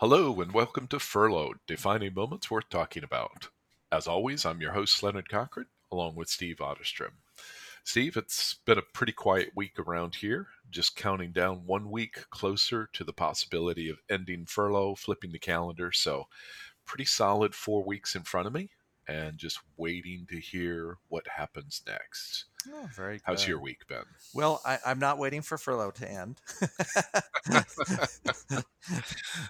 Hello 0.00 0.40
and 0.40 0.52
welcome 0.52 0.86
to 0.86 1.00
Furloughed, 1.00 1.58
defining 1.66 2.14
moments 2.14 2.48
worth 2.48 2.68
talking 2.68 3.02
about. 3.02 3.48
As 3.90 4.06
always, 4.06 4.46
I'm 4.46 4.60
your 4.60 4.70
host, 4.70 5.02
Leonard 5.02 5.28
Cochran, 5.28 5.66
along 5.90 6.14
with 6.14 6.28
Steve 6.28 6.58
Otterstrom. 6.58 7.14
Steve, 7.82 8.16
it's 8.16 8.54
been 8.64 8.78
a 8.78 8.82
pretty 8.94 9.10
quiet 9.10 9.50
week 9.56 9.76
around 9.76 10.14
here, 10.14 10.46
just 10.70 10.94
counting 10.94 11.32
down 11.32 11.66
one 11.66 11.90
week 11.90 12.30
closer 12.30 12.88
to 12.92 13.02
the 13.02 13.12
possibility 13.12 13.90
of 13.90 13.98
ending 14.08 14.46
furlough, 14.46 14.94
flipping 14.94 15.32
the 15.32 15.38
calendar. 15.40 15.90
So, 15.90 16.28
pretty 16.84 17.04
solid 17.04 17.52
four 17.52 17.82
weeks 17.82 18.14
in 18.14 18.22
front 18.22 18.46
of 18.46 18.52
me, 18.52 18.70
and 19.08 19.36
just 19.36 19.58
waiting 19.76 20.28
to 20.30 20.38
hear 20.38 20.98
what 21.08 21.26
happens 21.26 21.82
next. 21.88 22.44
Oh, 22.72 22.88
very 22.94 23.20
How's 23.24 23.42
good. 23.42 23.50
your 23.50 23.60
week 23.60 23.86
been? 23.88 24.04
Well, 24.34 24.60
I, 24.64 24.78
I'm 24.84 24.98
not 24.98 25.18
waiting 25.18 25.42
for 25.42 25.58
furlough 25.58 25.90
to 25.92 26.10
end. 26.10 26.40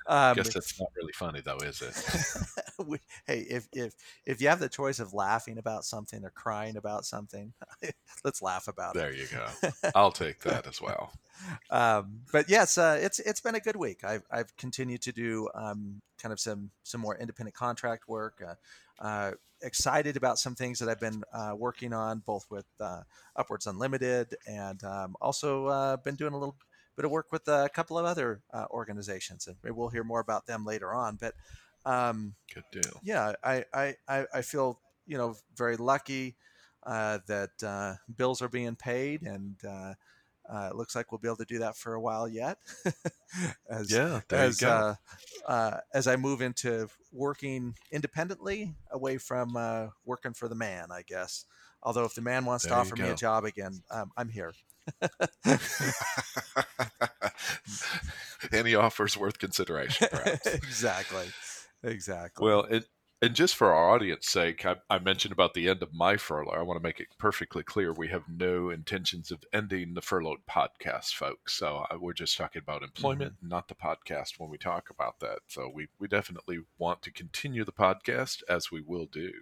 I 0.07 0.31
um, 0.31 0.37
guess 0.37 0.53
that's 0.53 0.81
not 0.81 0.91
really 0.97 1.13
funny, 1.15 1.41
though, 1.41 1.59
is 1.59 1.83
it? 1.83 1.95
we- 2.87 3.01
hey, 3.27 3.41
if 3.41 3.69
if 3.73 3.95
if 4.27 4.41
you 4.41 4.49
have 4.49 4.61
the 4.61 4.69
choice 4.69 5.01
of 5.01 5.15
laughing 5.15 5.59
about 5.59 5.85
something 5.85 6.25
or 6.25 6.31
crying 6.31 6.77
about 6.77 7.05
something, 7.05 7.53
let's 8.25 8.43
laugh 8.43 8.69
about 8.69 8.97
it. 8.97 8.99
There 8.99 9.13
you 9.13 9.27
go. 9.27 9.47
I'll 9.95 10.13
take 10.13 10.41
that 10.41 10.67
as 10.67 10.81
well. 10.81 11.13
Um, 11.71 12.21
but 12.33 12.49
yes, 12.49 12.79
uh, 12.79 12.99
it's 13.01 13.19
it's 13.21 13.41
been 13.41 13.55
a 13.55 13.61
good 13.61 13.77
week. 13.77 14.05
I've 14.05 14.23
I've 14.31 14.57
continued 14.57 15.03
to 15.03 15.13
do 15.13 15.49
um, 15.55 16.01
kind 16.21 16.33
of 16.33 16.41
some 16.41 16.71
some 16.83 17.01
more 17.01 17.17
independent 17.17 17.55
contract 17.55 18.09
work. 18.09 18.43
Uh, 18.47 18.55
uh, 19.05 19.33
excited 19.63 20.17
about 20.17 20.39
some 20.39 20.55
things 20.55 20.79
that 20.79 20.89
I've 20.89 21.01
been 21.01 21.23
uh, 21.33 21.55
working 21.57 21.93
on, 21.93 22.23
both 22.25 22.47
with 22.51 22.67
uh, 22.81 23.03
UpWords 23.37 23.67
Unlimited 23.67 24.37
and 24.47 24.83
um, 24.85 25.17
also 25.21 25.67
uh, 25.67 25.97
been 25.97 26.15
doing 26.15 26.33
a 26.33 26.39
little 26.39 26.57
bit 26.97 27.05
of 27.05 27.11
work 27.11 27.33
with 27.33 27.47
a 27.49 27.69
couple 27.73 27.99
of 27.99 28.05
other 28.05 28.41
uh, 28.53 28.67
organizations, 28.71 29.47
and 29.47 29.57
maybe 29.63 29.75
we'll 29.75 29.89
hear 29.89 30.05
more 30.05 30.21
about 30.21 30.47
them 30.47 30.65
later 30.65 30.93
on. 30.95 31.17
But 31.21 31.35
um, 31.85 32.35
Good 32.53 32.65
deal. 32.73 33.01
yeah, 33.03 33.33
I, 33.43 33.65
I, 33.73 33.97
I 34.09 34.27
I 34.35 34.43
feel 34.43 34.81
you 35.07 35.19
know 35.19 35.37
very 35.57 35.77
lucky 35.77 36.37
uh, 36.85 37.19
that 37.27 37.63
uh, 37.63 37.95
bills 38.17 38.43
are 38.43 38.49
being 38.49 38.77
paid, 38.77 39.23
and 39.23 39.57
uh, 40.53 40.69
it 40.71 40.77
looks 40.77 40.97
like 40.97 41.13
we'll 41.13 41.19
be 41.19 41.29
able 41.29 41.37
to 41.37 41.45
do 41.45 41.59
that 41.59 41.77
for 41.77 41.95
a 41.95 42.01
while 42.01 42.29
yet. 42.29 42.59
as 43.71 43.91
Yeah, 43.91 44.21
as 44.31 44.63
uh, 44.63 44.95
uh, 45.47 45.79
as 45.93 46.07
I 46.07 46.17
move 46.17 46.41
into 46.41 46.89
working 47.13 47.75
independently, 47.93 48.75
away 48.91 49.19
from 49.19 49.57
uh, 49.57 49.89
working 50.05 50.33
for 50.35 50.49
the 50.49 50.55
man, 50.55 50.89
I 50.91 51.03
guess. 51.07 51.45
Although 51.83 52.05
if 52.05 52.15
the 52.15 52.23
man 52.23 52.45
wants 52.45 52.65
There 52.65 52.73
to 52.73 52.79
offer 52.79 52.97
me 52.97 53.09
a 53.09 53.15
job 53.15 53.45
again, 53.45 53.83
um, 53.91 54.11
I'm 54.17 54.29
here. 54.29 54.53
Any 58.53 58.75
offers 58.75 59.17
worth 59.17 59.39
consideration, 59.39 60.09
perhaps. 60.11 60.47
exactly, 60.55 61.27
exactly. 61.83 62.45
Well, 62.45 62.65
it, 62.65 62.87
and 63.21 63.35
just 63.35 63.57
for 63.57 63.73
our 63.73 63.91
audience 63.91 64.29
sake, 64.29 64.65
I, 64.65 64.77
I 64.89 64.99
mentioned 64.99 65.33
about 65.33 65.55
the 65.55 65.69
end 65.69 65.83
of 65.83 65.93
my 65.93 66.17
furlough. 66.17 66.53
I 66.53 66.63
want 66.63 66.79
to 66.79 66.83
make 66.83 67.01
it 67.01 67.09
perfectly 67.19 67.63
clear 67.65 67.93
we 67.93 68.09
have 68.09 68.29
no 68.29 68.71
intentions 68.71 69.31
of 69.31 69.45
ending 69.53 69.95
the 69.95 70.01
furloughed 70.01 70.47
podcast, 70.49 71.15
folks. 71.15 71.55
So 71.55 71.85
uh, 71.91 71.99
we're 71.99 72.13
just 72.13 72.37
talking 72.37 72.63
about 72.63 72.85
employment, 72.85 73.35
not 73.43 73.67
the 73.67 73.75
podcast 73.75 74.39
when 74.39 74.51
we 74.51 74.59
talk 74.59 74.91
about 74.91 75.19
that. 75.21 75.41
So 75.49 75.71
we, 75.73 75.89
we 75.99 76.07
definitely 76.07 76.61
want 76.79 77.03
to 77.03 77.13
continue 77.13 77.65
the 77.65 77.73
podcast 77.73 78.43
as 78.49 78.71
we 78.71 78.83
will 78.83 79.07
do 79.07 79.33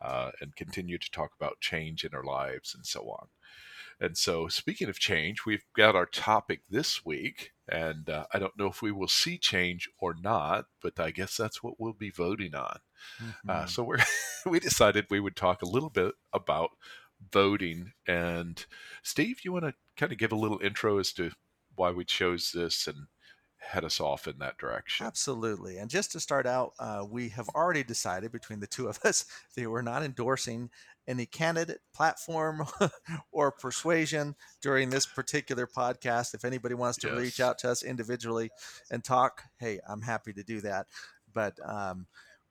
uh, 0.00 0.30
and 0.40 0.54
continue 0.54 0.98
to 0.98 1.10
talk 1.10 1.32
about 1.38 1.60
change 1.60 2.04
in 2.04 2.14
our 2.14 2.24
lives 2.24 2.74
and 2.74 2.86
so 2.86 3.00
on. 3.10 3.26
And 4.00 4.16
so, 4.16 4.46
speaking 4.48 4.88
of 4.88 4.98
change, 5.00 5.44
we've 5.44 5.64
got 5.76 5.96
our 5.96 6.06
topic 6.06 6.60
this 6.70 7.04
week, 7.04 7.52
and 7.68 8.08
uh, 8.08 8.26
I 8.32 8.38
don't 8.38 8.56
know 8.58 8.68
if 8.68 8.80
we 8.80 8.92
will 8.92 9.08
see 9.08 9.38
change 9.38 9.88
or 10.00 10.14
not, 10.20 10.66
but 10.80 11.00
I 11.00 11.10
guess 11.10 11.36
that's 11.36 11.62
what 11.62 11.80
we'll 11.80 11.92
be 11.94 12.10
voting 12.10 12.54
on. 12.54 12.78
Uh, 13.48 13.64
Mhm. 13.64 13.68
so 13.68 13.82
we're 13.82 13.98
we 14.46 14.60
decided 14.60 15.06
we 15.10 15.20
would 15.20 15.36
talk 15.36 15.62
a 15.62 15.66
little 15.68 15.90
bit 15.90 16.14
about 16.32 16.70
voting. 17.32 17.92
And 18.06 18.64
Steve, 19.02 19.40
you 19.44 19.52
want 19.52 19.64
to 19.64 19.74
kind 19.96 20.12
of 20.12 20.18
give 20.18 20.32
a 20.32 20.36
little 20.36 20.60
intro 20.62 20.98
as 20.98 21.12
to 21.14 21.32
why 21.74 21.90
we 21.90 22.04
chose 22.04 22.52
this 22.52 22.86
and 22.86 23.06
head 23.58 23.84
us 23.84 24.00
off 24.00 24.28
in 24.28 24.38
that 24.38 24.58
direction? 24.58 25.06
Absolutely. 25.06 25.78
And 25.78 25.90
just 25.90 26.12
to 26.12 26.20
start 26.20 26.46
out, 26.46 26.72
uh, 26.78 27.04
we 27.08 27.28
have 27.30 27.48
already 27.50 27.82
decided 27.82 28.30
between 28.32 28.60
the 28.60 28.66
two 28.66 28.86
of 28.88 29.00
us 29.04 29.24
that 29.56 29.68
we're 29.70 29.82
not 29.82 30.02
endorsing 30.04 30.70
any 31.08 31.26
candidate, 31.26 31.80
platform, 31.92 32.66
or 33.32 33.50
persuasion 33.50 34.36
during 34.60 34.90
this 34.90 35.06
particular 35.06 35.66
podcast. 35.66 36.34
If 36.34 36.44
anybody 36.44 36.74
wants 36.74 36.98
to 36.98 37.12
reach 37.16 37.40
out 37.40 37.58
to 37.60 37.70
us 37.70 37.82
individually 37.82 38.50
and 38.90 39.02
talk, 39.02 39.42
hey, 39.58 39.80
I'm 39.88 40.02
happy 40.02 40.32
to 40.34 40.44
do 40.44 40.60
that. 40.60 40.86
But 41.32 41.58
um, 41.64 42.06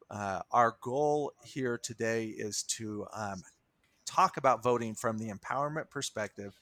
uh, 0.10 0.42
our 0.52 0.76
goal 0.82 1.34
here 1.46 1.78
today 1.78 2.26
is 2.26 2.64
to 2.64 3.06
um, 3.14 3.44
talk 4.06 4.38
about 4.38 4.64
voting 4.64 4.96
from 4.96 5.20
the 5.20 5.30
empowerment 5.30 5.90
perspective 5.92 6.58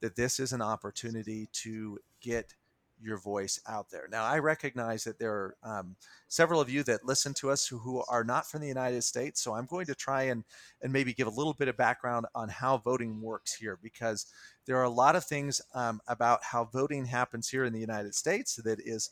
that 0.00 0.16
this 0.16 0.40
is 0.40 0.52
an 0.52 0.62
opportunity 0.62 1.48
to 1.52 1.98
get 2.20 2.54
your 3.00 3.18
voice 3.18 3.60
out 3.68 3.90
there. 3.90 4.08
Now, 4.10 4.24
I 4.24 4.38
recognize 4.38 5.04
that 5.04 5.18
there 5.18 5.32
are 5.32 5.56
um, 5.62 5.96
several 6.28 6.60
of 6.60 6.70
you 6.70 6.82
that 6.84 7.04
listen 7.04 7.34
to 7.34 7.50
us 7.50 7.66
who, 7.66 7.78
who 7.78 8.02
are 8.08 8.24
not 8.24 8.48
from 8.50 8.60
the 8.60 8.68
United 8.68 9.02
States. 9.02 9.42
So 9.42 9.54
I'm 9.54 9.66
going 9.66 9.86
to 9.86 9.94
try 9.94 10.24
and, 10.24 10.44
and 10.82 10.92
maybe 10.92 11.12
give 11.12 11.26
a 11.26 11.30
little 11.30 11.54
bit 11.54 11.68
of 11.68 11.76
background 11.76 12.26
on 12.34 12.48
how 12.48 12.78
voting 12.78 13.20
works 13.20 13.54
here 13.54 13.78
because 13.82 14.26
there 14.66 14.76
are 14.76 14.84
a 14.84 14.90
lot 14.90 15.16
of 15.16 15.24
things 15.24 15.60
um, 15.74 16.00
about 16.08 16.42
how 16.42 16.64
voting 16.64 17.06
happens 17.06 17.48
here 17.48 17.64
in 17.64 17.72
the 17.72 17.80
United 17.80 18.14
States 18.14 18.56
that 18.56 18.80
is 18.80 19.10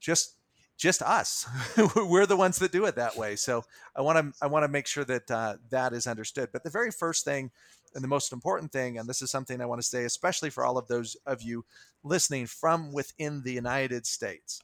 just 0.00 0.36
just 0.80 1.02
us. 1.02 1.46
We're 1.94 2.24
the 2.24 2.38
ones 2.38 2.58
that 2.58 2.72
do 2.72 2.86
it 2.86 2.96
that 2.96 3.14
way. 3.14 3.36
So 3.36 3.64
I 3.94 4.00
want 4.00 4.18
to 4.18 4.32
I 4.42 4.46
want 4.46 4.64
to 4.64 4.68
make 4.68 4.86
sure 4.86 5.04
that 5.04 5.30
uh, 5.30 5.56
that 5.70 5.92
is 5.92 6.06
understood. 6.06 6.48
But 6.52 6.64
the 6.64 6.70
very 6.70 6.90
first 6.90 7.22
thing 7.22 7.50
and 7.94 8.02
the 8.02 8.08
most 8.08 8.32
important 8.32 8.72
thing, 8.72 8.98
and 8.98 9.08
this 9.08 9.20
is 9.20 9.30
something 9.30 9.60
I 9.60 9.66
want 9.66 9.80
to 9.80 9.86
say, 9.86 10.04
especially 10.04 10.48
for 10.48 10.64
all 10.64 10.78
of 10.78 10.88
those 10.88 11.16
of 11.26 11.42
you 11.42 11.64
listening 12.02 12.46
from 12.46 12.92
within 12.92 13.42
the 13.42 13.52
United 13.52 14.06
States, 14.06 14.60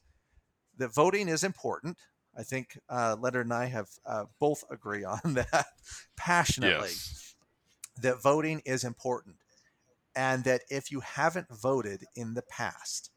The 0.77 0.87
voting 0.87 1.27
is 1.27 1.43
important. 1.43 1.97
I 2.37 2.43
think 2.43 2.77
uh, 2.87 3.15
Leonard 3.19 3.47
and 3.47 3.53
I 3.53 3.65
have 3.65 3.89
uh, 4.05 4.25
both 4.39 4.63
agree 4.69 5.03
on 5.15 5.33
that 5.33 5.65
passionately. 6.15 6.89
Yes. 6.89 7.35
That 7.99 8.21
voting 8.21 8.61
is 8.63 8.83
important, 8.83 9.37
and 10.15 10.43
that 10.43 10.61
if 10.69 10.91
you 10.91 10.99
haven't 10.99 11.47
voted 11.49 12.03
in 12.15 12.35
the 12.35 12.43
past, 12.43 13.09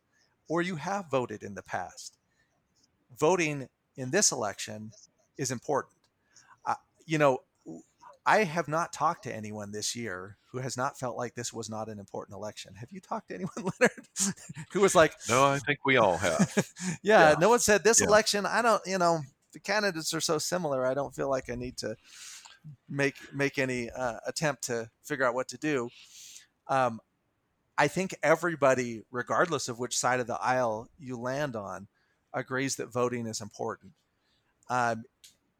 or 0.48 0.62
you 0.62 0.76
have 0.76 1.10
voted 1.10 1.42
in 1.42 1.54
the 1.54 1.62
past, 1.62 2.16
voting 3.18 3.68
in 3.96 4.10
this 4.10 4.32
election 4.32 4.92
is 5.36 5.50
important. 5.50 5.96
Uh, 6.64 6.76
you 7.04 7.18
know, 7.18 7.40
I 8.24 8.44
have 8.44 8.68
not 8.68 8.92
talked 8.92 9.24
to 9.24 9.34
anyone 9.34 9.72
this 9.72 9.94
year 9.94 10.38
who 10.52 10.58
has 10.58 10.76
not 10.76 10.98
felt 10.98 11.16
like 11.16 11.34
this 11.34 11.52
was 11.52 11.70
not 11.70 11.88
an 11.88 11.98
important 11.98 12.36
election. 12.36 12.74
Have 12.76 12.90
you 12.90 13.00
talked 13.00 13.28
to 13.28 13.34
anyone, 13.34 13.52
Leonard, 13.56 14.06
who 14.72 14.80
was 14.80 14.94
like, 14.94 15.14
No, 15.28 15.44
I 15.44 15.58
think 15.58 15.80
we 15.84 15.96
all 15.96 16.18
have. 16.18 16.68
yeah, 17.02 17.30
Yeah. 17.30 17.34
no 17.38 17.48
one 17.48 17.58
said 17.60 17.84
this 17.84 18.00
Yeah. 18.00 18.06
election. 18.08 18.46
I 18.46 18.62
don't, 18.62 18.82
you 18.86 18.98
know, 18.98 19.20
the 19.52 19.60
candidates 19.60 20.12
are 20.14 20.20
so 20.20 20.38
similar. 20.38 20.84
I 20.86 20.94
don't 20.94 21.14
feel 21.14 21.28
like 21.28 21.50
I 21.50 21.54
need 21.54 21.76
to 21.78 21.96
make 22.88 23.16
make 23.32 23.58
any 23.58 23.90
uh, 23.90 24.18
attempt 24.26 24.64
to 24.64 24.90
figure 25.02 25.24
out 25.24 25.34
what 25.34 25.48
to 25.48 25.58
do. 25.58 25.88
Um, 26.68 27.00
I 27.78 27.88
think 27.88 28.14
everybody, 28.22 29.02
regardless 29.10 29.68
of 29.68 29.78
which 29.78 29.96
side 29.98 30.20
of 30.20 30.26
the 30.26 30.38
aisle 30.40 30.88
you 30.98 31.16
land 31.18 31.56
on, 31.56 31.88
agrees 32.34 32.76
that 32.76 32.92
voting 32.92 33.26
is 33.26 33.40
important. 33.40 33.92
Um, 34.68 35.04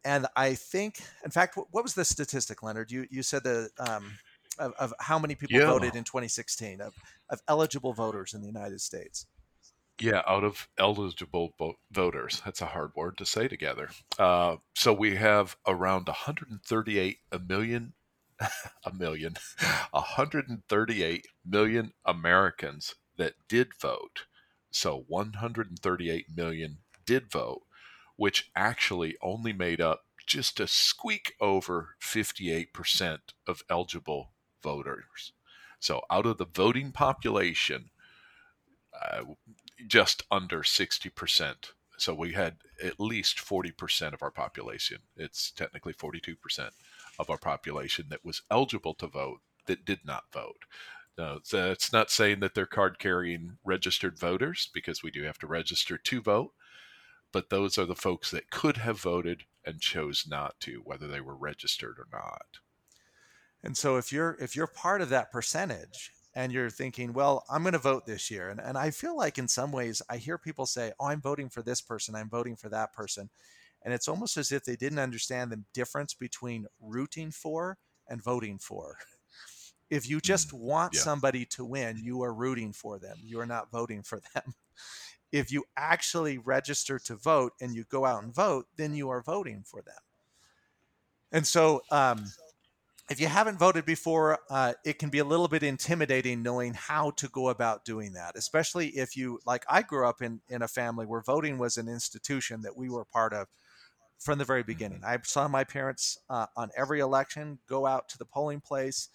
and 0.05 0.27
I 0.37 0.55
think, 0.55 1.01
in 1.25 1.31
fact, 1.31 1.57
what, 1.57 1.67
what 1.71 1.83
was 1.83 1.95
the 1.95 2.05
statistic, 2.05 2.63
Leonard? 2.63 2.91
You 2.91 3.07
you 3.11 3.23
said 3.23 3.45
that 3.45 3.71
um, 3.79 4.13
of, 4.61 4.73
of 4.79 4.95
how 5.01 5.19
many 5.19 5.35
people 5.35 5.59
Yeah. 5.59 5.67
voted 5.67 5.97
in 5.97 6.05
2016 6.05 6.81
of, 6.81 6.95
of 7.31 7.41
eligible 7.49 7.93
voters 7.93 8.35
in 8.35 8.41
the 8.41 8.47
United 8.47 8.81
States. 8.81 9.27
Yeah, 10.01 10.23
out 10.27 10.45
of 10.45 10.69
eligible 10.79 11.55
vo- 11.59 11.79
voters. 11.91 12.41
That's 12.45 12.63
a 12.63 12.67
hard 12.67 12.93
word 12.97 13.19
to 13.19 13.27
say 13.27 13.49
together. 13.49 13.91
Uh, 14.19 14.57
so 14.75 14.93
we 14.95 15.17
have 15.17 15.57
around 15.67 16.07
138 16.07 17.19
a 17.33 17.39
million, 17.39 17.93
a 18.85 18.93
million, 18.95 19.35
138 19.91 21.27
million 21.45 21.93
Americans 22.07 22.95
that 23.19 23.35
did 23.49 23.69
vote. 23.81 24.25
So 24.71 25.05
138 25.09 26.27
million 26.35 26.79
did 27.05 27.31
vote, 27.31 27.63
which 28.17 28.51
actually 28.57 29.17
only 29.23 29.53
made 29.53 29.81
up 29.81 30.03
just 30.27 30.61
a 30.61 30.67
squeak 30.67 31.35
over 31.41 31.97
58% 32.01 33.19
of 33.47 33.63
eligible 33.69 34.31
voters. 34.63 35.33
So 35.79 36.03
out 36.11 36.27
of 36.27 36.39
the 36.39 36.47
voting 36.47 36.93
population, 36.93 37.91
uh, 39.01 39.23
just 39.87 40.25
under 40.31 40.61
60%. 40.61 41.55
So 41.99 42.15
we 42.15 42.33
had 42.33 42.57
at 42.83 43.01
least 43.01 43.39
40% 43.39 44.13
of 44.13 44.23
our 44.23 44.31
population. 44.31 44.99
It's 45.17 45.51
technically 45.51 45.93
42% 45.93 46.71
of 47.19 47.31
our 47.31 47.39
population 47.39 48.07
that 48.11 48.25
was 48.25 48.43
eligible 48.51 48.95
to 48.95 49.07
vote 49.07 49.41
that 49.67 49.85
did 49.85 50.01
not 50.05 50.25
vote. 50.33 50.65
Now, 51.19 51.41
so 51.43 51.71
it's 51.71 51.93
not 51.93 52.11
saying 52.11 52.41
that 52.41 52.55
they're 52.55 52.67
card 52.67 52.99
carrying 52.99 53.59
registered 53.65 54.19
voters 54.19 54.71
because 54.73 55.03
we 55.03 55.11
do 55.11 55.25
have 55.25 55.39
to 55.39 55.47
register 55.47 55.99
to 55.99 56.21
vote, 56.23 56.53
but 57.33 57.51
those 57.51 57.77
are 57.77 57.87
the 57.87 57.95
folks 57.95 58.31
that 58.31 58.51
could 58.51 58.79
have 58.79 58.99
voted 58.99 59.45
and 59.65 59.81
chose 59.81 60.25
not 60.27 60.59
to, 60.61 60.81
whether 60.85 61.07
they 61.07 61.21
were 61.21 61.37
registered 61.37 61.99
or 61.99 62.09
not. 62.11 62.61
And 63.63 63.77
so 63.77 63.97
if 63.97 64.13
you're 64.13 64.37
if 64.41 64.57
you're 64.57 64.67
part 64.67 65.03
of 65.03 65.11
that 65.11 65.31
percentage 65.31 66.13
and 66.35 66.53
you're 66.53 66.71
thinking, 66.71 67.13
well, 67.13 67.45
I'm 67.51 67.63
going 67.63 67.73
to 67.73 67.79
vote 67.79 68.07
this 68.07 68.31
year, 68.31 68.51
and, 68.51 68.61
and 68.61 68.79
I 68.79 68.91
feel 68.91 69.17
like 69.17 69.39
in 69.39 69.49
some 69.49 69.73
ways 69.73 70.01
I 70.09 70.17
hear 70.17 70.39
people 70.39 70.65
say, 70.67 70.93
oh, 71.01 71.07
I'm 71.07 71.21
voting 71.21 71.49
for 71.49 71.63
this 71.63 71.81
person, 71.81 72.15
I'm 72.15 72.31
voting 72.31 72.57
for 72.57 72.69
that 72.69 72.93
person. 72.93 73.29
And 73.83 73.95
it's 73.95 74.09
almost 74.09 74.37
as 74.37 74.53
if 74.53 74.65
they 74.65 74.77
didn't 74.77 74.99
understand 74.99 75.51
the 75.51 75.63
difference 75.73 76.15
between 76.15 76.67
rooting 76.81 77.31
for 77.31 77.79
and 78.09 78.23
voting 78.23 78.59
for. 78.59 78.97
If 79.91 80.09
you 80.09 80.21
just 80.21 80.53
want 80.53 80.95
yeah. 80.95 81.01
somebody 81.01 81.45
to 81.47 81.65
win, 81.65 81.99
you 81.99 82.23
are 82.23 82.33
rooting 82.33 82.73
for 82.73 82.99
them. 82.99 83.17
You 83.25 83.41
are 83.41 83.47
not 83.47 83.71
voting 83.73 84.03
for 84.03 84.21
them. 84.35 84.55
If 85.33 85.51
you 85.51 85.65
actually 85.77 86.39
register 86.39 86.99
to 87.01 87.17
vote 87.17 87.53
and 87.61 87.75
you 87.75 87.85
go 87.91 88.05
out 88.05 88.23
and 88.23 88.35
vote, 88.35 88.67
then 88.77 88.95
you 88.95 89.11
are 89.11 89.23
voting 89.23 89.63
for 89.65 89.83
them. 89.83 89.95
And 91.33 91.47
so, 91.47 91.83
um, 91.91 92.25
if 93.11 93.21
you 93.21 93.27
haven't 93.27 93.59
voted 93.59 93.85
before, 93.85 94.39
uh, 94.51 94.73
it 94.85 95.01
can 95.01 95.11
be 95.11 95.19
a 95.19 95.25
little 95.25 95.49
bit 95.49 95.65
intimidating 95.65 96.45
knowing 96.45 96.75
how 96.75 97.11
to 97.11 97.29
go 97.29 97.49
about 97.49 97.85
doing 97.85 98.13
that, 98.13 98.37
especially 98.37 98.87
if 98.91 99.17
you, 99.17 99.41
like 99.45 99.65
I 99.69 99.83
grew 99.83 100.07
up 100.07 100.23
in, 100.23 100.41
in 100.49 100.63
a 100.63 100.69
family 100.69 101.07
where 101.07 101.21
voting 101.21 101.59
was 101.59 101.77
an 101.77 101.89
institution 101.89 102.63
that 102.63 102.77
we 102.77 102.89
were 102.89 103.05
part 103.05 103.33
of 103.33 103.49
from 104.21 104.39
the 104.39 104.45
very 104.45 104.63
beginning. 104.63 105.01
I 105.05 105.19
saw 105.25 105.49
my 105.49 105.65
parents 105.65 106.19
uh, 106.31 106.47
on 106.57 106.71
every 106.77 107.01
election 107.01 107.59
go 107.69 107.85
out 107.85 108.09
to 108.11 108.19
the 108.19 108.25
polling 108.25 108.61
place, 108.61 109.09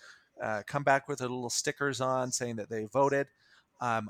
uh, 0.44 0.64
come 0.68 0.84
back 0.84 1.08
with 1.08 1.20
their 1.20 1.30
little 1.30 1.50
stickers 1.50 2.02
on 2.02 2.34
saying 2.34 2.58
that 2.58 2.70
they 2.70 2.88
voted. 2.92 3.28
Um, 3.80 4.10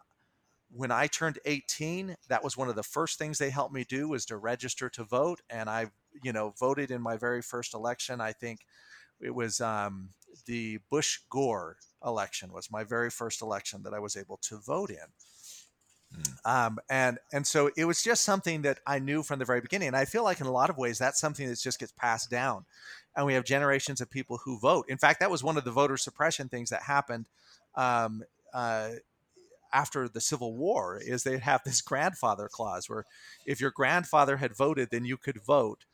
when 0.71 0.89
I 0.89 1.05
turned 1.05 1.37
18, 1.45 2.15
that 2.27 2.43
was 2.43 2.57
one 2.57 2.69
of 2.69 2.75
the 2.75 2.81
first 2.81 3.19
things 3.19 3.37
they 3.37 3.51
helped 3.51 3.73
me 3.73 3.85
do 3.87 4.09
was 4.09 4.25
to 4.25 4.37
register 4.37 4.89
to 4.89 5.03
vote, 5.03 5.41
and 5.47 5.69
I, 5.69 5.91
you 6.23 6.33
know, 6.33 6.55
voted 6.59 6.89
in 6.89 7.03
my 7.03 7.17
very 7.17 7.43
first 7.43 7.75
election. 7.75 8.19
I 8.19 8.31
think 8.31 8.61
it 9.25 9.33
was 9.33 9.59
um, 9.59 10.09
the 10.45 10.79
Bush 10.89 11.19
Gore 11.29 11.77
election 12.05 12.53
was 12.53 12.71
my 12.71 12.83
very 12.83 13.09
first 13.09 13.41
election 13.41 13.83
that 13.83 13.93
I 13.93 13.99
was 13.99 14.15
able 14.15 14.37
to 14.43 14.57
vote 14.57 14.91
in. 14.91 14.97
Mm. 16.15 16.35
Um, 16.45 16.79
and 16.89 17.17
and 17.33 17.47
so 17.47 17.71
it 17.75 17.85
was 17.85 18.03
just 18.03 18.23
something 18.23 18.61
that 18.61 18.79
I 18.85 18.99
knew 18.99 19.23
from 19.23 19.39
the 19.39 19.45
very 19.45 19.61
beginning. 19.61 19.89
And 19.89 19.97
I 19.97 20.05
feel 20.05 20.23
like 20.23 20.39
in 20.39 20.45
a 20.45 20.51
lot 20.51 20.69
of 20.69 20.77
ways 20.77 20.97
that's 20.97 21.19
something 21.19 21.47
that 21.49 21.59
just 21.59 21.79
gets 21.79 21.91
passed 21.91 22.29
down. 22.29 22.65
And 23.15 23.25
we 23.25 23.33
have 23.33 23.45
generations 23.45 24.01
of 24.01 24.09
people 24.09 24.39
who 24.43 24.59
vote. 24.59 24.85
In 24.89 24.97
fact, 24.97 25.19
that 25.21 25.31
was 25.31 25.43
one 25.43 25.57
of 25.57 25.63
the 25.63 25.71
voter 25.71 25.97
suppression 25.97 26.49
things 26.49 26.69
that 26.69 26.83
happened 26.83 27.25
um, 27.75 28.23
uh, 28.53 28.89
after 29.73 30.07
the 30.07 30.21
Civil 30.21 30.55
War. 30.55 30.99
Is 31.03 31.23
they'd 31.23 31.39
have 31.39 31.63
this 31.63 31.81
grandfather 31.81 32.49
clause 32.51 32.87
where 32.89 33.05
if 33.45 33.59
your 33.59 33.71
grandfather 33.71 34.37
had 34.37 34.55
voted, 34.55 34.89
then 34.91 35.05
you 35.05 35.17
could 35.17 35.41
vote. 35.43 35.85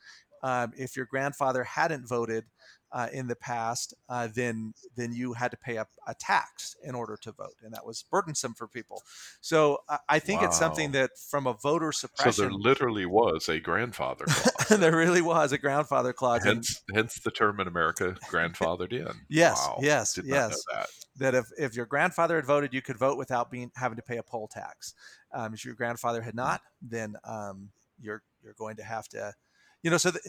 Um, 0.44 0.74
if 0.76 0.98
your 0.98 1.06
grandfather 1.06 1.64
hadn't 1.64 2.08
voted, 2.08 2.46
uh, 2.94 3.08
in 3.14 3.28
the 3.28 3.36
past, 3.36 3.94
uh, 4.10 4.28
then 4.34 4.74
then 4.96 5.14
you 5.14 5.34
had 5.34 5.52
to 5.52 5.58
pay 5.58 5.78
a, 5.78 5.88
a, 6.08 6.14
tax 6.16 6.76
in 6.84 6.94
order 6.94 7.18
to 7.22 7.32
vote, 7.32 7.56
and 7.64 7.74
that 7.74 7.86
was 7.86 8.04
burdensome 8.12 8.54
for 8.54 8.68
people. 8.68 9.02
So 9.40 9.80
uh, 9.88 9.98
I 10.10 10.20
think 10.20 10.42
wow. 10.42 10.48
it's 10.48 10.60
something 10.60 10.92
that, 10.92 11.12
from 11.30 11.48
a 11.48 11.54
voter 11.54 11.92
suppression, 11.94 12.34
so 12.34 12.42
there 12.42 12.52
literally 12.52 13.06
was 13.06 13.48
a 13.48 13.60
grandfather 13.60 14.26
clause. 14.28 14.80
there 14.80 14.96
really 14.96 15.22
was 15.22 15.54
a 15.54 15.58
grandfather 15.58 16.12
clause. 16.12 16.44
Hence, 16.44 16.82
and, 16.90 16.98
hence 16.98 17.20
the 17.24 17.32
term 17.32 17.60
in 17.62 17.68
America, 17.68 18.16
grandfathered 18.30 18.92
in. 18.92 19.14
yes, 19.30 19.58
wow. 19.58 19.80
yes, 19.82 20.14
Did 20.14 20.26
yes. 20.26 20.62
That. 20.74 20.88
that. 21.18 21.36
if 21.36 21.46
if 21.58 21.76
your 21.76 21.86
grandfather 21.86 22.36
had 22.36 22.46
voted, 22.46 22.74
you 22.74 22.82
could 22.82 22.98
vote 22.98 23.18
without 23.18 23.50
being 23.50 23.72
having 23.76 23.96
to 23.96 24.04
pay 24.04 24.18
a 24.18 24.24
poll 24.24 24.50
tax. 24.50 24.94
Um, 25.34 25.54
if 25.54 25.64
your 25.64 25.76
grandfather 25.76 26.22
had 26.22 26.36
not, 26.36 26.62
then 26.82 27.16
um, 27.24 27.70
you're 28.02 28.22
you're 28.44 28.56
going 28.58 28.76
to 28.76 28.84
have 28.84 29.08
to 29.10 29.34
you 29.82 29.90
know 29.90 29.98
so 29.98 30.12
the, 30.12 30.20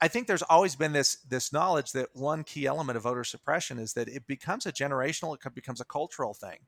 I 0.00 0.08
think 0.08 0.26
there's 0.26 0.42
always 0.42 0.76
been 0.76 0.92
this 0.92 1.16
this 1.28 1.52
knowledge 1.52 1.92
that 1.92 2.08
one 2.14 2.44
key 2.44 2.66
element 2.66 2.96
of 2.96 3.04
voter 3.04 3.24
suppression 3.24 3.78
is 3.78 3.94
that 3.94 4.08
it 4.08 4.26
becomes 4.26 4.66
a 4.66 4.72
generational, 4.72 5.34
it 5.34 5.54
becomes 5.54 5.80
a 5.80 5.84
cultural 5.84 6.34
thing. 6.34 6.58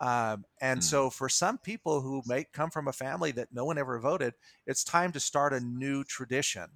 Um, 0.00 0.44
and 0.60 0.80
mm. 0.80 0.82
so, 0.82 1.08
for 1.08 1.28
some 1.28 1.58
people 1.58 2.00
who 2.02 2.22
may 2.26 2.44
come 2.52 2.70
from 2.70 2.88
a 2.88 2.92
family 2.92 3.32
that 3.32 3.48
no 3.52 3.64
one 3.64 3.78
ever 3.78 3.98
voted, 3.98 4.34
it's 4.66 4.84
time 4.84 5.12
to 5.12 5.20
start 5.20 5.54
a 5.54 5.60
new 5.60 6.04
tradition, 6.04 6.66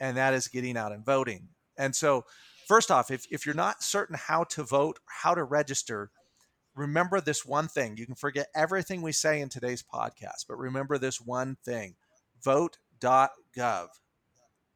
and 0.00 0.16
that 0.16 0.34
is 0.34 0.48
getting 0.48 0.76
out 0.76 0.92
and 0.92 1.04
voting. 1.04 1.48
And 1.76 1.94
so, 1.94 2.24
first 2.66 2.90
off, 2.90 3.10
if, 3.10 3.26
if 3.30 3.44
you're 3.44 3.54
not 3.54 3.82
certain 3.82 4.16
how 4.16 4.44
to 4.44 4.62
vote, 4.62 4.98
how 5.06 5.34
to 5.34 5.44
register, 5.44 6.10
remember 6.74 7.20
this 7.20 7.44
one 7.44 7.68
thing. 7.68 7.96
You 7.98 8.06
can 8.06 8.14
forget 8.14 8.46
everything 8.54 9.02
we 9.02 9.12
say 9.12 9.42
in 9.42 9.50
today's 9.50 9.82
podcast, 9.82 10.46
but 10.48 10.56
remember 10.56 10.96
this 10.96 11.20
one 11.20 11.56
thing 11.64 11.96
vote.gov 12.42 13.88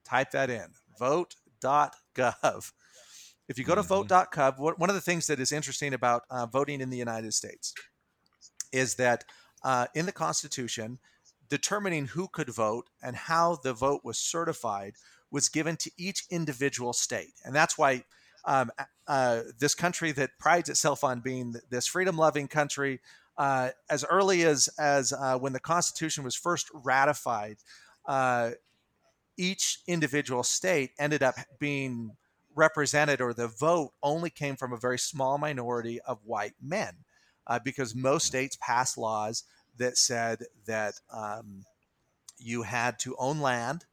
type 0.08 0.30
that 0.32 0.50
in 0.50 0.68
vote.gov. 0.98 2.72
If 3.48 3.58
you 3.58 3.64
go 3.64 3.74
to 3.74 3.80
mm-hmm. 3.80 3.88
vote.gov, 3.88 4.78
one 4.78 4.90
of 4.90 4.94
the 4.94 5.00
things 5.00 5.26
that 5.26 5.40
is 5.40 5.52
interesting 5.52 5.94
about 5.94 6.22
uh, 6.30 6.46
voting 6.46 6.80
in 6.80 6.90
the 6.90 6.96
United 6.98 7.32
States 7.34 7.74
is 8.72 8.96
that 8.96 9.24
uh, 9.64 9.86
in 9.94 10.06
the 10.06 10.12
Constitution, 10.12 10.98
determining 11.48 12.06
who 12.08 12.28
could 12.28 12.50
vote 12.50 12.90
and 13.02 13.16
how 13.16 13.58
the 13.62 13.72
vote 13.72 14.02
was 14.04 14.18
certified 14.18 14.94
was 15.30 15.48
given 15.48 15.76
to 15.76 15.90
each 15.96 16.24
individual 16.30 16.92
state. 16.92 17.32
And 17.44 17.54
that's 17.54 17.78
why 17.78 18.04
um, 18.44 18.70
uh, 19.06 19.42
this 19.58 19.74
country 19.74 20.12
that 20.12 20.30
prides 20.38 20.68
itself 20.68 21.04
on 21.04 21.20
being 21.20 21.54
this 21.70 21.86
freedom 21.86 22.16
loving 22.16 22.48
country, 22.48 23.00
uh, 23.36 23.70
as 23.90 24.04
early 24.04 24.42
as, 24.42 24.68
as 24.78 25.12
uh, 25.12 25.38
when 25.38 25.52
the 25.52 25.60
Constitution 25.60 26.24
was 26.24 26.34
first 26.34 26.68
ratified, 26.72 27.56
uh, 28.06 28.50
each 29.38 29.80
individual 29.86 30.42
state 30.42 30.90
ended 30.98 31.22
up 31.22 31.36
being 31.58 32.16
represented, 32.54 33.20
or 33.20 33.32
the 33.32 33.48
vote 33.48 33.92
only 34.02 34.28
came 34.28 34.56
from 34.56 34.72
a 34.72 34.76
very 34.76 34.98
small 34.98 35.38
minority 35.38 36.00
of 36.00 36.18
white 36.24 36.54
men, 36.60 36.92
uh, 37.46 37.58
because 37.64 37.94
most 37.94 38.26
states 38.26 38.58
passed 38.60 38.98
laws 38.98 39.44
that 39.78 39.96
said 39.96 40.40
that 40.66 40.94
um, 41.10 41.64
you 42.38 42.62
had 42.62 42.98
to 42.98 43.16
own 43.18 43.40
land, 43.40 43.86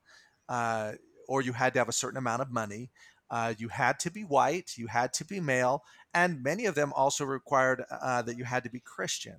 uh, 0.49 0.93
or 1.27 1.41
you 1.41 1.53
had 1.53 1.73
to 1.73 1.79
have 1.79 1.89
a 1.89 1.93
certain 1.93 2.17
amount 2.17 2.41
of 2.41 2.51
money. 2.51 2.89
Uh, 3.29 3.53
you 3.57 3.69
had 3.69 3.99
to 3.99 4.11
be 4.11 4.23
white, 4.23 4.73
you 4.77 4.87
had 4.87 5.13
to 5.13 5.25
be 5.25 5.39
male, 5.39 5.83
and 6.13 6.43
many 6.43 6.65
of 6.65 6.75
them 6.75 6.91
also 6.93 7.23
required 7.23 7.83
uh, 7.89 8.21
that 8.21 8.37
you 8.37 8.43
had 8.43 8.63
to 8.63 8.69
be 8.69 8.79
Christian. 8.79 9.35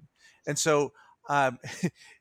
And 0.47 0.59
so 0.59 0.93
um, 1.29 1.59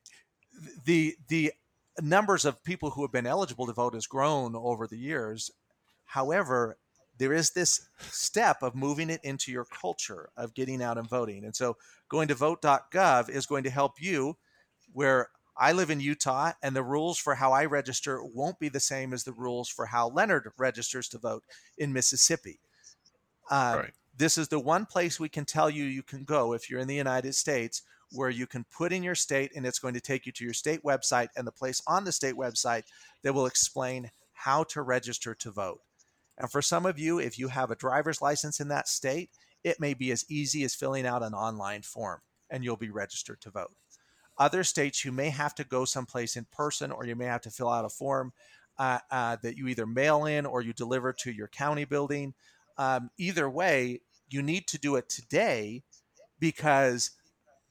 the 0.86 1.16
the 1.28 1.54
numbers 2.02 2.46
of 2.46 2.64
people 2.64 2.92
who 2.92 3.02
have 3.02 3.12
been 3.12 3.28
eligible 3.28 3.66
to 3.68 3.74
vote 3.74 3.94
has 3.94 4.08
grown 4.08 4.56
over 4.56 4.88
the 4.88 4.98
years. 4.98 5.52
However, 6.06 6.78
there 7.18 7.34
is 7.34 7.52
this 7.52 7.88
step 8.00 8.62
of 8.62 8.76
moving 8.76 9.10
it 9.10 9.22
into 9.24 9.52
your 9.52 9.66
culture 9.66 10.30
of 10.36 10.54
getting 10.54 10.82
out 10.82 10.98
and 10.98 11.10
voting. 11.10 11.46
And 11.46 11.56
so 11.56 11.78
going 12.10 12.28
to 12.28 12.36
vote.gov 12.36 13.30
is 13.30 13.46
going 13.46 13.64
to 13.64 13.70
help 13.70 14.02
you 14.02 14.38
where 14.92 15.30
I 15.58 15.72
live 15.72 15.90
in 15.90 16.02
Utah 16.02 16.52
and 16.62 16.76
the 16.76 16.84
rules 16.84 17.18
for 17.18 17.36
how 17.36 17.54
I 17.54 17.66
register 17.66 18.22
won't 18.24 18.60
be 18.60 18.68
the 18.68 18.80
same 18.80 19.14
as 19.14 19.24
the 19.24 19.32
rules 19.32 19.70
for 19.70 19.86
how 19.86 20.10
Leonard 20.10 20.52
registers 20.58 21.08
to 21.10 21.18
vote 21.18 21.44
in 21.78 21.94
Mississippi. 21.94 22.60
Uh, 23.50 23.82
right. 23.84 23.94
This 24.18 24.38
is 24.38 24.48
the 24.48 24.60
one 24.60 24.86
place 24.86 25.20
we 25.20 25.30
can 25.30 25.46
tell 25.46 25.70
you 25.70 25.84
you 25.84 26.04
can 26.04 26.24
go 26.24 26.54
if 26.54 26.70
you're 26.70 26.80
in 26.80 26.88
the 26.88 26.96
United 26.96 27.36
States 27.36 27.82
where 28.12 28.30
you 28.30 28.48
can 28.48 28.66
put 28.76 28.94
in 28.94 29.04
your 29.04 29.16
state 29.16 29.52
and 29.56 29.66
it's 29.66 29.80
going 29.80 29.94
to 29.94 30.02
take 30.02 30.26
you 30.26 30.32
to 30.32 30.44
your 30.44 30.54
state 30.54 30.84
website 30.84 31.30
and 31.36 31.46
the 31.46 31.52
place 31.52 31.82
on 31.88 32.04
the 32.04 32.12
state 32.12 32.36
website 32.36 32.84
that 33.24 33.34
will 33.34 33.46
explain 33.46 34.12
how 34.34 34.64
to 34.64 34.82
register 34.82 35.34
to 35.36 35.52
vote. 35.52 35.80
And 36.38 36.52
for 36.52 36.62
some 36.62 36.86
of 36.86 37.00
you, 37.00 37.20
if 37.20 37.40
you 37.40 37.48
have 37.48 37.72
a 37.72 37.76
driver's 37.76 38.22
license 38.22 38.60
in 38.60 38.68
that 38.68 38.88
state, 38.88 39.30
it 39.64 39.80
may 39.80 39.94
be 39.94 40.12
as 40.12 40.26
easy 40.30 40.64
as 40.64 40.76
filling 40.76 41.06
out 41.06 41.24
an 41.24 41.34
online 41.34 41.82
form 41.82 42.22
and 42.50 42.64
you'll 42.64 42.78
be 42.78 42.90
registered 42.90 43.42
to 43.42 43.50
vote. 43.50 43.72
Other 44.38 44.64
states, 44.64 45.06
you 45.06 45.12
may 45.12 45.30
have 45.30 45.56
to 45.56 45.64
go 45.64 45.86
someplace 45.86 46.36
in 46.36 46.46
person 46.52 46.92
or 46.92 47.06
you 47.06 47.16
may 47.16 47.26
have 47.26 47.42
to 47.42 47.52
fill 47.52 47.70
out 47.70 47.86
a 47.86 47.90
form 47.90 48.34
uh, 48.78 49.00
uh, 49.10 49.38
that 49.42 49.58
you 49.58 49.68
either 49.68 49.86
mail 49.86 50.26
in 50.26 50.46
or 50.46 50.62
you 50.62 50.74
deliver 50.74 51.14
to 51.14 51.32
your 51.32 51.48
county 51.48 51.86
building. 51.86 52.34
Um, 52.78 53.10
either 53.18 53.50
way, 53.50 54.02
you 54.30 54.42
need 54.42 54.68
to 54.68 54.78
do 54.78 54.98
it 54.98 55.08
today 55.08 55.84
because 56.40 57.12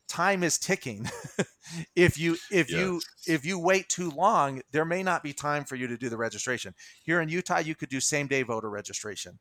time 0.09 0.43
is 0.43 0.59
ticking. 0.59 1.09
if 1.97 2.19
you 2.19 2.37
if 2.51 2.71
you 2.71 3.01
if 3.27 3.45
you 3.45 3.59
wait 3.59 3.89
too 3.89 4.11
long, 4.11 4.63
there 4.73 4.85
may 4.85 5.03
not 5.03 5.23
be 5.23 5.33
time 5.33 5.65
for 5.65 5.77
you 5.77 5.87
to 5.87 5.97
do 5.97 6.09
the 6.09 6.17
registration. 6.17 6.75
Here 7.03 7.21
in 7.21 7.29
Utah, 7.29 7.59
you 7.59 7.75
could 7.75 7.89
do 7.89 8.01
same 8.01 8.27
day 8.27 8.43
voter 8.43 8.71
registration. 8.71 9.39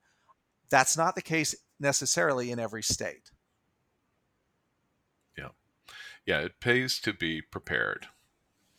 That's 0.70 0.98
not 0.98 1.16
the 1.16 1.22
case 1.22 1.56
necessarily 1.80 2.52
in 2.52 2.60
every 2.60 2.84
state. 2.84 3.32
Yeah. 5.38 5.50
Yeah, 6.26 6.40
it 6.40 6.60
pays 6.60 7.00
to 7.02 7.14
be 7.14 7.42
prepared. 7.42 8.08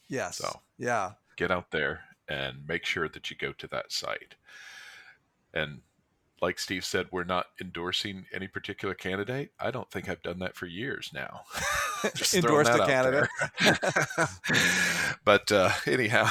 Yes. 0.09 0.39
So, 0.39 0.61
yeah. 0.79 1.13
Get 1.37 1.51
out 1.51 1.71
there 1.71 2.01
and 2.29 2.67
make 2.67 2.85
sure 2.85 3.09
that 3.09 3.31
you 3.31 3.37
go 3.37 3.53
to 3.53 3.67
that 3.69 3.93
site. 3.93 4.35
And 5.53 5.83
like 6.45 6.59
Steve 6.59 6.85
said, 6.85 7.07
we're 7.11 7.25
not 7.25 7.47
endorsing 7.59 8.27
any 8.31 8.47
particular 8.47 8.95
candidate. 8.95 9.53
I 9.59 9.71
don't 9.71 9.91
think 9.91 10.11
I've 10.11 10.23
done 10.23 10.41
that 10.41 10.57
for 10.57 10.67
years 10.67 11.11
now. 11.15 11.41
Endorse 12.35 12.69
a 12.69 12.85
candidate. 12.87 13.31
but 15.25 15.51
uh, 15.51 15.71
anyhow, 15.87 16.31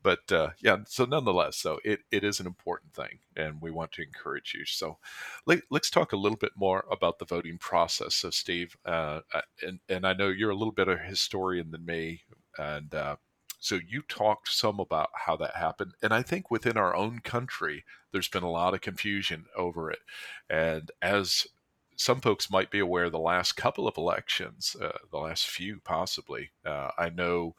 but 0.00 0.30
uh, 0.30 0.50
yeah. 0.60 0.76
So 0.86 1.06
nonetheless, 1.06 1.56
so 1.56 1.80
it, 1.84 2.00
it 2.12 2.22
is 2.22 2.38
an 2.38 2.46
important 2.46 2.94
thing, 2.94 3.18
and 3.34 3.60
we 3.60 3.72
want 3.72 3.90
to 3.92 4.02
encourage 4.02 4.54
you. 4.54 4.64
So 4.64 4.98
let, 5.44 5.62
us 5.72 5.90
talk 5.90 6.12
a 6.12 6.16
little 6.16 6.38
bit 6.38 6.52
more 6.54 6.84
about 6.88 7.18
the 7.18 7.24
voting 7.24 7.58
process. 7.58 8.14
So 8.14 8.30
Steve, 8.30 8.76
uh, 8.86 9.20
uh, 9.34 9.40
and 9.60 9.80
and 9.88 10.06
I 10.06 10.12
know 10.12 10.28
you're 10.28 10.50
a 10.50 10.56
little 10.56 10.72
bit 10.72 10.86
of 10.86 11.00
a 11.00 11.02
historian 11.02 11.72
than 11.72 11.84
me, 11.84 12.22
and 12.56 12.94
uh, 12.94 13.16
so 13.58 13.78
you 13.86 14.02
talked 14.02 14.48
some 14.48 14.78
about 14.78 15.10
how 15.26 15.36
that 15.36 15.56
happened. 15.56 15.92
And 16.02 16.12
I 16.12 16.22
think 16.22 16.50
within 16.50 16.76
our 16.76 16.94
own 16.94 17.20
country, 17.20 17.84
there's 18.12 18.28
been 18.28 18.42
a 18.42 18.50
lot 18.50 18.74
of 18.74 18.80
confusion 18.80 19.46
over 19.56 19.90
it. 19.90 20.00
And 20.48 20.90
as 21.02 21.46
some 21.96 22.20
folks 22.20 22.50
might 22.50 22.70
be 22.70 22.78
aware, 22.78 23.10
the 23.10 23.18
last 23.18 23.52
couple 23.52 23.88
of 23.88 23.96
elections, 23.96 24.76
uh, 24.80 24.98
the 25.10 25.18
last 25.18 25.46
few 25.46 25.80
possibly, 25.80 26.50
uh, 26.64 26.90
I 26.96 27.10
know 27.10 27.56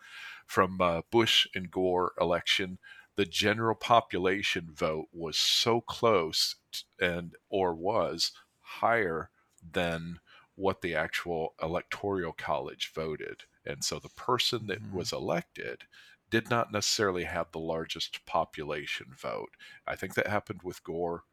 from 0.47 0.79
uh, 0.79 1.01
Bush 1.11 1.45
and 1.53 1.69
Gore 1.69 2.13
election, 2.19 2.79
the 3.17 3.25
general 3.25 3.75
population 3.75 4.69
vote 4.73 5.09
was 5.11 5.37
so 5.37 5.81
close 5.81 6.55
and 7.01 7.35
or 7.49 7.73
was 7.73 8.31
higher 8.61 9.29
than 9.73 10.19
what 10.55 10.81
the 10.81 10.95
actual 10.95 11.53
electoral 11.61 12.33
college 12.33 12.91
voted. 12.95 13.43
And 13.69 13.83
so 13.83 13.99
the 13.99 14.09
person 14.09 14.67
that 14.67 14.81
mm-hmm. 14.81 14.97
was 14.97 15.13
elected 15.13 15.83
did 16.29 16.49
not 16.49 16.71
necessarily 16.71 17.23
have 17.23 17.51
the 17.51 17.59
largest 17.59 18.25
population 18.25 19.07
vote. 19.17 19.49
I 19.87 19.95
think 19.95 20.15
that 20.15 20.27
happened 20.27 20.61
with 20.63 20.83
Gore 20.83 21.23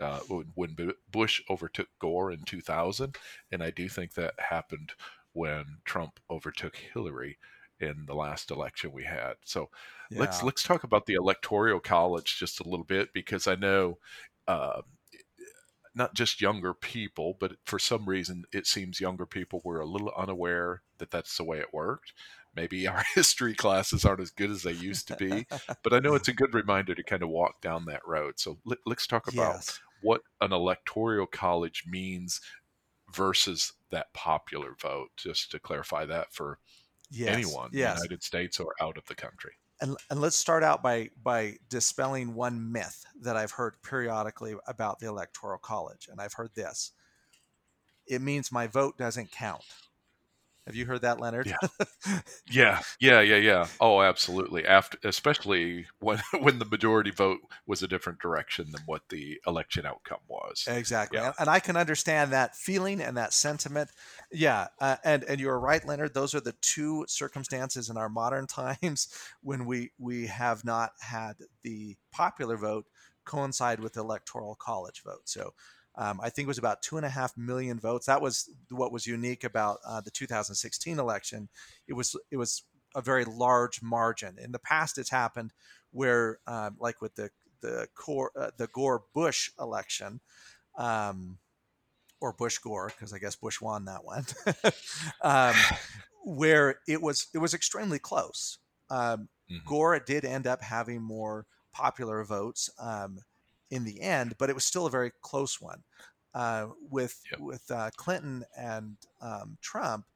uh, 0.00 0.20
when 0.54 0.76
Bush 1.10 1.42
overtook 1.48 1.88
Gore 1.98 2.32
in 2.32 2.42
2000, 2.44 3.16
and 3.52 3.62
I 3.62 3.70
do 3.70 3.88
think 3.88 4.14
that 4.14 4.34
happened 4.38 4.92
when 5.32 5.78
Trump 5.84 6.18
overtook 6.30 6.76
Hillary 6.76 7.38
in 7.78 8.06
the 8.06 8.14
last 8.14 8.50
election 8.50 8.92
we 8.92 9.04
had. 9.04 9.34
So 9.44 9.70
yeah. 10.10 10.20
let's 10.20 10.42
let's 10.42 10.62
talk 10.62 10.84
about 10.84 11.06
the 11.06 11.14
electoral 11.14 11.80
college 11.80 12.38
just 12.38 12.60
a 12.60 12.68
little 12.68 12.84
bit 12.84 13.12
because 13.12 13.46
I 13.46 13.54
know 13.54 13.98
uh, 14.48 14.82
not 15.94 16.14
just 16.14 16.40
younger 16.40 16.72
people, 16.74 17.36
but 17.38 17.52
for 17.64 17.78
some 17.78 18.06
reason 18.08 18.44
it 18.52 18.66
seems 18.66 19.00
younger 19.00 19.26
people 19.26 19.60
were 19.64 19.80
a 19.80 19.86
little 19.86 20.12
unaware 20.16 20.82
that 20.98 21.10
that's 21.10 21.36
the 21.36 21.44
way 21.44 21.58
it 21.58 21.72
worked. 21.72 22.12
Maybe 22.54 22.86
our 22.86 23.02
history 23.14 23.54
classes 23.54 24.04
aren't 24.04 24.20
as 24.20 24.30
good 24.30 24.50
as 24.50 24.62
they 24.62 24.72
used 24.72 25.08
to 25.08 25.16
be, 25.16 25.46
but 25.82 25.92
I 25.92 25.98
know 25.98 26.14
it's 26.14 26.28
a 26.28 26.34
good 26.34 26.54
reminder 26.54 26.94
to 26.94 27.02
kind 27.02 27.22
of 27.22 27.28
walk 27.28 27.60
down 27.60 27.84
that 27.86 28.06
road. 28.06 28.34
So 28.38 28.58
let, 28.64 28.78
us 28.86 29.06
talk 29.06 29.28
about 29.28 29.54
yes. 29.54 29.80
what 30.02 30.22
an 30.40 30.52
electoral 30.52 31.26
college 31.26 31.84
means 31.86 32.40
versus 33.12 33.74
that 33.90 34.12
popular 34.14 34.74
vote, 34.80 35.10
just 35.16 35.50
to 35.50 35.58
clarify 35.58 36.06
that 36.06 36.32
for 36.32 36.58
yes. 37.10 37.34
anyone 37.34 37.70
yes. 37.72 37.90
in 37.90 37.96
the 37.96 38.02
United 38.04 38.22
States 38.22 38.58
or 38.58 38.74
out 38.80 38.96
of 38.96 39.06
the 39.06 39.14
country 39.14 39.52
and, 39.82 39.96
and 40.10 40.20
let's 40.20 40.36
start 40.36 40.62
out 40.62 40.82
by 40.82 41.10
by 41.22 41.56
dispelling 41.68 42.34
one 42.34 42.72
myth 42.72 43.04
that 43.20 43.36
I've 43.36 43.50
heard 43.50 43.74
periodically 43.82 44.54
about 44.66 45.00
the 45.00 45.08
electoral 45.08 45.58
college, 45.58 46.08
and 46.10 46.20
I've 46.20 46.34
heard 46.34 46.54
this: 46.54 46.92
it 48.06 48.22
means 48.22 48.52
my 48.52 48.68
vote 48.68 48.96
doesn't 48.96 49.32
count. 49.32 49.64
Have 50.66 50.76
you 50.76 50.86
heard 50.86 51.02
that, 51.02 51.18
Leonard? 51.20 51.46
Yeah, 51.48 52.18
yeah, 52.50 52.80
yeah, 53.00 53.20
yeah, 53.20 53.36
yeah. 53.36 53.66
Oh, 53.80 54.00
absolutely. 54.00 54.64
After, 54.64 54.96
especially 55.02 55.86
when 55.98 56.20
when 56.40 56.60
the 56.60 56.64
majority 56.64 57.10
vote 57.10 57.40
was 57.66 57.82
a 57.82 57.88
different 57.88 58.20
direction 58.20 58.70
than 58.70 58.82
what 58.86 59.02
the 59.08 59.40
election 59.46 59.84
outcome 59.84 60.20
was. 60.28 60.64
Exactly, 60.68 61.18
yeah. 61.18 61.32
and 61.38 61.48
I 61.48 61.58
can 61.58 61.76
understand 61.76 62.32
that 62.32 62.54
feeling 62.54 63.00
and 63.00 63.16
that 63.16 63.32
sentiment. 63.32 63.90
Yeah, 64.30 64.68
uh, 64.80 64.96
and 65.04 65.24
and 65.24 65.40
you're 65.40 65.58
right, 65.58 65.84
Leonard. 65.84 66.14
Those 66.14 66.34
are 66.34 66.40
the 66.40 66.54
two 66.60 67.06
circumstances 67.08 67.90
in 67.90 67.96
our 67.96 68.08
modern 68.08 68.46
times 68.82 69.08
when 69.42 69.66
we 69.66 69.90
we 69.98 70.28
have 70.28 70.64
not 70.64 70.92
had 71.00 71.34
the 71.64 71.96
popular 72.12 72.56
vote 72.56 72.86
coincide 73.24 73.80
with 73.80 73.94
the 73.94 74.00
electoral 74.00 74.54
college 74.54 75.02
vote. 75.04 75.22
So 75.24 75.54
um, 75.96 76.20
I 76.22 76.30
think 76.30 76.46
it 76.46 76.48
was 76.48 76.58
about 76.58 76.82
two 76.82 76.96
and 76.96 77.04
a 77.04 77.10
half 77.10 77.36
million 77.36 77.78
votes. 77.78 78.06
That 78.06 78.22
was 78.22 78.50
what 78.70 78.92
was 78.92 79.06
unique 79.06 79.44
about 79.44 79.78
uh, 79.86 80.00
the 80.00 80.10
2016 80.10 80.98
election. 80.98 81.48
It 81.86 81.92
was 81.92 82.16
it 82.30 82.36
was 82.36 82.62
a 82.94 83.02
very 83.02 83.24
large 83.24 83.82
margin. 83.82 84.36
In 84.38 84.52
the 84.52 84.58
past, 84.58 84.98
it's 84.98 85.10
happened 85.10 85.52
where, 85.90 86.38
um, 86.46 86.76
like 86.78 87.00
with 87.00 87.14
the 87.14 87.30
the 87.60 87.88
core 87.94 88.32
uh, 88.38 88.50
the 88.56 88.68
Gore 88.68 89.04
Bush 89.14 89.50
election, 89.60 90.20
um, 90.78 91.38
or 92.20 92.32
Bush 92.32 92.58
Gore, 92.58 92.88
because 92.88 93.12
I 93.12 93.18
guess 93.18 93.36
Bush 93.36 93.60
won 93.60 93.84
that 93.84 94.04
one, 94.04 94.24
um, 95.22 95.54
where 96.24 96.76
it 96.88 97.02
was 97.02 97.26
it 97.34 97.38
was 97.38 97.52
extremely 97.52 97.98
close. 97.98 98.58
Um, 98.90 99.28
mm-hmm. 99.50 99.68
Gore 99.68 99.98
did 100.00 100.24
end 100.24 100.46
up 100.46 100.62
having 100.62 101.02
more 101.02 101.46
popular 101.72 102.24
votes. 102.24 102.70
Um, 102.78 103.18
in 103.72 103.84
the 103.84 104.02
end, 104.02 104.34
but 104.38 104.50
it 104.50 104.54
was 104.54 104.66
still 104.66 104.86
a 104.86 104.90
very 104.90 105.10
close 105.22 105.60
one. 105.60 105.82
Uh, 106.34 106.68
with 106.90 107.20
yep. 107.30 107.40
with 107.40 107.70
uh, 107.70 107.90
Clinton 107.96 108.44
and 108.56 108.96
um, 109.20 109.58
Trump, 109.60 110.06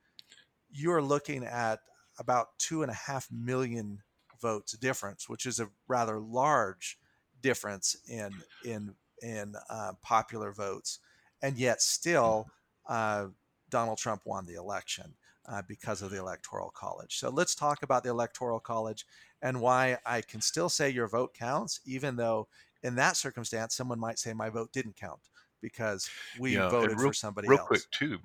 you're 0.70 1.02
looking 1.02 1.44
at 1.44 1.80
about 2.18 2.58
two 2.58 2.82
and 2.82 2.90
a 2.90 2.94
half 2.94 3.28
million 3.30 3.98
votes 4.40 4.72
difference, 4.78 5.28
which 5.28 5.44
is 5.44 5.60
a 5.60 5.68
rather 5.88 6.18
large 6.18 6.98
difference 7.42 7.96
in 8.08 8.30
in 8.64 8.94
in 9.22 9.54
uh, 9.68 9.92
popular 10.02 10.52
votes, 10.52 11.00
and 11.42 11.58
yet 11.58 11.82
still 11.82 12.46
uh, 12.88 13.26
Donald 13.68 13.98
Trump 13.98 14.22
won 14.24 14.46
the 14.46 14.54
election. 14.54 15.14
Uh, 15.48 15.62
because 15.68 16.02
of 16.02 16.10
the 16.10 16.18
electoral 16.18 16.70
college. 16.70 17.20
So 17.20 17.30
let's 17.30 17.54
talk 17.54 17.84
about 17.84 18.02
the 18.02 18.10
electoral 18.10 18.58
college 18.58 19.06
and 19.42 19.60
why 19.60 19.96
I 20.04 20.20
can 20.22 20.40
still 20.40 20.68
say 20.68 20.90
your 20.90 21.06
vote 21.06 21.34
counts, 21.34 21.78
even 21.86 22.16
though 22.16 22.48
in 22.82 22.94
that 22.96 23.16
circumstance, 23.16 23.74
someone 23.74 23.98
might 23.98 24.18
say 24.18 24.32
my 24.32 24.50
vote 24.50 24.72
didn't 24.72 24.96
count 24.96 25.20
because 25.60 26.08
we 26.38 26.54
yeah, 26.54 26.68
voted 26.68 26.98
real, 26.98 27.08
for 27.08 27.14
somebody 27.14 27.48
real 27.48 27.58
else. 27.58 27.68
quick 27.68 27.90
too. 27.90 28.18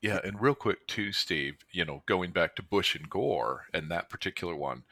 Yeah, 0.00 0.18
and 0.24 0.40
real 0.40 0.54
quick 0.54 0.86
too, 0.86 1.12
Steve. 1.12 1.56
You 1.70 1.84
know, 1.84 2.02
going 2.06 2.32
back 2.32 2.56
to 2.56 2.62
Bush 2.62 2.94
and 2.94 3.08
Gore 3.08 3.66
and 3.72 3.90
that 3.90 4.10
particular 4.10 4.56
one, 4.56 4.82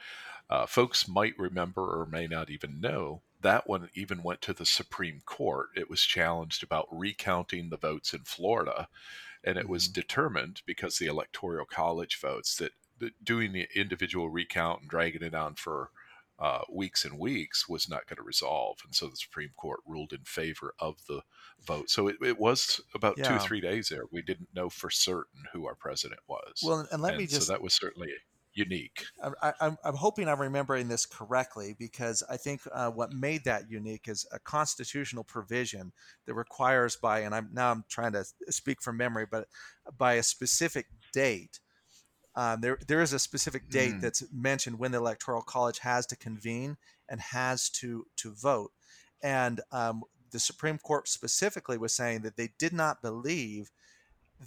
uh, 0.48 0.66
folks 0.66 1.08
might 1.08 1.38
remember 1.38 1.82
or 1.82 2.06
may 2.06 2.26
not 2.26 2.50
even 2.50 2.80
know 2.80 3.22
that 3.42 3.68
one 3.68 3.88
even 3.94 4.22
went 4.22 4.42
to 4.42 4.52
the 4.52 4.66
Supreme 4.66 5.22
Court. 5.24 5.68
It 5.74 5.88
was 5.88 6.02
challenged 6.02 6.62
about 6.62 6.88
recounting 6.90 7.70
the 7.70 7.76
votes 7.76 8.12
in 8.12 8.20
Florida, 8.20 8.88
and 9.42 9.56
it 9.56 9.68
was 9.68 9.84
mm-hmm. 9.84 9.94
determined 9.94 10.62
because 10.66 10.98
the 10.98 11.06
Electoral 11.06 11.66
College 11.66 12.18
votes 12.20 12.56
that 12.56 12.72
doing 13.24 13.52
the 13.52 13.66
individual 13.74 14.28
recount 14.28 14.82
and 14.82 14.90
dragging 14.90 15.22
it 15.22 15.34
on 15.34 15.54
for 15.54 15.90
uh, 16.40 16.62
weeks 16.72 17.04
and 17.04 17.18
weeks 17.18 17.68
was 17.68 17.88
not 17.88 18.06
going 18.06 18.16
to 18.16 18.22
resolve. 18.22 18.78
And 18.84 18.94
so 18.94 19.06
the 19.06 19.16
Supreme 19.16 19.50
Court 19.56 19.80
ruled 19.86 20.12
in 20.12 20.24
favor 20.24 20.74
of 20.78 20.96
the 21.06 21.20
vote. 21.64 21.90
So 21.90 22.08
it, 22.08 22.16
it 22.22 22.38
was 22.38 22.80
about 22.94 23.18
yeah. 23.18 23.28
two 23.28 23.34
or 23.34 23.38
three 23.38 23.60
days 23.60 23.88
there. 23.88 24.04
We 24.10 24.22
didn't 24.22 24.48
know 24.54 24.70
for 24.70 24.90
certain 24.90 25.44
who 25.52 25.66
our 25.66 25.74
president 25.74 26.20
was. 26.26 26.60
Well, 26.64 26.86
and 26.90 27.02
let 27.02 27.12
and 27.12 27.18
me 27.18 27.26
just. 27.26 27.46
So 27.46 27.52
that 27.52 27.62
was 27.62 27.74
certainly 27.74 28.08
unique. 28.54 29.04
I, 29.42 29.52
am 29.60 29.76
hoping 29.84 30.28
I'm 30.28 30.40
remembering 30.40 30.88
this 30.88 31.06
correctly 31.06 31.76
because 31.78 32.22
I 32.28 32.36
think 32.36 32.62
uh, 32.72 32.90
what 32.90 33.12
made 33.12 33.44
that 33.44 33.70
unique 33.70 34.08
is 34.08 34.26
a 34.32 34.38
constitutional 34.38 35.24
provision 35.24 35.92
that 36.26 36.34
requires 36.34 36.96
by, 36.96 37.20
and 37.20 37.34
I'm 37.34 37.50
now 37.52 37.70
I'm 37.70 37.84
trying 37.88 38.12
to 38.12 38.24
speak 38.48 38.82
from 38.82 38.96
memory, 38.96 39.26
but 39.30 39.46
by 39.96 40.14
a 40.14 40.22
specific 40.22 40.86
date 41.12 41.60
um, 42.36 42.60
there, 42.60 42.78
there 42.86 43.02
is 43.02 43.12
a 43.12 43.18
specific 43.18 43.68
date 43.68 43.94
mm. 43.94 44.00
that's 44.00 44.22
mentioned 44.32 44.78
when 44.78 44.92
the 44.92 44.98
electoral 44.98 45.42
college 45.42 45.80
has 45.80 46.06
to 46.06 46.16
convene 46.16 46.76
and 47.08 47.20
has 47.20 47.68
to 47.70 48.06
to 48.16 48.32
vote, 48.34 48.72
and 49.22 49.60
um, 49.72 50.02
the 50.30 50.38
Supreme 50.38 50.78
Court 50.78 51.08
specifically 51.08 51.78
was 51.78 51.92
saying 51.92 52.22
that 52.22 52.36
they 52.36 52.50
did 52.58 52.72
not 52.72 53.02
believe 53.02 53.70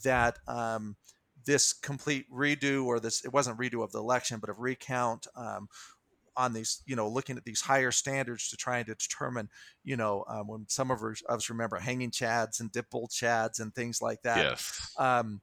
that 0.04 0.40
um, 0.48 0.96
this 1.46 1.74
complete 1.74 2.26
redo 2.32 2.86
or 2.86 3.00
this 3.00 3.24
it 3.26 3.34
wasn't 3.34 3.60
redo 3.60 3.84
of 3.84 3.92
the 3.92 4.00
election, 4.00 4.40
but 4.40 4.50
of 4.50 4.60
recount 4.60 5.28
um, 5.36 5.68
on 6.36 6.54
these, 6.54 6.82
you 6.86 6.96
know, 6.96 7.08
looking 7.08 7.38
at 7.38 7.44
these 7.44 7.62
higher 7.62 7.92
standards 7.92 8.50
to 8.50 8.58
try 8.58 8.78
and 8.78 8.88
to 8.88 8.96
determine, 8.96 9.50
you 9.84 9.96
know, 9.96 10.24
um, 10.28 10.48
when 10.48 10.66
some 10.68 10.92
of 10.92 11.02
us 11.30 11.50
remember 11.50 11.78
hanging 11.78 12.12
chads 12.12 12.60
and 12.60 12.72
dipple 12.72 13.08
chads 13.10 13.60
and 13.60 13.74
things 13.76 14.02
like 14.02 14.22
that. 14.24 14.38
Yes. 14.38 14.96
Um, 14.98 15.42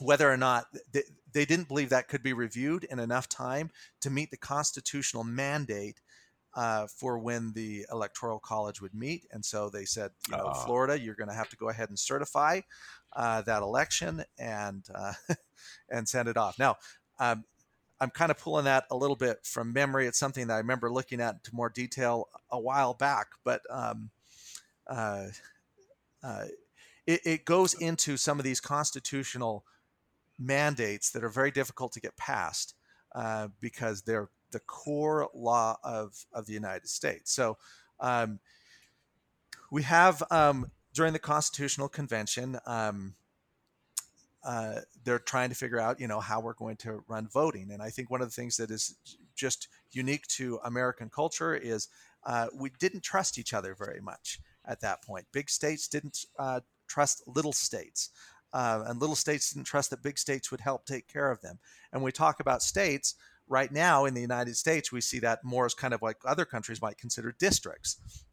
whether 0.00 0.30
or 0.30 0.36
not 0.36 0.66
they, 0.92 1.02
they 1.32 1.44
didn't 1.44 1.68
believe 1.68 1.90
that 1.90 2.08
could 2.08 2.22
be 2.22 2.32
reviewed 2.32 2.84
in 2.84 2.98
enough 2.98 3.28
time 3.28 3.70
to 4.00 4.10
meet 4.10 4.30
the 4.30 4.36
constitutional 4.36 5.24
mandate 5.24 6.00
uh, 6.54 6.86
for 6.86 7.18
when 7.18 7.52
the 7.52 7.86
electoral 7.92 8.38
college 8.38 8.80
would 8.80 8.94
meet. 8.94 9.26
And 9.30 9.44
so 9.44 9.68
they 9.68 9.84
said 9.84 10.10
you 10.28 10.36
know 10.36 10.44
uh, 10.44 10.54
florida 10.54 10.98
you're 10.98 11.14
going 11.14 11.28
to 11.28 11.34
have 11.34 11.50
to 11.50 11.56
go 11.56 11.68
ahead 11.68 11.88
and 11.88 11.98
certify 11.98 12.60
uh, 13.14 13.42
that 13.42 13.62
election 13.62 14.24
and 14.38 14.84
uh, 14.94 15.12
and 15.90 16.08
send 16.08 16.28
it 16.28 16.36
off. 16.36 16.58
Now 16.58 16.76
um, 17.20 17.44
i'm 18.00 18.10
kind 18.10 18.30
of 18.30 18.38
pulling 18.38 18.64
that 18.64 18.84
a 18.90 18.96
little 18.96 19.16
bit 19.16 19.38
from 19.44 19.72
memory. 19.72 20.06
It's 20.06 20.18
something 20.18 20.46
that 20.46 20.54
i 20.54 20.58
remember 20.58 20.90
looking 20.90 21.20
at 21.20 21.34
into 21.34 21.54
more 21.54 21.68
detail 21.68 22.28
a 22.50 22.58
while 22.58 22.94
back 22.94 23.28
but 23.44 23.60
um, 23.70 24.10
uh, 24.88 25.26
uh, 26.22 26.44
it, 27.06 27.20
it 27.24 27.44
goes 27.44 27.74
into 27.74 28.16
some 28.16 28.38
of 28.38 28.44
these 28.44 28.60
constitutional 28.60 29.64
mandates 30.38 31.10
that 31.10 31.24
are 31.24 31.28
very 31.28 31.50
difficult 31.50 31.92
to 31.92 32.00
get 32.00 32.16
passed 32.16 32.74
uh, 33.14 33.48
because 33.60 34.02
they're 34.02 34.30
the 34.50 34.60
core 34.60 35.28
law 35.34 35.76
of, 35.84 36.24
of 36.32 36.46
the 36.46 36.52
United 36.52 36.88
States. 36.88 37.32
So 37.32 37.58
um, 38.00 38.38
we 39.70 39.82
have 39.82 40.22
um, 40.30 40.70
during 40.94 41.12
the 41.12 41.18
Constitutional 41.18 41.88
Convention, 41.88 42.58
um, 42.66 43.14
uh, 44.44 44.80
they're 45.04 45.18
trying 45.18 45.48
to 45.50 45.54
figure 45.54 45.80
out, 45.80 46.00
you 46.00 46.06
know, 46.06 46.20
how 46.20 46.40
we're 46.40 46.54
going 46.54 46.76
to 46.76 47.02
run 47.08 47.28
voting. 47.28 47.70
And 47.72 47.82
I 47.82 47.90
think 47.90 48.10
one 48.10 48.22
of 48.22 48.28
the 48.28 48.34
things 48.34 48.56
that 48.56 48.70
is 48.70 48.96
just 49.34 49.68
unique 49.90 50.26
to 50.28 50.60
American 50.64 51.10
culture 51.10 51.54
is 51.54 51.88
uh, 52.24 52.46
we 52.54 52.70
didn't 52.78 53.02
trust 53.02 53.38
each 53.38 53.52
other 53.52 53.74
very 53.74 54.00
much 54.00 54.40
at 54.64 54.80
that 54.80 55.02
point. 55.02 55.26
Big 55.32 55.50
states 55.50 55.88
didn't 55.88 56.24
uh, 56.38 56.60
trust 56.86 57.22
little 57.26 57.52
states. 57.52 58.10
Uh, 58.52 58.84
and 58.86 59.00
little 59.00 59.16
states 59.16 59.52
didn't 59.52 59.66
trust 59.66 59.90
that 59.90 60.02
big 60.02 60.18
states 60.18 60.50
would 60.50 60.60
help 60.60 60.86
take 60.86 61.06
care 61.06 61.30
of 61.30 61.40
them. 61.40 61.58
And 61.92 62.02
we 62.02 62.12
talk 62.12 62.40
about 62.40 62.62
states 62.62 63.14
right 63.48 63.72
now 63.72 64.04
in 64.04 64.14
the 64.14 64.20
United 64.20 64.56
States, 64.56 64.92
we 64.92 65.00
see 65.00 65.18
that 65.20 65.44
more 65.44 65.66
as 65.66 65.74
kind 65.74 65.94
of 65.94 66.02
like 66.02 66.16
other 66.24 66.44
countries 66.44 66.82
might 66.82 66.98
consider 66.98 67.34
districts. 67.38 68.24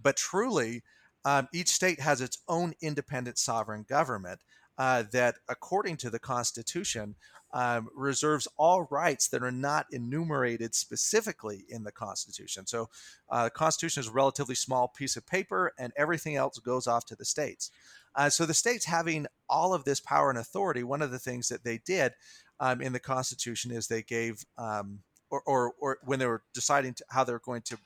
But 0.00 0.16
truly, 0.16 0.82
um, 1.24 1.48
each 1.52 1.68
state 1.68 2.00
has 2.00 2.20
its 2.20 2.38
own 2.48 2.74
independent 2.80 3.38
sovereign 3.38 3.84
government 3.88 4.40
uh, 4.78 5.04
that, 5.12 5.36
according 5.48 5.96
to 5.98 6.10
the 6.10 6.18
Constitution, 6.18 7.14
um, 7.54 7.88
reserves 7.94 8.48
all 8.56 8.88
rights 8.90 9.28
that 9.28 9.42
are 9.42 9.52
not 9.52 9.86
enumerated 9.92 10.74
specifically 10.74 11.66
in 11.68 11.84
the 11.84 11.92
Constitution. 11.92 12.66
So, 12.66 12.88
uh, 13.28 13.44
the 13.44 13.50
Constitution 13.50 14.00
is 14.00 14.08
a 14.08 14.12
relatively 14.12 14.54
small 14.54 14.88
piece 14.88 15.16
of 15.16 15.26
paper, 15.26 15.72
and 15.78 15.92
everything 15.96 16.36
else 16.36 16.58
goes 16.58 16.86
off 16.86 17.04
to 17.06 17.16
the 17.16 17.26
states. 17.26 17.70
Uh, 18.14 18.28
so, 18.28 18.44
the 18.44 18.54
states 18.54 18.84
having 18.84 19.26
all 19.48 19.72
of 19.72 19.84
this 19.84 20.00
power 20.00 20.30
and 20.30 20.38
authority, 20.38 20.82
one 20.82 21.02
of 21.02 21.10
the 21.10 21.18
things 21.18 21.48
that 21.48 21.64
they 21.64 21.78
did 21.78 22.12
um, 22.60 22.80
in 22.80 22.92
the 22.92 23.00
Constitution 23.00 23.70
is 23.70 23.88
they 23.88 24.02
gave, 24.02 24.44
um, 24.58 25.00
or, 25.30 25.42
or, 25.46 25.72
or, 25.78 25.98
when 26.04 26.18
they 26.18 26.26
were 26.26 26.42
deciding 26.52 26.94
to, 26.94 27.04
how 27.10 27.24
they're 27.24 27.38
going 27.38 27.62
to 27.62 27.78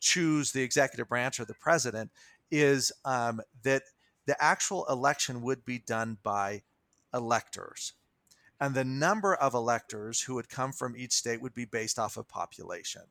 choose 0.00 0.52
the 0.52 0.62
executive 0.62 1.08
branch 1.08 1.38
or 1.38 1.44
the 1.44 1.54
president, 1.54 2.10
is 2.50 2.90
um, 3.04 3.40
that 3.62 3.82
the 4.26 4.42
actual 4.42 4.86
election 4.88 5.42
would 5.42 5.64
be 5.64 5.78
done 5.78 6.18
by 6.22 6.62
electors. 7.14 7.92
And 8.60 8.74
the 8.74 8.84
number 8.84 9.34
of 9.34 9.54
electors 9.54 10.22
who 10.22 10.34
would 10.34 10.50
come 10.50 10.72
from 10.72 10.96
each 10.96 11.12
state 11.12 11.40
would 11.40 11.54
be 11.54 11.64
based 11.64 11.98
off 11.98 12.16
of 12.16 12.28
population. 12.28 13.02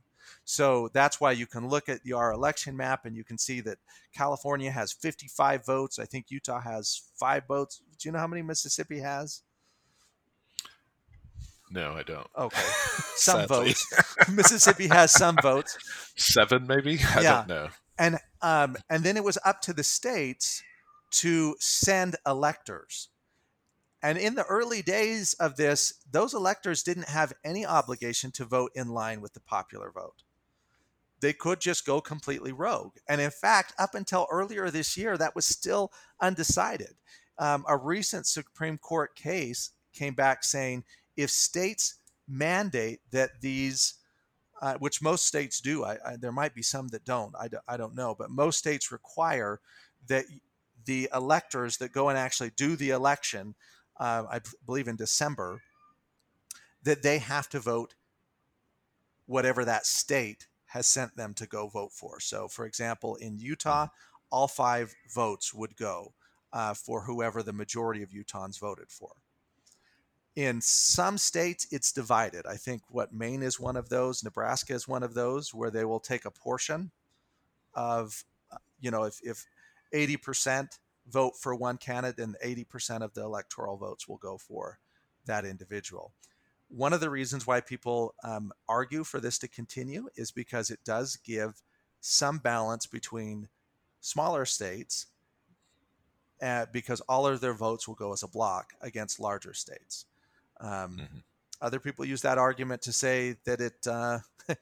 So 0.46 0.90
that's 0.94 1.20
why 1.22 1.32
you 1.32 1.46
can 1.46 1.68
look 1.68 1.90
at 1.90 2.02
our 2.14 2.32
election 2.32 2.76
map 2.76 3.06
and 3.06 3.16
you 3.16 3.24
can 3.24 3.38
see 3.38 3.62
that 3.62 3.78
California 4.14 4.72
has 4.72 4.92
55 4.92 5.66
votes. 5.66 6.00
I 6.00 6.06
think 6.06 6.26
Utah 6.30 6.62
has 6.62 7.02
five 7.16 7.48
votes. 7.48 7.82
Do 8.00 8.08
you 8.08 8.14
know 8.14 8.20
how 8.20 8.28
many 8.28 8.42
Mississippi 8.42 9.00
has? 9.00 9.42
No, 11.72 11.94
I 11.94 12.04
don't. 12.04 12.28
Okay. 12.38 12.62
Some 13.16 13.48
votes. 13.48 13.86
Mississippi 14.32 14.88
has 14.88 15.12
some 15.12 15.38
votes. 15.42 15.78
Seven, 16.16 16.66
maybe? 16.66 17.00
I 17.16 17.22
yeah. 17.22 17.34
don't 17.34 17.48
know. 17.48 17.68
And 18.00 18.18
um, 18.42 18.78
and 18.90 19.04
then 19.04 19.18
it 19.18 19.24
was 19.24 19.38
up 19.44 19.62
to 19.62 19.74
the 19.74 19.84
states 19.84 20.64
to 21.12 21.56
send 21.60 22.16
electors. 22.26 23.10
And 24.02 24.18
in 24.18 24.36
the 24.36 24.46
early 24.46 24.82
days 24.82 25.34
of 25.36 25.58
this, 25.58 25.94
those 26.10 26.34
electors 26.34 26.84
didn't 26.84 27.10
have 27.10 27.34
any 27.44 27.66
obligation 27.66 28.32
to 28.32 28.46
vote 28.46 28.72
in 28.76 28.88
line 28.90 29.20
with 29.22 29.34
the 29.34 29.42
popular 29.42 29.92
vote. 29.92 30.24
They 31.22 31.34
could 31.34 31.60
just 31.60 31.86
go 31.86 32.00
completely 32.00 32.54
rogue. 32.54 32.94
And 33.10 33.20
in 33.20 33.32
fact, 33.32 33.74
up 33.78 33.94
until 33.94 34.26
earlier 34.32 34.72
this 34.72 34.96
year, 34.96 35.18
that 35.18 35.36
was 35.36 35.46
still 35.46 35.92
undecided. 36.22 36.96
Um, 37.38 37.66
a 37.68 37.76
recent 37.76 38.26
Supreme 38.26 38.78
Court 38.78 39.16
case 39.16 39.72
came 39.92 40.14
back 40.14 40.44
saying 40.44 40.86
if 41.18 41.30
states 41.30 41.96
mandate 42.26 43.02
that 43.12 43.42
these, 43.42 43.96
uh, 44.62 44.76
which 44.76 45.02
most 45.02 45.26
states 45.26 45.60
do, 45.60 45.84
I, 45.84 45.98
I, 46.06 46.16
there 46.16 46.32
might 46.32 46.56
be 46.56 46.62
some 46.62 46.88
that 46.90 47.04
don't, 47.04 47.36
I, 47.36 47.50
I 47.68 47.76
don't 47.76 47.96
know, 47.96 48.16
but 48.18 48.30
most 48.30 48.60
states 48.60 48.92
require 48.92 49.60
that 50.08 50.26
the 50.86 51.10
electors 51.14 51.78
that 51.78 51.92
go 51.92 52.08
and 52.10 52.18
actually 52.18 52.52
do 52.56 52.76
the 52.76 52.92
election, 52.92 53.56
uh, 54.00 54.24
I 54.30 54.40
believe 54.66 54.88
in 54.88 54.96
December, 54.96 55.62
that 56.84 57.04
they 57.04 57.20
have 57.20 57.50
to 57.50 57.60
vote 57.60 57.96
whatever 59.26 59.66
that 59.66 59.86
state 59.86 60.48
has 60.68 60.88
sent 60.88 61.16
them 61.16 61.34
to 61.34 61.46
go 61.46 61.68
vote 61.68 61.92
for. 61.92 62.20
So, 62.20 62.48
for 62.48 62.66
example, 62.66 63.16
in 63.16 63.40
Utah, 63.40 63.88
all 64.32 64.48
five 64.48 64.94
votes 65.14 65.54
would 65.54 65.76
go 65.76 66.14
uh, 66.54 66.74
for 66.74 67.02
whoever 67.02 67.44
the 67.44 67.54
majority 67.54 68.04
of 68.04 68.10
Utahns 68.10 68.60
voted 68.60 68.90
for. 68.90 69.12
In 70.36 70.62
some 70.62 71.18
states, 71.18 71.68
it's 71.72 71.92
divided. 71.92 72.46
I 72.46 72.56
think 72.56 72.84
what 72.90 73.14
Maine 73.14 73.44
is 73.44 73.60
one 73.60 73.76
of 73.76 73.90
those, 73.90 74.24
Nebraska 74.24 74.74
is 74.74 74.88
one 74.88 75.04
of 75.04 75.14
those, 75.14 75.54
where 75.54 75.72
they 75.72 75.86
will 75.86 76.00
take 76.00 76.26
a 76.26 76.32
portion 76.32 76.92
of, 77.74 78.24
uh, 78.52 78.58
you 78.80 78.92
know, 78.92 79.04
if, 79.04 79.20
if 79.24 79.46
80% 79.94 80.70
vote 81.10 81.34
for 81.40 81.56
one 81.56 81.78
candidate 81.78 82.24
and 82.24 82.36
80% 82.44 83.02
of 83.02 83.14
the 83.14 83.22
electoral 83.22 83.78
votes 83.78 84.08
will 84.08 84.18
go 84.18 84.38
for 84.38 84.80
that 85.26 85.46
individual. 85.46 86.14
One 86.70 86.94
of 86.94 87.00
the 87.00 87.10
reasons 87.10 87.48
why 87.48 87.62
people 87.62 88.14
um, 88.24 88.52
argue 88.68 89.04
for 89.04 89.20
this 89.20 89.38
to 89.40 89.48
continue 89.48 90.10
is 90.16 90.32
because 90.32 90.70
it 90.70 90.80
does 90.86 91.16
give 91.16 91.62
some 92.00 92.38
balance 92.38 92.86
between 92.86 93.50
smaller 94.02 94.46
states 94.46 95.08
uh, 96.42 96.68
because 96.72 97.02
all 97.02 97.28
of 97.28 97.42
their 97.42 97.54
votes 97.54 97.88
will 97.88 97.96
go 97.96 98.14
as 98.14 98.24
a 98.24 98.28
block 98.28 98.74
against 98.82 99.20
larger 99.20 99.54
states. 99.54 100.06
Um, 100.62 100.70
mm-hmm. 100.70 101.18
Other 101.62 101.80
people 101.80 102.06
use 102.06 102.22
that 102.22 102.38
argument 102.38 102.82
to 102.84 102.94
say 102.94 103.36
that 103.46 103.60
it 103.60 103.86
uh, 103.86 104.20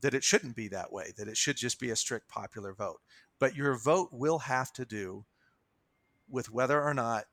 that 0.00 0.14
it 0.14 0.24
shouldn't 0.24 0.56
be 0.56 0.68
that 0.68 0.90
way, 0.90 1.12
that 1.18 1.28
it 1.28 1.36
should 1.36 1.56
just 1.56 1.78
be 1.78 1.90
a 1.90 1.96
strict 1.96 2.28
popular 2.28 2.72
vote 2.72 3.00
but 3.38 3.54
your 3.54 3.76
vote 3.76 4.08
will 4.12 4.38
have 4.38 4.72
to 4.74 4.84
do 4.84 5.24
with 6.30 6.52
whether 6.52 6.82
or 6.82 6.94
not 6.94 7.24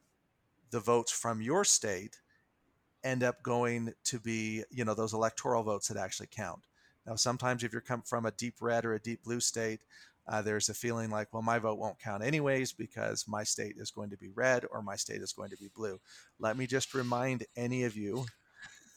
the 0.71 0.79
votes 0.79 1.11
from 1.11 1.41
your 1.41 1.63
state 1.63 2.17
end 3.03 3.23
up 3.23 3.43
going 3.43 3.93
to 4.05 4.19
be, 4.19 4.63
you 4.71 4.85
know, 4.85 4.93
those 4.93 5.13
electoral 5.13 5.63
votes 5.63 5.87
that 5.87 5.97
actually 5.97 6.29
count. 6.31 6.61
Now, 7.05 7.15
sometimes 7.15 7.63
if 7.63 7.71
you're 7.71 7.81
come 7.81 8.01
from 8.01 8.25
a 8.25 8.31
deep 8.31 8.55
red 8.61 8.85
or 8.85 8.93
a 8.93 8.99
deep 8.99 9.23
blue 9.23 9.39
state, 9.39 9.81
uh, 10.27 10.41
there's 10.41 10.69
a 10.69 10.73
feeling 10.73 11.09
like, 11.09 11.27
well, 11.33 11.41
my 11.41 11.59
vote 11.59 11.77
won't 11.77 11.99
count 11.99 12.23
anyways 12.23 12.71
because 12.71 13.25
my 13.27 13.43
state 13.43 13.75
is 13.77 13.91
going 13.91 14.09
to 14.09 14.17
be 14.17 14.29
red 14.29 14.65
or 14.71 14.81
my 14.81 14.95
state 14.95 15.21
is 15.21 15.33
going 15.33 15.49
to 15.49 15.57
be 15.57 15.69
blue. 15.75 15.99
Let 16.39 16.57
me 16.57 16.65
just 16.65 16.93
remind 16.93 17.45
any 17.57 17.83
of 17.83 17.97
you 17.97 18.25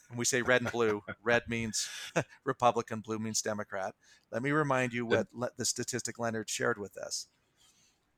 when 0.09 0.17
we 0.17 0.25
say 0.25 0.41
red 0.41 0.61
and 0.61 0.71
blue, 0.71 1.03
red 1.23 1.43
means 1.49 1.89
Republican, 2.45 3.01
blue 3.01 3.19
means 3.19 3.41
Democrat. 3.41 3.93
Let 4.31 4.41
me 4.41 4.51
remind 4.51 4.93
you 4.93 5.05
what 5.05 5.27
the 5.57 5.65
statistic 5.65 6.17
Leonard 6.17 6.49
shared 6.49 6.77
with 6.77 6.97
us 6.97 7.27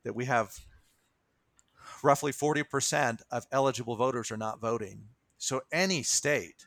that 0.04 0.16
we 0.16 0.26
have 0.26 0.56
roughly 2.04 2.32
40% 2.32 3.22
of 3.32 3.48
eligible 3.52 3.96
voters 3.96 4.32
are 4.32 4.38
not 4.38 4.62
voting. 4.62 5.04
So 5.38 5.62
any 5.72 6.04
state 6.04 6.66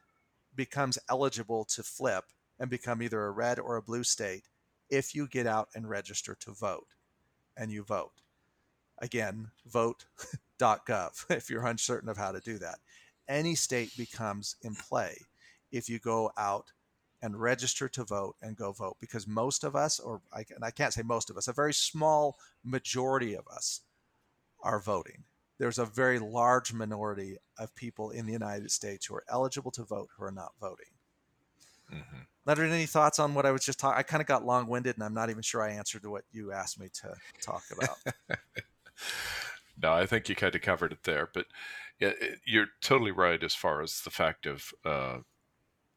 becomes 0.55 0.99
eligible 1.09 1.65
to 1.67 1.83
flip 1.83 2.25
and 2.59 2.71
become 2.71 3.03
either 3.03 3.25
a 3.25 3.31
red 3.31 3.59
or 3.59 3.77
a 3.77 3.83
blue 3.83 4.05
state 4.05 4.45
if 4.91 5.15
you 5.15 5.27
get 5.27 5.47
out 5.47 5.69
and 5.75 5.89
register 5.89 6.35
to 6.41 6.53
vote 6.53 6.87
and 7.57 7.71
you 7.71 7.83
vote. 7.83 8.23
Again, 8.99 9.51
vote.gov 9.67 11.25
if 11.31 11.51
you're 11.51 11.67
uncertain 11.67 12.09
of 12.09 12.17
how 12.17 12.33
to 12.33 12.41
do 12.41 12.59
that 12.59 12.79
any 13.29 13.55
state 13.55 13.97
becomes 13.97 14.57
in 14.63 14.75
play 14.75 15.17
if 15.71 15.89
you 15.89 15.99
go 15.99 16.31
out 16.37 16.73
and 17.23 17.41
register 17.41 17.89
to 17.89 18.05
vote 18.05 18.35
and 18.43 18.57
go 18.57 18.73
vote 18.73 18.97
because 19.01 19.27
most 19.27 19.65
of 19.65 19.77
us 19.77 20.01
or 20.01 20.21
I, 20.33 20.45
and 20.55 20.65
I 20.65 20.71
can't 20.71 20.93
say 20.93 21.03
most 21.03 21.31
of 21.31 21.37
us 21.37 21.49
a 21.49 21.53
very 21.53 21.73
small 21.73 22.37
majority 22.65 23.35
of 23.35 23.47
us 23.49 23.81
are 24.63 24.81
voting 24.81 25.25
there's 25.59 25.79
a 25.79 25.85
very 25.85 26.19
large 26.19 26.73
minority 26.73 27.37
of 27.59 27.75
people 27.75 28.11
in 28.11 28.27
the 28.27 28.33
united 28.33 28.71
states 28.71 29.07
who 29.07 29.15
are 29.15 29.25
eligible 29.29 29.71
to 29.71 29.85
vote 29.85 30.09
who 30.17 30.25
are 30.25 30.33
not 30.33 30.53
voting 30.61 30.87
mm-hmm. 31.93 32.23
Leonard, 32.45 32.73
any 32.73 32.87
thoughts 32.87 33.21
on 33.21 33.35
what 33.35 33.47
I 33.47 33.53
was 33.53 33.65
just 33.65 33.79
talking? 33.79 33.99
I 33.99 34.03
kind 34.03 34.21
of 34.21 34.27
got 34.27 34.45
long-winded, 34.45 34.97
and 34.97 35.05
I'm 35.05 35.15
not 35.15 35.31
even 35.31 35.43
sure 35.43 35.63
I 35.63 35.71
answered 35.71 36.05
what 36.05 36.25
you 36.33 36.53
asked 36.53 36.81
me 36.81 36.89
to 36.95 37.15
talk 37.41 37.63
about. 37.71 37.99
no, 39.81 39.93
I 39.93 40.07
think 40.07 40.29
you 40.29 40.35
kind 40.35 40.55
of 40.55 40.61
covered 40.61 40.93
it 40.93 41.05
there, 41.05 41.29
but 41.33 41.47
you're 42.45 42.67
totally 42.81 43.13
right 43.13 43.43
as 43.43 43.55
far 43.55 43.81
as 43.81 44.01
the 44.01 44.11
fact 44.11 44.47
of 44.47 44.73
uh, 44.85 45.19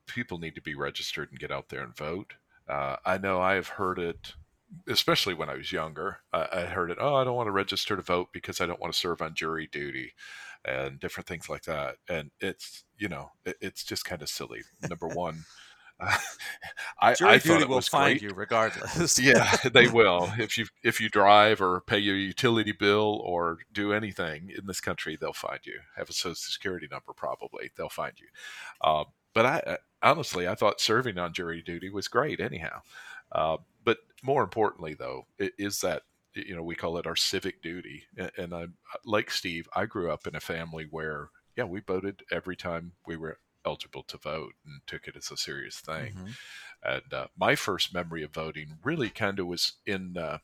people 0.08 0.38
need 0.38 0.56
to 0.56 0.62
be 0.62 0.76
registered 0.76 1.32
and 1.32 1.40
get 1.40 1.52
out 1.52 1.70
there 1.70 1.82
and 1.82 1.96
vote. 1.96 2.34
Uh, 2.68 2.98
I 3.06 3.18
know 3.18 3.42
I 3.42 3.56
have 3.56 3.68
heard 3.68 3.98
it, 3.98 4.34
especially 4.88 5.34
when 5.34 5.50
I 5.50 5.56
was 5.56 5.72
younger. 5.72 6.20
I, 6.34 6.48
I, 6.52 6.62
heard 6.66 6.92
it, 6.92 6.98
oh, 7.00 7.16
I 7.16 7.24
don't 7.24 7.36
want 7.36 7.48
to 7.48 7.52
register 7.52 7.96
to 7.96 8.02
vote 8.02 8.30
because 8.34 8.62
I 8.62 8.66
don't 8.66 8.80
want 8.80 8.94
to 8.94 9.00
serve 9.00 9.22
on 9.22 9.34
jury 9.36 9.68
duty 9.72 10.14
and 10.64 11.00
different 11.00 11.28
things 11.28 11.50
like 11.50 11.64
that. 11.64 11.98
And 12.10 12.32
it's, 12.40 12.84
you 12.98 13.08
know, 13.08 13.32
it, 13.46 13.58
it's 13.62 13.84
just 13.84 14.06
kind 14.06 14.22
of 14.22 14.30
silly. 14.30 14.62
Number 14.88 15.08
one, 15.08 15.46
I, 17.02 17.14
Jury 17.14 17.32
I 17.32 17.38
duty 17.38 17.66
will 17.66 17.82
find 17.82 18.20
great. 18.20 18.30
you 18.30 18.36
regardless. 18.36 19.20
yeah, 19.20 19.56
they 19.74 19.88
will. 19.88 20.30
If 20.38 20.58
you 20.58 20.66
if 20.84 21.00
you 21.00 21.10
drive 21.10 21.62
or 21.62 21.82
pay 21.82 22.00
your 22.00 22.18
utility 22.18 22.74
bill 22.74 23.22
or 23.24 23.60
do 23.72 23.94
anything 23.94 24.52
in 24.58 24.66
this 24.66 24.82
country, 24.82 25.18
they'll 25.20 25.34
find 25.34 25.60
you. 25.64 25.80
Have 25.96 26.10
a 26.10 26.14
social 26.14 26.36
security 26.36 26.88
number, 26.92 27.14
probably 27.14 27.72
they'll 27.78 27.90
find 27.90 28.14
you. 28.20 28.28
Um, 28.88 29.06
but 29.34 29.46
I 29.46 29.78
honestly, 30.02 30.48
I 30.48 30.56
thought 30.56 30.82
serving 30.82 31.18
on 31.18 31.34
jury 31.34 31.62
duty 31.62 31.90
was 31.90 32.08
great. 32.08 32.40
Anyhow, 32.40 32.82
uh, 33.32 33.58
more 34.24 34.44
importantly, 34.44 34.94
though, 34.94 35.28
is 35.38 35.82
that 35.82 36.04
you 36.34 36.56
know 36.56 36.64
we 36.64 36.76
call 36.76 36.98
it 36.98 37.08
our 37.08 37.16
civic 37.16 37.62
duty. 37.62 38.04
And 38.38 38.54
I'm 38.54 38.76
like 39.06 39.32
Steve. 39.32 39.68
I 39.76 39.86
grew 39.86 40.12
up 40.12 40.28
in 40.28 40.36
a 40.36 40.42
family 40.42 40.88
where 40.90 41.30
yeah, 41.56 41.64
we 41.64 41.80
voted 41.80 42.24
every 42.32 42.56
time 42.56 42.94
we 43.08 43.16
were 43.16 43.40
eligible 43.66 44.04
to 44.04 44.18
vote 44.18 44.54
and 44.66 44.82
took 44.86 45.08
it 45.08 45.16
as 45.16 45.32
a 45.32 45.38
serious 45.38 45.80
thing. 45.80 46.14
Mm-hmm. 46.14 46.28
And 46.84 47.14
uh, 47.14 47.28
my 47.38 47.56
first 47.56 47.94
memory 47.94 48.24
of 48.24 48.34
voting 48.34 48.78
really 48.84 49.10
kind 49.10 49.40
of 49.40 49.48
was 49.48 49.74
in, 49.86 50.18
uh, 50.18 50.40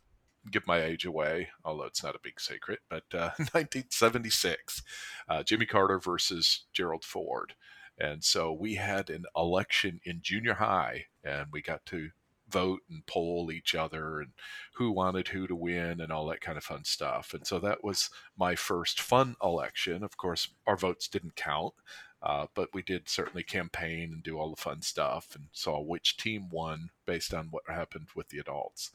give 0.49 0.65
my 0.65 0.81
age 0.81 1.05
away, 1.05 1.49
although 1.63 1.85
it's 1.85 2.03
not 2.03 2.15
a 2.15 2.21
big 2.23 2.39
secret, 2.39 2.79
but 2.89 3.03
uh, 3.13 3.29
1976, 3.37 4.81
uh, 5.29 5.43
Jimmy 5.43 5.65
Carter 5.65 5.99
versus 5.99 6.65
Gerald 6.73 7.03
Ford. 7.03 7.53
And 7.99 8.23
so 8.23 8.51
we 8.51 8.75
had 8.75 9.09
an 9.09 9.25
election 9.35 9.99
in 10.03 10.21
junior 10.23 10.55
high, 10.55 11.05
and 11.23 11.47
we 11.51 11.61
got 11.61 11.85
to 11.87 12.09
vote 12.51 12.81
and 12.89 13.05
poll 13.05 13.51
each 13.51 13.75
other 13.75 14.19
and 14.21 14.31
who 14.73 14.91
wanted 14.91 15.29
who 15.29 15.47
to 15.47 15.55
win 15.55 16.01
and 16.01 16.11
all 16.11 16.27
that 16.27 16.41
kind 16.41 16.57
of 16.57 16.63
fun 16.63 16.83
stuff. 16.83 17.33
And 17.33 17.45
so 17.45 17.59
that 17.59 17.83
was 17.83 18.09
my 18.37 18.55
first 18.55 19.01
fun 19.01 19.35
election. 19.41 20.03
Of 20.03 20.17
course, 20.17 20.49
our 20.67 20.77
votes 20.77 21.07
didn't 21.07 21.35
count, 21.35 21.73
uh, 22.21 22.47
but 22.53 22.69
we 22.73 22.81
did 22.81 23.09
certainly 23.09 23.43
campaign 23.43 24.11
and 24.13 24.23
do 24.23 24.37
all 24.37 24.49
the 24.49 24.61
fun 24.61 24.81
stuff 24.81 25.29
and 25.35 25.45
saw 25.51 25.81
which 25.81 26.17
team 26.17 26.49
won 26.49 26.89
based 27.05 27.33
on 27.33 27.47
what 27.51 27.63
happened 27.67 28.07
with 28.15 28.29
the 28.29 28.39
adults. 28.39 28.91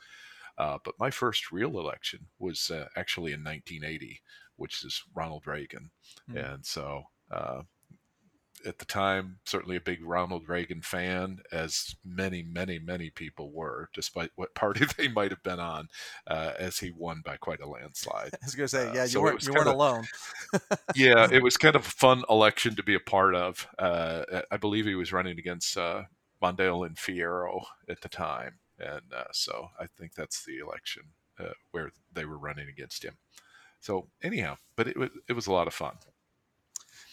Uh, 0.58 0.78
but 0.84 0.98
my 0.98 1.10
first 1.10 1.52
real 1.52 1.78
election 1.78 2.26
was 2.38 2.70
uh, 2.70 2.86
actually 2.96 3.32
in 3.32 3.44
1980, 3.44 4.20
which 4.56 4.84
is 4.84 5.02
Ronald 5.14 5.46
Reagan. 5.46 5.90
Mm. 6.30 6.54
And 6.54 6.64
so 6.64 7.04
uh, 7.30 7.62
at 8.66 8.78
the 8.78 8.84
time, 8.84 9.38
certainly 9.44 9.76
a 9.76 9.80
big 9.80 10.04
Ronald 10.04 10.48
Reagan 10.48 10.82
fan, 10.82 11.40
as 11.52 11.94
many, 12.04 12.42
many, 12.42 12.78
many 12.78 13.10
people 13.10 13.50
were, 13.50 13.88
despite 13.94 14.30
what 14.34 14.54
party 14.54 14.84
they 14.98 15.08
might 15.08 15.30
have 15.30 15.42
been 15.42 15.60
on, 15.60 15.88
uh, 16.26 16.52
as 16.58 16.78
he 16.78 16.90
won 16.90 17.22
by 17.24 17.36
quite 17.36 17.60
a 17.60 17.68
landslide. 17.68 18.30
I 18.34 18.44
was 18.44 18.54
going 18.54 18.64
to 18.64 18.68
say, 18.68 18.88
uh, 18.88 18.92
yeah, 18.92 19.00
uh, 19.00 19.04
you 19.04 19.10
so 19.10 19.20
weren't 19.22 19.46
you 19.46 19.52
weren't 19.52 19.68
of, 19.68 19.74
alone. 19.74 20.04
yeah, 20.94 21.28
it 21.30 21.42
was 21.42 21.56
kind 21.56 21.76
of 21.76 21.86
a 21.86 21.90
fun 21.90 22.24
election 22.28 22.74
to 22.76 22.82
be 22.82 22.94
a 22.94 23.00
part 23.00 23.34
of. 23.34 23.66
Uh, 23.78 24.24
I 24.50 24.56
believe 24.56 24.86
he 24.86 24.94
was 24.94 25.12
running 25.12 25.38
against 25.38 25.76
uh, 25.76 26.02
Mondale 26.42 26.86
and 26.86 26.98
Ferraro 26.98 27.64
at 27.88 28.00
the 28.00 28.08
time, 28.08 28.58
and 28.78 29.12
uh, 29.16 29.24
so 29.32 29.70
I 29.78 29.86
think 29.98 30.14
that's 30.14 30.44
the 30.44 30.58
election 30.58 31.04
uh, 31.38 31.54
where 31.70 31.92
they 32.12 32.24
were 32.24 32.38
running 32.38 32.68
against 32.68 33.04
him. 33.04 33.14
So 33.80 34.08
anyhow, 34.22 34.56
but 34.76 34.88
it 34.88 34.96
was 34.96 35.10
it 35.28 35.34
was 35.34 35.46
a 35.46 35.52
lot 35.52 35.68
of 35.68 35.74
fun. 35.74 35.96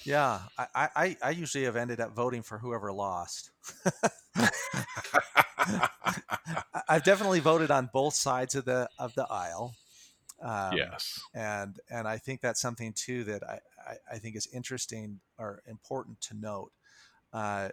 Yeah, 0.05 0.41
I, 0.57 0.89
I, 0.95 1.17
I 1.21 1.29
usually 1.31 1.63
have 1.65 1.75
ended 1.75 1.99
up 1.99 2.15
voting 2.15 2.43
for 2.43 2.57
whoever 2.57 2.91
lost. 2.91 3.51
I've 6.89 7.03
definitely 7.03 7.39
voted 7.39 7.71
on 7.71 7.89
both 7.93 8.13
sides 8.13 8.55
of 8.55 8.65
the 8.65 8.89
of 8.99 9.15
the 9.15 9.25
aisle. 9.29 9.75
Um, 10.41 10.75
yes, 10.75 11.21
and 11.33 11.79
and 11.89 12.07
I 12.07 12.17
think 12.17 12.41
that's 12.41 12.61
something 12.61 12.93
too 12.93 13.23
that 13.25 13.43
I, 13.43 13.59
I, 13.87 13.95
I 14.15 14.17
think 14.19 14.35
is 14.35 14.47
interesting 14.53 15.21
or 15.37 15.63
important 15.67 16.19
to 16.21 16.35
note. 16.35 16.71
Uh, 17.31 17.69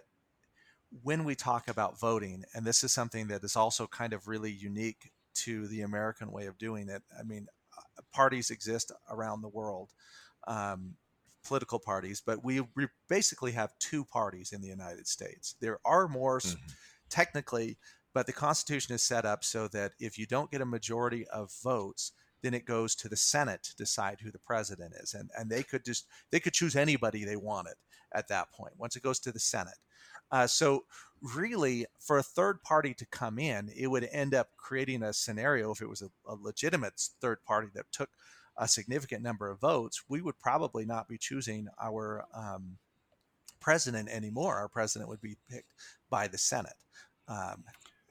when 1.03 1.23
we 1.23 1.35
talk 1.35 1.67
about 1.67 1.99
voting, 1.99 2.43
and 2.53 2.65
this 2.65 2.83
is 2.83 2.91
something 2.91 3.27
that 3.27 3.43
is 3.43 3.55
also 3.55 3.87
kind 3.87 4.13
of 4.13 4.27
really 4.27 4.51
unique 4.51 5.11
to 5.33 5.67
the 5.67 5.81
American 5.81 6.31
way 6.31 6.45
of 6.47 6.57
doing 6.57 6.89
it. 6.89 7.01
I 7.17 7.23
mean, 7.23 7.47
uh, 7.77 8.01
parties 8.13 8.49
exist 8.49 8.91
around 9.09 9.41
the 9.41 9.47
world. 9.47 9.89
Um, 10.47 10.95
political 11.45 11.79
parties, 11.79 12.21
but 12.25 12.43
we 12.43 12.61
basically 13.09 13.51
have 13.51 13.71
two 13.79 14.05
parties 14.05 14.51
in 14.51 14.61
the 14.61 14.67
United 14.67 15.07
States. 15.07 15.55
There 15.59 15.79
are 15.85 16.07
more 16.07 16.39
mm-hmm. 16.39 16.57
technically, 17.09 17.77
but 18.13 18.25
the 18.25 18.33
Constitution 18.33 18.95
is 18.95 19.03
set 19.03 19.25
up 19.25 19.43
so 19.43 19.67
that 19.69 19.93
if 19.99 20.17
you 20.17 20.25
don't 20.25 20.51
get 20.51 20.61
a 20.61 20.65
majority 20.65 21.27
of 21.27 21.51
votes, 21.63 22.11
then 22.43 22.53
it 22.53 22.65
goes 22.65 22.95
to 22.95 23.09
the 23.09 23.15
Senate 23.15 23.63
to 23.63 23.75
decide 23.75 24.19
who 24.21 24.31
the 24.31 24.39
president 24.39 24.93
is, 24.99 25.13
and 25.13 25.29
and 25.37 25.49
they 25.49 25.63
could 25.63 25.85
just 25.85 26.07
they 26.31 26.39
could 26.39 26.53
choose 26.53 26.75
anybody 26.75 27.23
they 27.23 27.35
wanted 27.35 27.75
at 28.13 28.27
that 28.29 28.51
point. 28.51 28.73
Once 28.77 28.95
it 28.95 29.03
goes 29.03 29.19
to 29.19 29.31
the 29.31 29.39
Senate, 29.39 29.77
uh, 30.31 30.47
so 30.47 30.85
really 31.35 31.85
for 31.99 32.17
a 32.17 32.23
third 32.23 32.61
party 32.63 32.93
to 32.95 33.05
come 33.05 33.37
in, 33.37 33.69
it 33.75 33.87
would 33.87 34.07
end 34.11 34.33
up 34.33 34.49
creating 34.57 35.03
a 35.03 35.13
scenario 35.13 35.71
if 35.71 35.81
it 35.81 35.89
was 35.89 36.01
a, 36.01 36.09
a 36.27 36.35
legitimate 36.35 36.93
third 37.21 37.43
party 37.43 37.67
that 37.75 37.85
took 37.91 38.09
a 38.57 38.67
significant 38.67 39.23
number 39.23 39.49
of 39.49 39.59
votes, 39.59 40.03
we 40.07 40.21
would 40.21 40.39
probably 40.39 40.85
not 40.85 41.07
be 41.07 41.17
choosing 41.17 41.67
our 41.81 42.25
um, 42.33 42.77
president 43.59 44.09
anymore. 44.09 44.57
Our 44.57 44.67
president 44.67 45.09
would 45.09 45.21
be 45.21 45.37
picked 45.49 45.73
by 46.09 46.27
the 46.27 46.37
Senate. 46.37 46.75
Um, 47.27 47.63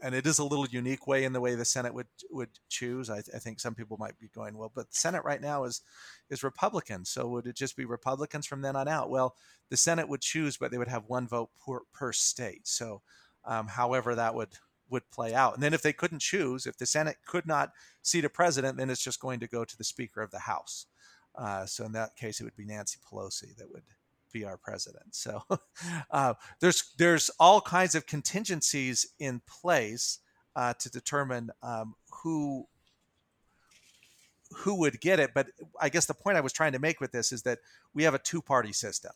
and 0.03 0.15
it 0.15 0.27
is 0.27 0.39
a 0.39 0.45
little 0.45 0.67
unique 0.67 1.07
way 1.07 1.25
in 1.25 1.33
the 1.33 1.41
way 1.41 1.55
the 1.55 1.65
Senate 1.65 1.93
would 1.93 2.07
would 2.31 2.49
choose. 2.69 3.11
I, 3.11 3.19
I, 3.19 3.39
think 3.39 3.61
some 3.61 3.75
people 3.75 3.99
might 3.99 4.19
be 4.19 4.31
going, 4.35 4.57
well, 4.57 4.73
but 4.75 4.89
the 4.89 4.97
Senate 4.97 5.25
right 5.25 5.41
now 5.41 5.65
is 5.65 5.83
is 6.31 6.43
Republican, 6.43 7.05
so 7.05 7.29
would 7.29 7.47
it 7.47 7.57
just 7.57 7.77
be 7.77 7.85
Republicans 7.85 8.47
from 8.47 8.63
then 8.63 8.77
on 8.77 8.89
out? 8.89 9.11
Well, 9.11 9.35
the 9.69 9.77
Senate 9.77 10.09
would 10.09 10.23
choose, 10.23 10.57
but 10.57 10.71
they 10.71 10.79
would 10.79 10.89
have 10.89 11.05
one 11.07 11.29
vote 11.29 11.51
per, 11.65 11.81
per 11.93 12.13
state. 12.13 12.67
So, 12.67 13.03
um, 13.45 13.67
however 13.69 14.15
that 14.15 14.35
would 14.35 14.49
would 14.91 15.11
play 15.11 15.35
out. 15.35 15.55
And 15.55 15.63
then 15.63 15.75
if 15.75 15.83
they 15.83 15.93
couldn't 15.93 16.21
choose, 16.21 16.67
if 16.67 16.77
the 16.77 16.87
Senate 16.87 17.17
could 17.27 17.47
not 17.47 17.73
seat 18.03 18.25
a 18.25 18.29
president, 18.29 18.77
then 18.77 18.91
it's 18.91 19.03
just 19.03 19.21
going 19.21 19.41
to 19.41 19.47
go 19.47 19.65
to 19.65 19.79
the 19.79 19.85
Speaker 19.85 20.21
of 20.21 20.31
the 20.31 20.41
House. 20.41 20.87
Uh, 21.37 21.65
so 21.65 21.85
in 21.85 21.93
that 21.93 22.17
case, 22.17 22.41
it 22.41 22.45
would 22.45 22.57
be 22.57 22.65
Nancy 22.65 22.99
Pelosi 23.11 23.57
that 23.57 23.71
would 23.71 23.85
be 24.33 24.45
our 24.45 24.57
president. 24.57 25.15
So 25.15 25.43
uh, 26.11 26.35
there's 26.61 26.93
there's 26.99 27.31
all 27.39 27.61
kinds 27.61 27.95
of 27.95 28.07
contingencies 28.07 29.07
in 29.19 29.41
place 29.47 30.19
uh, 30.57 30.75
to 30.75 30.91
determine 30.91 31.51
um, 31.63 31.95
who 32.23 32.67
who 34.53 34.75
would 34.77 35.01
get 35.01 35.21
it. 35.21 35.31
But 35.35 35.49
I 35.81 35.89
guess 35.89 36.07
the 36.07 36.15
point 36.15 36.37
I 36.37 36.41
was 36.41 36.53
trying 36.53 36.73
to 36.73 36.79
make 36.79 37.01
with 37.01 37.13
this 37.13 37.33
is 37.33 37.43
that 37.43 37.59
we 37.95 38.03
have 38.05 38.15
a 38.15 38.19
two 38.19 38.43
party 38.43 38.73
system, 38.73 39.13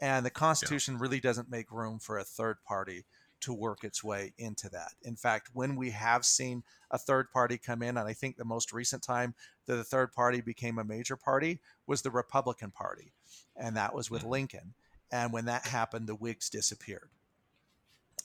and 0.00 0.24
the 0.24 0.30
Constitution 0.30 0.94
yeah. 0.94 1.00
really 1.00 1.20
doesn't 1.20 1.50
make 1.50 1.70
room 1.70 1.98
for 1.98 2.18
a 2.18 2.24
third 2.24 2.56
party 2.66 3.04
to 3.40 3.52
work 3.52 3.84
its 3.84 4.02
way 4.02 4.32
into 4.38 4.68
that. 4.70 4.92
In 5.02 5.16
fact, 5.16 5.50
when 5.52 5.76
we 5.76 5.90
have 5.90 6.24
seen 6.24 6.62
a 6.90 6.98
third 6.98 7.30
party 7.30 7.58
come 7.58 7.82
in, 7.82 7.96
and 7.98 8.08
I 8.08 8.12
think 8.12 8.36
the 8.36 8.44
most 8.44 8.72
recent 8.72 9.02
time 9.02 9.34
that 9.66 9.76
the 9.76 9.84
third 9.84 10.12
party 10.12 10.40
became 10.40 10.78
a 10.78 10.84
major 10.84 11.16
party 11.16 11.60
was 11.86 12.02
the 12.02 12.10
Republican 12.10 12.70
Party, 12.70 13.12
and 13.56 13.76
that 13.76 13.94
was 13.94 14.10
with 14.10 14.22
mm-hmm. 14.22 14.30
Lincoln. 14.30 14.74
And 15.12 15.32
when 15.32 15.44
that 15.44 15.66
happened, 15.66 16.06
the 16.06 16.14
Whigs 16.14 16.48
disappeared. 16.48 17.10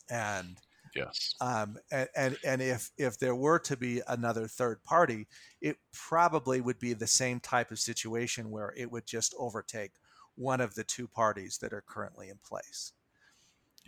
And 0.10 0.58
yes, 0.95 1.36
um, 1.39 1.78
and, 1.91 2.10
and 2.15 2.38
and 2.43 2.62
if 2.62 2.89
if 2.98 3.19
there 3.19 3.36
were 3.36 3.60
to 3.60 3.78
be 3.78 4.02
another 4.08 4.48
third 4.48 4.84
party, 4.84 5.28
it 5.62 5.78
probably 5.93 6.62
would 6.62 6.80
be 6.80 6.93
the 6.93 7.08
same 7.08 7.39
type 7.39 7.72
of 7.72 7.80
situation 7.80 8.50
where 8.50 8.74
it 8.76 8.91
would 8.91 9.06
just 9.06 9.36
overtake 9.38 9.91
one 10.36 10.62
of 10.62 10.74
the 10.74 10.84
two 10.84 11.08
parties 11.08 11.58
that 11.58 11.74
are 11.74 11.84
currently 11.86 12.30
in 12.30 12.39
place. 12.43 12.93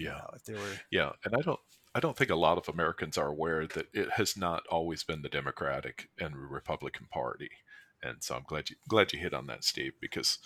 Yeah. 0.03 0.09
You 0.09 0.17
know, 0.17 0.29
if 0.35 0.43
there 0.45 0.55
were 0.57 0.79
Yeah, 0.91 1.11
and 1.25 1.35
I 1.35 1.41
don't 1.41 1.59
I 1.93 1.99
don't 1.99 2.15
think 2.15 2.29
a 2.29 2.35
lot 2.35 2.57
of 2.57 2.69
Americans 2.69 3.17
are 3.17 3.27
aware 3.27 3.67
that 3.67 3.87
it 3.93 4.11
has 4.11 4.37
not 4.37 4.63
always 4.67 5.03
been 5.03 5.21
the 5.21 5.29
Democratic 5.29 6.09
and 6.19 6.35
Republican 6.35 7.07
Party. 7.11 7.49
And 8.03 8.23
so 8.23 8.35
I'm 8.35 8.43
glad 8.47 8.69
you 8.69 8.77
glad 8.87 9.13
you 9.13 9.19
hit 9.19 9.33
on 9.33 9.47
that, 9.47 9.63
Steve, 9.63 9.93
because 9.99 10.39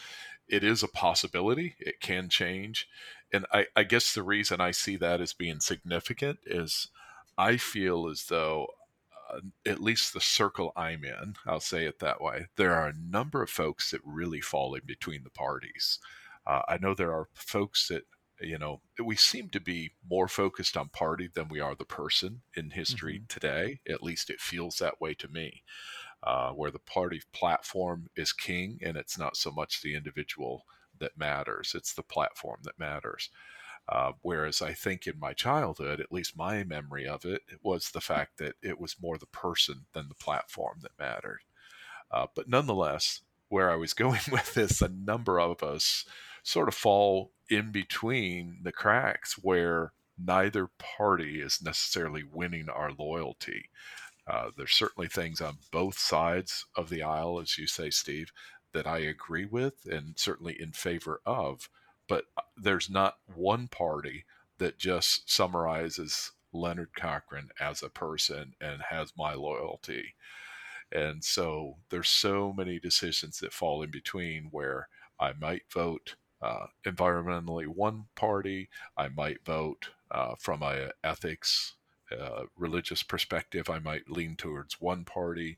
it 0.47 0.63
is 0.63 0.83
a 0.83 0.87
possibility. 0.87 1.75
It 1.79 1.99
can 2.01 2.29
change. 2.29 2.87
And 3.31 3.45
I, 3.51 3.67
I 3.75 3.83
guess 3.83 4.13
the 4.13 4.23
reason 4.23 4.59
I 4.59 4.71
see 4.71 4.97
that 4.97 5.21
as 5.21 5.33
being 5.33 5.59
significant 5.59 6.39
is 6.45 6.89
I 7.37 7.57
feel 7.57 8.07
as 8.07 8.25
though 8.25 8.67
uh, 9.33 9.39
at 9.65 9.81
least 9.81 10.13
the 10.13 10.21
circle 10.21 10.71
I'm 10.75 11.03
in, 11.03 11.35
I'll 11.45 11.59
say 11.59 11.85
it 11.85 11.99
that 11.99 12.21
way, 12.21 12.47
there 12.57 12.73
are 12.73 12.87
a 12.87 12.93
number 12.93 13.41
of 13.41 13.49
folks 13.49 13.91
that 13.91 14.01
really 14.03 14.41
fall 14.41 14.75
in 14.75 14.81
between 14.85 15.23
the 15.23 15.29
parties. 15.29 15.99
Uh, 16.45 16.61
I 16.67 16.77
know 16.77 16.93
there 16.93 17.13
are 17.13 17.29
folks 17.33 17.87
that 17.87 18.03
you 18.39 18.57
know, 18.57 18.81
we 19.03 19.15
seem 19.15 19.49
to 19.49 19.59
be 19.59 19.91
more 20.09 20.27
focused 20.27 20.75
on 20.75 20.89
party 20.89 21.29
than 21.33 21.47
we 21.47 21.59
are 21.59 21.75
the 21.75 21.85
person 21.85 22.41
in 22.55 22.71
history 22.71 23.15
mm-hmm. 23.15 23.25
today. 23.27 23.79
At 23.87 24.03
least 24.03 24.29
it 24.29 24.41
feels 24.41 24.77
that 24.77 24.99
way 24.99 25.13
to 25.15 25.27
me, 25.27 25.63
uh, 26.23 26.51
where 26.51 26.71
the 26.71 26.79
party 26.79 27.21
platform 27.33 28.07
is 28.15 28.33
king 28.33 28.79
and 28.83 28.97
it's 28.97 29.17
not 29.17 29.37
so 29.37 29.51
much 29.51 29.81
the 29.81 29.95
individual 29.95 30.65
that 30.99 31.17
matters, 31.17 31.73
it's 31.75 31.93
the 31.93 32.03
platform 32.03 32.59
that 32.63 32.79
matters. 32.79 33.29
Uh, 33.87 34.13
whereas 34.21 34.61
I 34.61 34.73
think 34.73 35.05
in 35.05 35.19
my 35.19 35.33
childhood, 35.33 35.99
at 35.99 36.11
least 36.11 36.37
my 36.37 36.63
memory 36.63 37.07
of 37.07 37.23
it, 37.23 37.41
it 37.47 37.59
was 37.61 37.91
the 37.91 38.01
fact 38.01 38.39
that 38.39 38.55
it 38.63 38.79
was 38.79 38.95
more 38.99 39.17
the 39.17 39.27
person 39.27 39.85
than 39.93 40.07
the 40.09 40.15
platform 40.15 40.79
that 40.81 40.97
mattered. 40.97 41.41
Uh, 42.09 42.25
but 42.35 42.49
nonetheless, 42.49 43.21
where 43.49 43.69
I 43.69 43.75
was 43.75 43.93
going 43.95 44.21
with 44.31 44.53
this, 44.53 44.81
a 44.81 44.89
number 44.89 45.39
of 45.39 45.61
us 45.61 46.05
sort 46.45 46.67
of 46.67 46.75
fall 46.75 47.31
in 47.49 47.71
between 47.71 48.59
the 48.61 48.71
cracks 48.71 49.33
where 49.33 49.91
neither 50.17 50.69
party 50.77 51.41
is 51.41 51.59
necessarily 51.61 52.23
winning 52.23 52.69
our 52.69 52.91
loyalty. 52.91 53.69
Uh, 54.27 54.51
there's 54.55 54.73
certainly 54.75 55.07
things 55.07 55.41
on 55.41 55.57
both 55.71 55.97
sides 55.97 56.65
of 56.75 56.89
the 56.89 57.01
aisle, 57.01 57.39
as 57.39 57.57
you 57.57 57.65
say, 57.65 57.89
Steve, 57.89 58.31
that 58.73 58.85
I 58.85 58.99
agree 58.99 59.45
with 59.45 59.73
and 59.85 60.13
certainly 60.17 60.55
in 60.59 60.71
favor 60.71 61.19
of. 61.25 61.67
But 62.07 62.25
uh, 62.37 62.43
there's 62.55 62.91
not 62.91 63.17
one 63.33 63.67
party 63.67 64.25
that 64.59 64.77
just 64.77 65.29
summarizes 65.29 66.31
Leonard 66.53 66.93
Cochran 66.95 67.49
as 67.59 67.81
a 67.81 67.89
person 67.89 68.53
and 68.61 68.83
has 68.89 69.13
my 69.17 69.33
loyalty. 69.33 70.13
And 70.91 71.23
so 71.23 71.77
there's 71.89 72.09
so 72.09 72.53
many 72.53 72.79
decisions 72.79 73.39
that 73.39 73.51
fall 73.51 73.81
in 73.81 73.89
between 73.89 74.49
where 74.51 74.89
I 75.19 75.33
might 75.33 75.63
vote 75.73 76.15
uh, 76.45 76.67
environmentally 76.85 77.67
one 77.67 78.05
party, 78.15 78.69
I 78.95 79.07
might 79.07 79.43
vote 79.43 79.89
uh, 80.11 80.35
from 80.37 80.61
a 80.61 80.91
ethics, 81.03 81.73
uh, 82.11 82.43
religious 82.55 83.01
perspective, 83.03 83.69
I 83.69 83.79
might 83.79 84.09
lean 84.09 84.35
towards 84.35 84.79
one 84.79 85.05
party. 85.05 85.57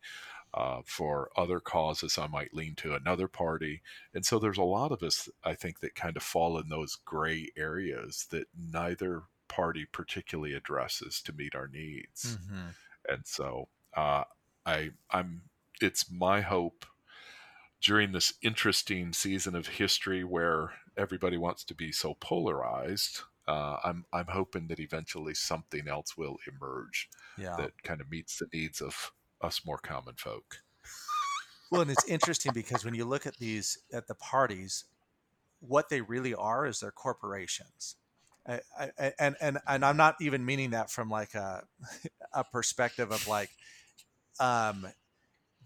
Uh, 0.53 0.81
for 0.85 1.29
other 1.35 1.59
causes, 1.59 2.17
I 2.17 2.27
might 2.27 2.53
lean 2.53 2.73
to 2.75 2.95
another 2.95 3.27
party. 3.27 3.81
And 4.13 4.25
so 4.25 4.39
there's 4.39 4.57
a 4.57 4.63
lot 4.63 4.93
of 4.93 5.03
us, 5.03 5.29
I 5.43 5.53
think, 5.55 5.81
that 5.81 5.93
kind 5.93 6.15
of 6.15 6.23
fall 6.23 6.57
in 6.57 6.69
those 6.69 6.95
gray 6.95 7.49
areas 7.57 8.27
that 8.31 8.47
neither 8.57 9.23
party 9.49 9.85
particularly 9.91 10.53
addresses 10.53 11.21
to 11.23 11.33
meet 11.33 11.53
our 11.53 11.67
needs. 11.67 12.37
Mm-hmm. 12.37 12.67
And 13.09 13.21
so 13.25 13.67
uh, 13.93 14.23
I, 14.65 14.91
I'm, 15.11 15.41
it's 15.81 16.09
my 16.09 16.41
hope 16.41 16.85
during 17.81 18.11
this 18.11 18.33
interesting 18.41 19.13
season 19.13 19.55
of 19.55 19.67
history 19.67 20.23
where 20.23 20.73
everybody 20.97 21.37
wants 21.37 21.63
to 21.65 21.75
be 21.75 21.91
so 21.91 22.15
polarized. 22.19 23.21
Uh, 23.47 23.77
I'm 23.83 24.05
I'm 24.11 24.27
hoping 24.27 24.67
that 24.67 24.79
eventually 24.79 25.33
something 25.33 25.87
else 25.87 26.17
will 26.17 26.37
emerge 26.47 27.09
yeah. 27.37 27.55
that 27.57 27.83
kind 27.83 28.01
of 28.01 28.09
meets 28.09 28.37
the 28.37 28.47
needs 28.53 28.81
of 28.81 29.11
us 29.41 29.61
more 29.65 29.77
common 29.77 30.15
folk. 30.17 30.57
Well, 31.71 31.81
and 31.81 31.91
it's 31.91 32.07
interesting 32.07 32.51
because 32.53 32.83
when 32.83 32.93
you 32.93 33.05
look 33.05 33.25
at 33.25 33.37
these 33.37 33.77
at 33.93 34.07
the 34.07 34.15
parties, 34.15 34.85
what 35.59 35.89
they 35.89 36.01
really 36.01 36.33
are 36.33 36.65
is 36.65 36.79
they're 36.79 36.91
corporations. 36.91 37.95
I, 38.47 38.61
I, 38.79 39.13
and 39.19 39.35
and 39.41 39.57
and 39.67 39.83
I'm 39.83 39.97
not 39.97 40.15
even 40.21 40.45
meaning 40.45 40.71
that 40.71 40.89
from 40.89 41.09
like 41.09 41.35
a 41.35 41.63
a 42.33 42.43
perspective 42.43 43.11
of 43.11 43.27
like 43.27 43.49
um 44.39 44.87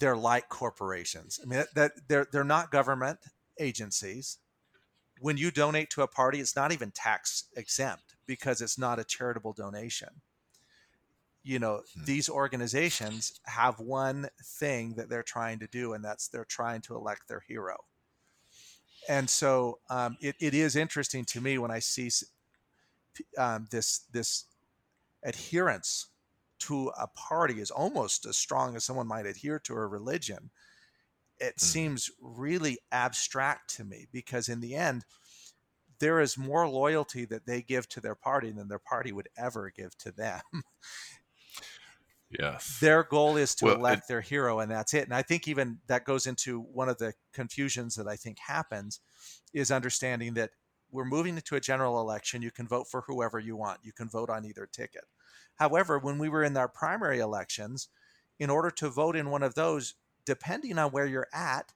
they're 0.01 0.17
like 0.17 0.49
corporations. 0.49 1.39
I 1.41 1.47
mean 1.47 1.63
that 1.75 1.91
they're 2.09 2.27
they're 2.31 2.43
not 2.43 2.71
government 2.71 3.19
agencies. 3.59 4.39
When 5.21 5.37
you 5.37 5.51
donate 5.51 5.91
to 5.91 6.01
a 6.01 6.07
party, 6.07 6.39
it's 6.39 6.55
not 6.55 6.71
even 6.71 6.89
tax 6.89 7.45
exempt 7.55 8.15
because 8.25 8.61
it's 8.61 8.79
not 8.79 8.97
a 8.97 9.03
charitable 9.03 9.53
donation. 9.53 10.09
You 11.43 11.59
know, 11.59 11.83
hmm. 11.95 12.05
these 12.05 12.29
organizations 12.29 13.39
have 13.43 13.79
one 13.79 14.27
thing 14.43 14.95
that 14.95 15.07
they're 15.07 15.21
trying 15.21 15.59
to 15.59 15.67
do, 15.67 15.93
and 15.93 16.03
that's 16.03 16.27
they're 16.27 16.45
trying 16.45 16.81
to 16.81 16.95
elect 16.95 17.27
their 17.27 17.43
hero. 17.47 17.77
And 19.07 19.29
so 19.29 19.79
um, 19.91 20.17
it, 20.19 20.35
it 20.39 20.55
is 20.55 20.75
interesting 20.75 21.25
to 21.25 21.41
me 21.41 21.59
when 21.59 21.71
I 21.71 21.79
see 21.79 22.09
um, 23.37 23.67
this 23.69 24.05
this 24.11 24.45
adherence 25.23 26.07
to 26.61 26.91
a 26.99 27.07
party 27.07 27.59
is 27.59 27.71
almost 27.71 28.25
as 28.25 28.37
strong 28.37 28.75
as 28.75 28.83
someone 28.83 29.07
might 29.07 29.25
adhere 29.25 29.59
to 29.59 29.73
a 29.73 29.87
religion. 29.87 30.51
It 31.39 31.57
mm. 31.57 31.61
seems 31.61 32.09
really 32.21 32.79
abstract 32.91 33.75
to 33.75 33.83
me 33.83 34.07
because 34.11 34.49
in 34.49 34.61
the 34.61 34.75
end, 34.75 35.05
there 35.99 36.19
is 36.19 36.37
more 36.37 36.67
loyalty 36.67 37.25
that 37.25 37.45
they 37.45 37.61
give 37.61 37.87
to 37.89 38.01
their 38.01 38.15
party 38.15 38.51
than 38.51 38.67
their 38.67 38.79
party 38.79 39.11
would 39.11 39.29
ever 39.37 39.71
give 39.75 39.97
to 39.99 40.11
them. 40.11 40.41
Yes. 42.39 42.77
Their 42.79 43.03
goal 43.03 43.35
is 43.35 43.53
to 43.55 43.65
well, 43.65 43.75
elect 43.75 44.03
it, 44.03 44.07
their 44.07 44.21
hero, 44.21 44.59
and 44.59 44.71
that's 44.71 44.93
it. 44.93 45.03
And 45.03 45.13
I 45.13 45.21
think 45.21 45.47
even 45.47 45.79
that 45.87 46.05
goes 46.05 46.27
into 46.27 46.61
one 46.61 46.89
of 46.89 46.97
the 46.97 47.13
confusions 47.33 47.95
that 47.95 48.07
I 48.07 48.15
think 48.15 48.37
happens 48.39 48.99
is 49.53 49.69
understanding 49.69 50.35
that 50.35 50.51
we're 50.91 51.05
moving 51.05 51.35
into 51.35 51.55
a 51.55 51.59
general 51.59 51.99
election. 51.99 52.41
You 52.41 52.51
can 52.51 52.67
vote 52.67 52.87
for 52.89 53.03
whoever 53.07 53.39
you 53.39 53.55
want. 53.55 53.79
You 53.83 53.91
can 53.91 54.09
vote 54.09 54.29
on 54.29 54.45
either 54.45 54.67
ticket. 54.71 55.03
However, 55.61 55.99
when 55.99 56.17
we 56.17 56.27
were 56.27 56.43
in 56.43 56.57
our 56.57 56.67
primary 56.67 57.19
elections, 57.19 57.87
in 58.39 58.49
order 58.49 58.71
to 58.71 58.89
vote 58.89 59.15
in 59.15 59.29
one 59.29 59.43
of 59.43 59.53
those, 59.53 59.93
depending 60.25 60.79
on 60.79 60.89
where 60.89 61.05
you're 61.05 61.27
at, 61.31 61.71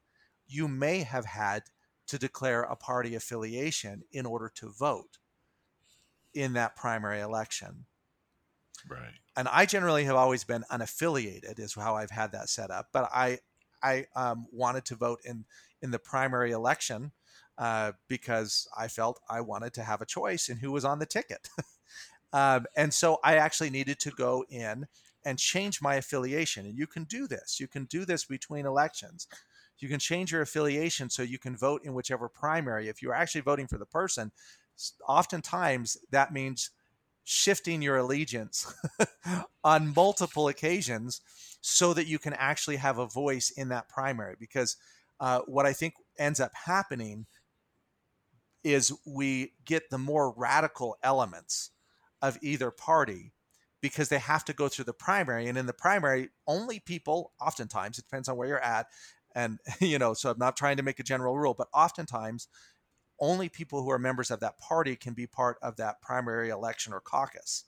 you 0.47 0.67
may 0.67 1.03
have 1.03 1.25
had 1.25 1.65
to 2.07 2.17
declare 2.17 2.63
a 2.63 2.75
party 2.75 3.13
affiliation 3.13 4.01
in 4.11 4.25
order 4.25 4.51
to 4.55 4.69
vote 4.71 5.19
in 6.33 6.53
that 6.53 6.75
primary 6.75 7.19
election. 7.19 7.85
Right. 8.89 9.13
And 9.37 9.47
I 9.49 9.67
generally 9.67 10.05
have 10.05 10.15
always 10.15 10.43
been 10.43 10.63
unaffiliated, 10.71 11.59
is 11.59 11.75
how 11.75 11.95
I've 11.95 12.09
had 12.09 12.31
that 12.31 12.49
set 12.49 12.71
up. 12.71 12.87
But 12.91 13.11
I, 13.13 13.37
I 13.83 14.07
um, 14.15 14.47
wanted 14.51 14.85
to 14.85 14.95
vote 14.95 15.19
in 15.23 15.45
in 15.83 15.91
the 15.91 15.99
primary 15.99 16.53
election 16.53 17.11
uh, 17.59 17.91
because 18.07 18.67
I 18.75 18.87
felt 18.87 19.19
I 19.29 19.41
wanted 19.41 19.75
to 19.75 19.83
have 19.83 20.01
a 20.01 20.07
choice 20.07 20.49
in 20.49 20.57
who 20.57 20.71
was 20.71 20.85
on 20.85 20.97
the 20.97 21.05
ticket. 21.05 21.49
um, 22.33 22.65
and 22.75 22.93
so 22.93 23.19
I 23.23 23.35
actually 23.35 23.69
needed 23.69 23.99
to 23.99 24.11
go 24.11 24.45
in 24.49 24.87
and 25.25 25.39
change 25.39 25.81
my 25.81 25.95
affiliation. 25.95 26.65
And 26.65 26.77
you 26.77 26.87
can 26.87 27.03
do 27.05 27.27
this. 27.27 27.59
You 27.59 27.67
can 27.67 27.85
do 27.85 28.05
this 28.05 28.25
between 28.25 28.65
elections. 28.65 29.27
You 29.79 29.89
can 29.89 29.99
change 29.99 30.31
your 30.31 30.41
affiliation 30.41 31.09
so 31.09 31.23
you 31.23 31.39
can 31.39 31.57
vote 31.57 31.81
in 31.83 31.93
whichever 31.93 32.29
primary. 32.29 32.87
If 32.87 33.01
you're 33.01 33.13
actually 33.13 33.41
voting 33.41 33.67
for 33.67 33.77
the 33.77 33.85
person, 33.85 34.31
oftentimes 35.07 35.97
that 36.11 36.31
means 36.31 36.69
shifting 37.23 37.81
your 37.81 37.97
allegiance 37.97 38.73
on 39.63 39.93
multiple 39.95 40.47
occasions 40.47 41.21
so 41.61 41.93
that 41.93 42.05
you 42.05 42.19
can 42.19 42.33
actually 42.33 42.75
have 42.75 42.99
a 42.99 43.07
voice 43.07 43.49
in 43.49 43.69
that 43.69 43.89
primary. 43.89 44.35
Because 44.39 44.77
uh, 45.19 45.39
what 45.47 45.65
I 45.65 45.73
think 45.73 45.95
ends 46.19 46.39
up 46.39 46.51
happening 46.53 47.25
is 48.63 48.91
we 49.05 49.53
get 49.65 49.89
the 49.89 49.97
more 49.97 50.33
radical 50.37 50.97
elements 51.03 51.71
of 52.27 52.37
either 52.41 52.71
party 52.71 53.33
because 53.81 54.09
they 54.09 54.19
have 54.19 54.43
to 54.45 54.53
go 54.53 54.67
through 54.67 54.85
the 54.85 54.93
primary 54.93 55.47
and 55.47 55.57
in 55.57 55.65
the 55.65 55.73
primary 55.73 56.29
only 56.47 56.79
people 56.79 57.31
oftentimes 57.39 57.97
it 57.97 58.05
depends 58.05 58.27
on 58.27 58.37
where 58.37 58.47
you're 58.47 58.59
at 58.59 58.87
and 59.35 59.59
you 59.79 59.99
know 59.99 60.13
so 60.13 60.29
i'm 60.31 60.39
not 60.39 60.57
trying 60.57 60.77
to 60.77 60.83
make 60.83 60.99
a 60.99 61.03
general 61.03 61.37
rule 61.37 61.53
but 61.53 61.67
oftentimes 61.73 62.47
only 63.19 63.47
people 63.47 63.81
who 63.81 63.91
are 63.91 63.99
members 63.99 64.29
of 64.29 64.41
that 64.41 64.57
party 64.59 64.95
can 64.95 65.13
be 65.13 65.27
part 65.27 65.57
of 65.61 65.77
that 65.77 66.01
primary 66.01 66.49
election 66.49 66.93
or 66.93 66.99
caucus 66.99 67.65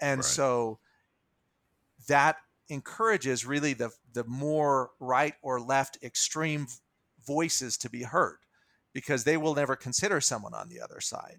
and 0.00 0.18
right. 0.18 0.24
so 0.24 0.78
that 2.08 2.36
encourages 2.68 3.46
really 3.46 3.72
the 3.72 3.90
the 4.12 4.24
more 4.24 4.90
right 5.00 5.34
or 5.42 5.60
left 5.60 5.98
extreme 6.02 6.66
voices 7.26 7.76
to 7.78 7.90
be 7.90 8.02
heard 8.02 8.38
because 8.92 9.24
they 9.24 9.36
will 9.36 9.54
never 9.54 9.76
consider 9.76 10.20
someone 10.20 10.54
on 10.54 10.68
the 10.68 10.80
other 10.80 11.00
side. 11.00 11.38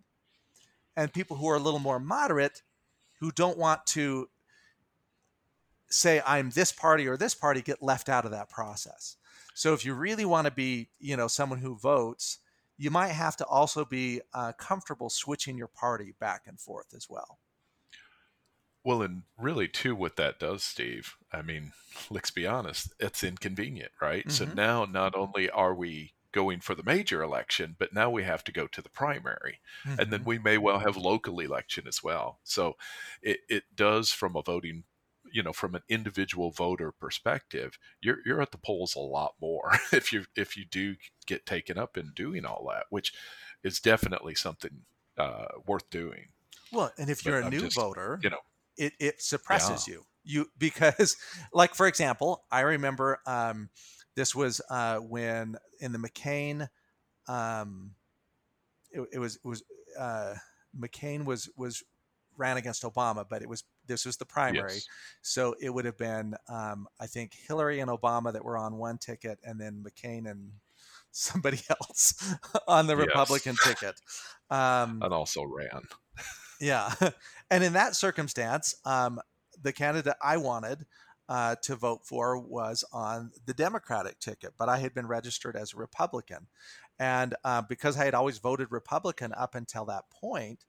And 0.99 1.13
people 1.13 1.37
who 1.37 1.47
are 1.47 1.55
a 1.55 1.59
little 1.59 1.79
more 1.79 1.97
moderate, 1.97 2.61
who 3.21 3.31
don't 3.31 3.57
want 3.57 3.85
to 3.87 4.27
say 5.89 6.21
I'm 6.27 6.49
this 6.49 6.73
party 6.73 7.07
or 7.07 7.15
this 7.15 7.33
party, 7.33 7.61
get 7.61 7.81
left 7.81 8.09
out 8.09 8.25
of 8.25 8.31
that 8.31 8.49
process. 8.49 9.15
So 9.53 9.73
if 9.73 9.85
you 9.85 9.93
really 9.93 10.25
want 10.25 10.43
to 10.45 10.51
be, 10.51 10.89
you 10.99 11.15
know, 11.15 11.29
someone 11.29 11.59
who 11.59 11.77
votes, 11.77 12.39
you 12.77 12.91
might 12.91 13.13
have 13.13 13.37
to 13.37 13.45
also 13.45 13.85
be 13.85 14.19
uh, 14.33 14.51
comfortable 14.57 15.09
switching 15.09 15.57
your 15.57 15.69
party 15.69 16.15
back 16.19 16.41
and 16.47 16.59
forth 16.59 16.93
as 16.93 17.07
well. 17.09 17.39
Well, 18.83 19.01
and 19.01 19.23
really, 19.37 19.69
too, 19.69 19.95
what 19.95 20.17
that 20.17 20.37
does, 20.37 20.63
Steve, 20.63 21.15
I 21.31 21.41
mean, 21.41 21.71
let's 22.09 22.31
be 22.31 22.45
honest, 22.45 22.93
it's 22.99 23.23
inconvenient, 23.23 23.93
right? 24.01 24.27
Mm-hmm. 24.27 24.47
So 24.47 24.53
now 24.53 24.83
not 24.83 25.15
only 25.15 25.49
are 25.49 25.73
we 25.73 26.11
going 26.31 26.59
for 26.59 26.75
the 26.75 26.83
major 26.83 27.21
election, 27.21 27.75
but 27.79 27.93
now 27.93 28.09
we 28.09 28.23
have 28.23 28.43
to 28.43 28.51
go 28.51 28.67
to 28.67 28.81
the 28.81 28.89
primary. 28.89 29.59
Mm-hmm. 29.85 29.99
And 29.99 30.11
then 30.11 30.19
mm-hmm. 30.21 30.29
we 30.29 30.39
may 30.39 30.57
well 30.57 30.79
have 30.79 30.97
local 30.97 31.39
election 31.39 31.87
as 31.87 32.03
well. 32.03 32.39
So 32.43 32.75
it, 33.21 33.39
it 33.49 33.63
does 33.75 34.11
from 34.11 34.35
a 34.35 34.41
voting 34.41 34.83
you 35.31 35.43
know 35.43 35.53
from 35.53 35.75
an 35.75 35.81
individual 35.89 36.49
voter 36.49 36.91
perspective 36.91 37.77
you're 38.01 38.17
you're 38.25 38.41
at 38.41 38.51
the 38.51 38.57
polls 38.57 38.95
a 38.95 38.99
lot 38.99 39.35
more 39.39 39.71
if 39.91 40.11
you 40.11 40.25
if 40.35 40.57
you 40.57 40.65
do 40.65 40.95
get 41.27 41.45
taken 41.45 41.77
up 41.77 41.97
in 41.97 42.11
doing 42.15 42.45
all 42.45 42.67
that 42.69 42.85
which 42.89 43.13
is 43.63 43.79
definitely 43.79 44.33
something 44.33 44.81
uh, 45.17 45.45
worth 45.67 45.89
doing 45.89 46.29
well 46.71 46.91
and 46.97 47.09
if 47.09 47.25
you're 47.25 47.39
a 47.39 47.43
I'm 47.43 47.51
new 47.51 47.61
just, 47.61 47.75
voter 47.75 48.19
you 48.23 48.29
know 48.29 48.39
it, 48.77 48.93
it 48.99 49.21
suppresses 49.21 49.87
yeah. 49.87 49.95
you 49.95 50.05
you 50.23 50.49
because 50.57 51.17
like 51.53 51.75
for 51.75 51.87
example 51.87 52.45
i 52.51 52.61
remember 52.61 53.19
um, 53.27 53.69
this 54.19 54.35
was 54.35 54.59
uh, 54.69 54.97
when 54.97 55.55
in 55.79 55.93
the 55.93 55.97
McCain, 55.97 56.67
um, 57.29 57.91
it, 58.91 59.01
it, 59.13 59.17
was 59.17 59.37
it 59.37 59.47
was 59.47 59.63
uh, 59.97 60.33
McCain 60.77 61.23
was 61.23 61.49
was 61.55 61.81
ran 62.35 62.57
against 62.57 62.83
Obama, 62.83 63.25
but 63.29 63.41
it 63.41 63.47
was 63.47 63.63
this 63.87 64.05
was 64.05 64.17
the 64.17 64.25
primary, 64.25 64.73
yes. 64.73 64.87
so 65.21 65.55
it 65.61 65.69
would 65.69 65.85
have 65.85 65.97
been 65.97 66.35
um, 66.49 66.85
I 66.99 67.07
think 67.07 67.31
Hillary 67.47 67.79
and 67.79 67.89
Obama 67.89 68.33
that 68.33 68.43
were 68.43 68.57
on 68.57 68.75
one 68.75 68.97
ticket, 68.97 69.39
and 69.41 69.57
then 69.57 69.85
McCain 69.87 70.29
and 70.29 70.51
somebody 71.11 71.61
else 71.69 72.35
on 72.67 72.87
the 72.87 72.97
Republican 72.97 73.55
yes. 73.65 73.79
ticket, 73.79 74.01
um, 74.49 75.01
and 75.01 75.13
also 75.13 75.45
ran. 75.45 75.83
Yeah, 76.59 76.91
and 77.49 77.63
in 77.63 77.71
that 77.71 77.95
circumstance, 77.95 78.75
um, 78.83 79.21
the 79.61 79.71
candidate 79.71 80.15
I 80.21 80.35
wanted 80.35 80.85
uh, 81.29 81.55
to 81.61 81.75
vote 81.75 82.01
for 82.03 82.37
was 82.37 82.83
on 82.91 83.31
the 83.45 83.53
Democratic 83.53 84.19
ticket, 84.19 84.53
but 84.57 84.67
I 84.67 84.79
had 84.79 84.93
been 84.93 85.07
registered 85.07 85.55
as 85.55 85.73
a 85.73 85.77
Republican, 85.77 86.47
and 86.99 87.35
uh, 87.45 87.61
because 87.61 87.97
I 87.97 88.05
had 88.05 88.15
always 88.15 88.39
voted 88.39 88.67
Republican 88.71 89.31
up 89.37 89.55
until 89.55 89.85
that 89.85 90.09
point, 90.09 90.65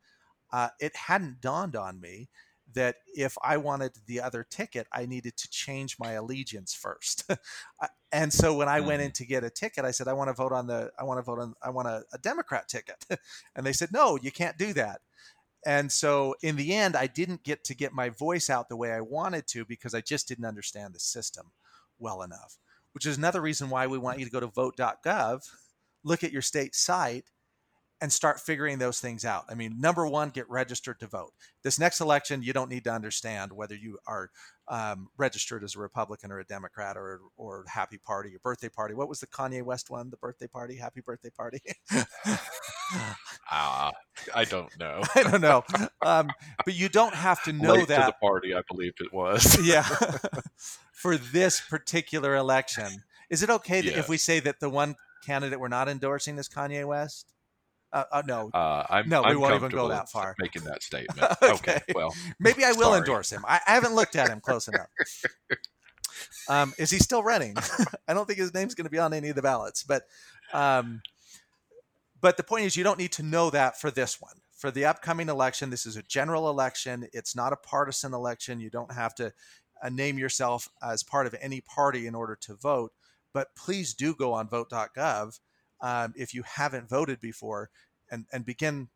uh, 0.53 0.69
it 0.79 0.95
hadn't 0.95 1.41
dawned 1.41 1.75
on 1.75 2.01
me 2.01 2.29
that 2.75 2.97
if 3.15 3.37
I 3.43 3.57
wanted 3.57 3.93
the 4.07 4.21
other 4.21 4.45
ticket, 4.49 4.87
I 4.93 5.07
needed 5.07 5.37
to 5.39 5.51
change 5.51 5.99
my 5.99 6.13
allegiance 6.13 6.73
first. 6.73 7.29
and 8.13 8.33
so 8.33 8.55
when 8.55 8.69
I 8.69 8.81
went 8.81 9.03
in 9.03 9.11
to 9.13 9.27
get 9.27 9.45
a 9.45 9.51
ticket, 9.51 9.85
I 9.85 9.91
said, 9.91 10.09
I 10.09 10.13
want 10.13 10.29
to 10.29 10.35
vote 10.35 10.53
on 10.53 10.67
the, 10.67 10.91
I 10.99 11.05
want 11.05 11.19
to 11.19 11.23
vote 11.23 11.41
on, 11.41 11.55
I 11.63 11.71
want 11.71 11.89
a, 11.89 12.05
a 12.13 12.19
Democrat 12.19 12.69
ticket. 12.69 13.05
and 13.57 13.67
they 13.67 13.73
said, 13.73 13.91
no, 13.93 14.19
you 14.21 14.31
can't 14.31 14.59
do 14.59 14.73
that. 14.75 15.01
And 15.67 15.93
so 15.93 16.35
in 16.43 16.57
the 16.57 16.75
end, 16.75 16.97
I 16.97 17.07
didn't 17.07 17.45
get 17.45 17.65
to 17.65 17.75
get 17.75 17.93
my 17.93 18.09
voice 18.09 18.49
out 18.49 18.69
the 18.69 18.77
way 18.77 18.93
I 18.93 19.01
wanted 19.01 19.47
to 19.49 19.65
because 19.65 19.95
I 19.95 20.01
just 20.01 20.27
didn't 20.27 20.47
understand 20.47 20.95
the 20.95 21.01
system 21.01 21.53
well 21.99 22.23
enough, 22.23 22.57
which 22.93 23.07
is 23.07 23.19
another 23.19 23.41
reason 23.41 23.69
why 23.69 23.87
we 23.87 23.99
want 23.99 24.19
you 24.19 24.25
to 24.25 24.31
go 24.31 24.41
to 24.41 24.47
vote.gov, 24.47 25.43
look 26.03 26.25
at 26.25 26.33
your 26.33 26.43
state 26.43 26.75
site, 26.75 27.25
and 28.01 28.13
start 28.13 28.41
figuring 28.41 28.79
those 28.79 29.01
things 29.01 29.25
out. 29.25 29.45
I 29.49 29.55
mean, 29.55 29.81
number 29.81 30.07
one, 30.07 30.31
get 30.31 30.49
registered 30.49 30.99
to 31.01 31.07
vote. 31.07 31.33
This 31.63 31.79
next 31.79 32.01
election, 32.01 32.43
you 32.43 32.53
don't 32.53 32.71
need 32.71 32.85
to 32.85 32.93
understand 32.93 33.53
whether 33.53 33.75
you 33.75 33.99
are 34.07 34.31
um, 34.69 35.09
registered 35.19 35.65
as 35.65 35.77
a 35.77 35.81
Republican 35.81 36.33
or 36.33 36.39
a 36.39 36.45
Democrat 36.45 36.97
or 36.97 37.21
or 37.37 37.65
Happy 37.69 37.99
Party, 37.99 38.35
or 38.35 38.39
birthday 38.39 38.69
party. 38.69 38.95
What 38.95 39.09
was 39.09 39.21
the 39.21 39.27
Kanye 39.27 39.63
West 39.63 39.91
one? 39.91 40.11
The 40.11 40.17
birthday 40.17 40.47
party, 40.47 40.77
Happy 40.77 41.01
Birthday 41.01 41.31
Party. 41.31 41.61
uh, 41.93 42.37
I 44.35 44.45
don't 44.45 44.79
know. 44.79 45.03
I 45.15 45.23
don't 45.23 45.41
know. 45.41 45.65
Um, 46.03 46.31
but 46.65 46.75
you 46.75 46.89
don't 46.89 47.15
have 47.15 47.43
to 47.45 47.53
know 47.53 47.75
Late 47.75 47.89
that. 47.89 47.99
To 47.99 48.07
the 48.07 48.27
party, 48.27 48.55
I 48.55 48.63
believed 48.71 49.03
it 49.03 49.13
was. 49.13 49.59
yeah. 49.63 49.87
For 50.93 51.19
this 51.19 51.61
particular 51.61 52.37
election, 52.37 53.05
is 53.29 53.43
it 53.43 53.51
okay 53.51 53.83
yes. 53.83 53.97
if 53.97 54.09
we 54.09 54.17
say 54.17 54.41
that 54.41 54.61
the 54.61 54.71
one 54.71 54.95
candidate 55.27 55.61
we're 55.61 55.69
not 55.69 55.89
endorsing 55.91 56.39
is 56.39 56.49
Kanye 56.49 56.87
West? 56.87 57.31
Uh, 57.93 58.05
uh, 58.13 58.23
no, 58.27 58.51
uh, 58.55 58.85
I'm, 58.89 59.09
no, 59.09 59.23
I'm 59.23 59.31
we 59.31 59.37
won't 59.37 59.55
even 59.55 59.71
go 59.71 59.89
that 59.89 60.09
far. 60.09 60.37
Making 60.39 60.65
that 60.65 60.83
statement. 60.83 61.21
okay. 61.43 61.53
okay. 61.77 61.81
well, 61.95 62.15
maybe 62.39 62.65
I 62.65 62.73
will 62.73 62.83
sorry. 62.83 62.99
endorse 62.99 63.31
him. 63.31 63.45
I, 63.47 63.61
I, 63.67 63.75
haven't 63.75 63.95
looked 63.95 64.15
at 64.15 64.29
him 64.29 64.41
close 64.41 64.69
enough. 64.69 64.89
Um, 66.49 66.73
is 66.79 66.91
he 66.91 66.99
still 66.99 67.23
running? 67.23 67.57
I 68.09 68.15
don't 68.15 68.27
think 68.27 68.39
his 68.39 68.55
name's 68.55 68.75
going 68.75 68.85
to 68.85 68.91
be 68.91 68.99
on 68.99 69.13
any 69.13 69.29
of 69.29 69.37
the 69.37 69.43
ballots, 69.43 69.83
but 69.83 70.03
um, 70.53 71.01
but 72.21 72.37
the 72.37 72.43
point 72.43 72.67
is, 72.67 72.77
you 72.77 72.85
don't 72.85 72.99
need 72.99 73.13
to 73.13 73.23
know 73.23 73.51
that 73.51 73.81
for 73.81 73.91
this 73.91 74.21
one. 74.21 74.35
For 74.57 74.71
the 74.71 74.85
upcoming 74.85 75.29
election, 75.29 75.71
this 75.71 75.87
is 75.87 75.97
a 75.97 76.03
general 76.03 76.51
election. 76.51 77.09
It's 77.13 77.35
not 77.35 77.53
a 77.53 77.57
partisan 77.57 78.13
election. 78.13 78.61
You 78.61 78.69
don't 78.69 78.93
have 78.93 79.15
to 79.17 79.33
uh, 79.83 79.89
name 79.89 80.19
yourself 80.19 80.69
as 80.83 81.03
part 81.03 81.27
of 81.27 81.35
any 81.41 81.63
party 81.63 82.07
in 82.07 82.15
order 82.15 82.37
to 82.43 82.57
vote. 82.57 82.93
But 83.33 83.49
please 83.57 83.95
do 83.95 84.15
go 84.15 84.35
on 84.35 84.49
vote.gov 84.49 85.39
um, 85.81 86.13
if 86.17 86.35
you 86.35 86.43
haven't 86.43 86.89
voted 86.89 87.21
before 87.21 87.71
and, 88.11 88.27
and 88.33 88.45
begin 88.45 88.89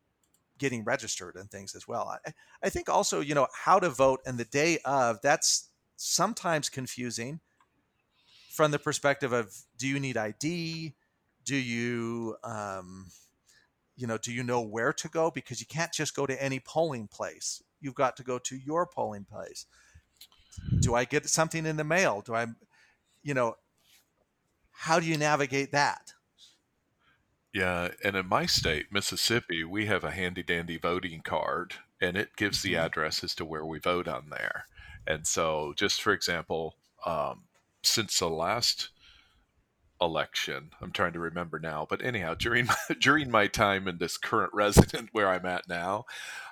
getting 0.59 0.85
registered 0.85 1.35
and 1.37 1.51
things 1.51 1.75
as 1.75 1.88
well. 1.88 2.18
I, 2.27 2.33
I 2.62 2.70
think 2.70 2.88
also, 2.88 3.20
you 3.20 3.35
know, 3.35 3.49
how 3.53 3.79
to 3.79 3.90
vote 3.90 4.20
and 4.25 4.38
the 4.38 4.44
day 4.44 4.79
of, 4.85 5.20
that's 5.23 5.70
sometimes 5.97 6.68
confusing 6.68 7.40
from 8.51 8.70
the 8.70 8.79
perspective 8.79 9.33
of 9.33 9.53
do 9.77 9.88
you 9.88 9.99
need 9.99 10.16
ID? 10.16 10.94
Do 11.44 11.57
you, 11.57 12.37
um, 12.44 13.09
you 13.97 14.07
know, 14.07 14.16
do 14.16 14.33
you 14.33 14.42
know 14.42 14.61
where 14.61 14.92
to 14.92 15.09
go? 15.09 15.31
Because 15.31 15.61
you 15.61 15.66
can't 15.66 15.92
just 15.92 16.14
go 16.14 16.27
to 16.27 16.42
any 16.42 16.61
polling 16.61 17.09
place. 17.09 17.62
You've 17.81 17.94
got 17.94 18.16
to 18.16 18.23
go 18.23 18.38
to 18.38 18.57
your 18.57 18.87
polling 18.87 19.25
place. 19.25 19.66
Do 20.81 20.94
I 20.94 21.05
get 21.05 21.29
something 21.29 21.66
in 21.66 21.77
the 21.77 21.85
mail? 21.85 22.23
Do 22.25 22.35
I, 22.35 22.47
you 23.23 23.35
know, 23.35 23.57
how 24.70 25.01
do 25.01 25.07
you 25.07 25.18
navigate 25.18 25.73
that? 25.73 26.12
Yeah, 27.55 27.90
and 28.03 28.17
in 28.17 28.29
my 28.29 28.47
state, 28.47 28.87
Mississippi, 28.90 29.62
we 29.62 29.87
have 29.87 30.03
a 30.03 30.11
handy 30.11 30.43
dandy 30.43 30.77
voting 30.77 31.23
card 31.23 31.75
and 32.01 32.17
it 32.17 32.37
gives 32.37 32.62
the 32.62 32.73
mm-hmm. 32.73 32.85
address 32.85 33.23
as 33.23 33.33
to 33.37 33.45
where 33.45 33.64
we 33.64 33.79
vote 33.79 34.09
on 34.09 34.29
there. 34.29 34.67
And 35.07 35.25
so, 35.25 35.73
just 35.77 36.03
for 36.03 36.12
example, 36.12 36.75
um, 37.07 37.45
since 37.85 38.19
the 38.19 38.29
last 38.29 38.90
election, 40.01 40.71
I'm 40.83 40.90
trying 40.90 41.12
to 41.12 41.21
remember 41.21 41.61
now, 41.61 41.87
but 41.88 42.05
anyhow, 42.05 42.35
during 42.35 42.67
my, 42.67 42.77
during 43.01 43.31
my 43.31 43.47
time 43.47 43.87
in 43.87 43.99
this 43.99 44.17
current 44.17 44.53
resident 44.53 45.11
where 45.12 45.29
I'm 45.29 45.47
at 45.47 45.69
now, 45.69 46.07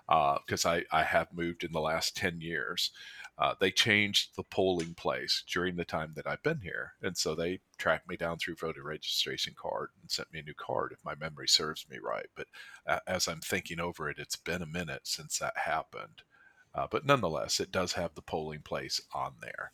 because 0.07 0.65
uh, 0.65 0.71
I, 0.71 0.85
I 0.93 1.03
have 1.03 1.33
moved 1.33 1.65
in 1.65 1.73
the 1.73 1.81
last 1.81 2.17
10 2.17 2.41
years, 2.41 2.93
uh, 3.39 3.55
they 3.59 3.71
changed 3.71 4.37
the 4.37 4.43
polling 4.43 4.95
place 4.95 5.43
during 5.51 5.77
the 5.77 5.85
time 5.85 6.13
that 6.15 6.27
I've 6.27 6.43
been 6.43 6.61
here. 6.61 6.93
And 7.03 7.17
so 7.17 7.35
they 7.35 7.61
tracked 7.79 8.09
me 8.09 8.17
down 8.17 8.39
through 8.39 8.57
voter 8.57 8.83
registration 8.83 9.55
card 9.57 9.91
and 10.01 10.11
sent 10.11 10.33
me 10.33 10.41
a 10.41 10.43
new 10.43 10.55
card 10.55 10.93
if 10.93 11.05
my 11.05 11.15
memory 11.15 11.49
serves 11.49 11.87
me 11.89 11.99
right. 12.03 12.27
But 12.37 12.49
uh, 12.87 13.01
as 13.07 13.29
I'm 13.29 13.41
thinking 13.41 13.81
over 13.81 14.11
it, 14.11 14.19
it's 14.19 14.37
been 14.37 14.63
a 14.63 14.67
minute 14.67 15.03
since 15.05 15.39
that 15.39 15.57
happened. 15.57 16.23
Uh, 16.75 16.87
but 16.91 17.07
nonetheless, 17.07 17.59
it 17.59 17.73
does 17.73 17.93
have 17.93 18.15
the 18.15 18.23
polling 18.23 18.61
place 18.61 19.01
on 19.15 19.35
there, 19.41 19.73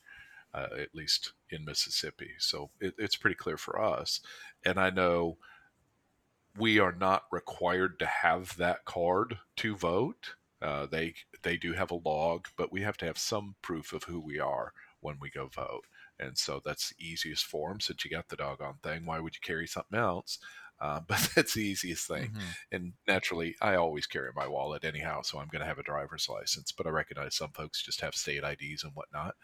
uh, 0.54 0.68
at 0.78 0.94
least 0.94 1.32
in 1.50 1.64
Mississippi. 1.64 2.30
So 2.38 2.70
it, 2.80 2.94
it's 2.96 3.16
pretty 3.16 3.36
clear 3.36 3.56
for 3.56 3.80
us. 3.80 4.20
And 4.64 4.78
I 4.78 4.90
know 4.90 5.36
we 6.56 6.78
are 6.78 6.92
not 6.92 7.24
required 7.30 7.98
to 7.98 8.06
have 8.06 8.56
that 8.56 8.84
card 8.84 9.38
to 9.56 9.76
vote. 9.76 10.34
Uh, 10.60 10.86
they 10.86 11.14
they 11.42 11.56
do 11.56 11.72
have 11.72 11.90
a 11.90 12.00
log, 12.04 12.48
but 12.56 12.72
we 12.72 12.82
have 12.82 12.96
to 12.98 13.06
have 13.06 13.18
some 13.18 13.54
proof 13.62 13.92
of 13.92 14.04
who 14.04 14.20
we 14.20 14.38
are 14.40 14.72
when 15.00 15.16
we 15.20 15.30
go 15.30 15.46
vote. 15.46 15.84
And 16.18 16.36
so 16.36 16.60
that's 16.64 16.90
the 16.90 17.04
easiest 17.04 17.44
form 17.44 17.80
since 17.80 18.04
you 18.04 18.10
got 18.10 18.28
the 18.28 18.36
doggone 18.36 18.78
thing. 18.82 19.06
Why 19.06 19.20
would 19.20 19.34
you 19.34 19.40
carry 19.42 19.68
something 19.68 19.98
else? 19.98 20.38
Uh, 20.80 21.00
but 21.06 21.30
that's 21.34 21.54
the 21.54 21.62
easiest 21.62 22.08
thing. 22.08 22.30
Mm-hmm. 22.30 22.48
And 22.72 22.92
naturally, 23.06 23.56
I 23.60 23.76
always 23.76 24.06
carry 24.06 24.30
my 24.34 24.48
wallet 24.48 24.84
anyhow, 24.84 25.22
so 25.22 25.38
I'm 25.38 25.48
going 25.48 25.60
to 25.60 25.68
have 25.68 25.78
a 25.78 25.84
driver's 25.84 26.28
license. 26.28 26.72
But 26.72 26.86
I 26.86 26.90
recognize 26.90 27.36
some 27.36 27.50
folks 27.50 27.82
just 27.82 28.00
have 28.00 28.14
state 28.14 28.42
IDs 28.42 28.84
and 28.84 28.92
whatnot. 28.94 29.36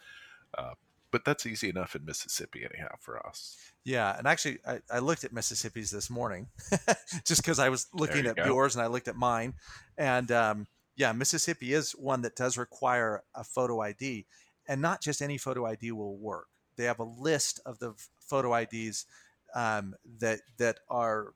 Uh, 0.56 0.74
but 1.10 1.24
that's 1.24 1.46
easy 1.46 1.68
enough 1.68 1.94
in 1.94 2.04
Mississippi, 2.04 2.66
anyhow, 2.68 2.96
for 2.98 3.24
us. 3.24 3.56
Yeah, 3.84 4.18
and 4.18 4.26
actually, 4.26 4.58
I, 4.66 4.80
I 4.90 4.98
looked 4.98 5.22
at 5.22 5.32
Mississippi's 5.32 5.92
this 5.92 6.10
morning, 6.10 6.48
just 7.24 7.40
because 7.40 7.60
I 7.60 7.68
was 7.68 7.86
looking 7.94 8.26
at 8.26 8.34
go. 8.34 8.46
yours 8.46 8.74
and 8.74 8.82
I 8.82 8.88
looked 8.88 9.06
at 9.06 9.14
mine, 9.14 9.54
and 9.96 10.32
um, 10.32 10.66
yeah, 10.96 11.12
Mississippi 11.12 11.72
is 11.72 11.92
one 11.92 12.22
that 12.22 12.36
does 12.36 12.56
require 12.56 13.22
a 13.34 13.44
photo 13.44 13.80
ID, 13.80 14.26
and 14.68 14.80
not 14.80 15.02
just 15.02 15.22
any 15.22 15.38
photo 15.38 15.66
ID 15.66 15.92
will 15.92 16.16
work. 16.16 16.46
They 16.76 16.84
have 16.84 17.00
a 17.00 17.04
list 17.04 17.60
of 17.66 17.78
the 17.78 17.94
photo 18.20 18.54
IDs 18.54 19.06
um, 19.54 19.94
that 20.20 20.40
that 20.58 20.80
are 20.88 21.34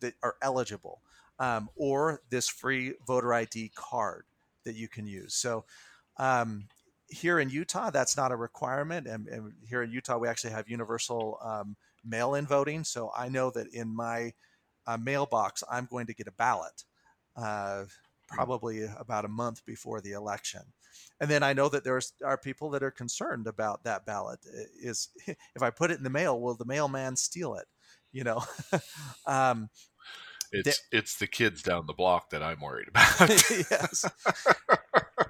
that 0.00 0.14
are 0.22 0.36
eligible, 0.42 1.00
um, 1.38 1.68
or 1.76 2.22
this 2.30 2.48
free 2.48 2.94
voter 3.06 3.32
ID 3.34 3.72
card 3.74 4.24
that 4.64 4.76
you 4.76 4.88
can 4.88 5.06
use. 5.06 5.34
So. 5.34 5.64
Um, 6.18 6.68
here 7.08 7.38
in 7.38 7.50
Utah, 7.50 7.90
that's 7.90 8.16
not 8.16 8.32
a 8.32 8.36
requirement, 8.36 9.06
and, 9.06 9.28
and, 9.28 9.52
here 9.68 9.84
in 9.84 9.92
Utah, 9.92 10.18
we 10.18 10.26
actually 10.26 10.50
have 10.50 10.68
universal 10.68 11.38
um, 11.40 11.76
mail-in 12.04 12.46
voting. 12.46 12.82
So 12.82 13.12
I 13.16 13.28
know 13.28 13.50
that 13.50 13.68
in 13.72 13.94
my 13.94 14.32
uh, 14.88 14.96
mailbox, 14.96 15.62
I'm 15.70 15.86
going 15.88 16.06
to 16.06 16.14
get 16.14 16.26
a 16.26 16.32
ballot 16.32 16.82
uh, 17.36 17.84
Mm. 18.30 18.34
probably 18.34 18.84
uh, 18.84 18.88
about 18.98 19.24
a 19.24 19.28
month 19.28 19.64
before 19.64 20.00
the 20.00 20.12
election. 20.12 20.62
And 21.20 21.30
then 21.30 21.42
I 21.42 21.52
know 21.52 21.68
that 21.68 21.84
there 21.84 22.00
are 22.24 22.38
people 22.38 22.70
that 22.70 22.82
are 22.82 22.90
concerned 22.90 23.46
about 23.46 23.84
that 23.84 24.04
ballot. 24.04 24.40
Uh, 24.46 24.62
is 24.82 25.08
if 25.26 25.62
I 25.62 25.70
put 25.70 25.90
it 25.90 25.98
in 25.98 26.04
the 26.04 26.10
mail, 26.10 26.40
will 26.40 26.54
the 26.54 26.64
mailman 26.64 27.16
steal 27.16 27.54
it? 27.54 27.66
You 28.12 28.24
know, 28.24 28.44
um, 29.26 29.68
it's 30.52 30.82
it's 30.90 31.16
the 31.18 31.26
kids 31.26 31.62
down 31.62 31.86
the 31.86 31.92
block 31.92 32.30
that 32.30 32.42
I'm 32.42 32.60
worried 32.60 32.88
about. 32.88 33.28
yes, 33.50 34.10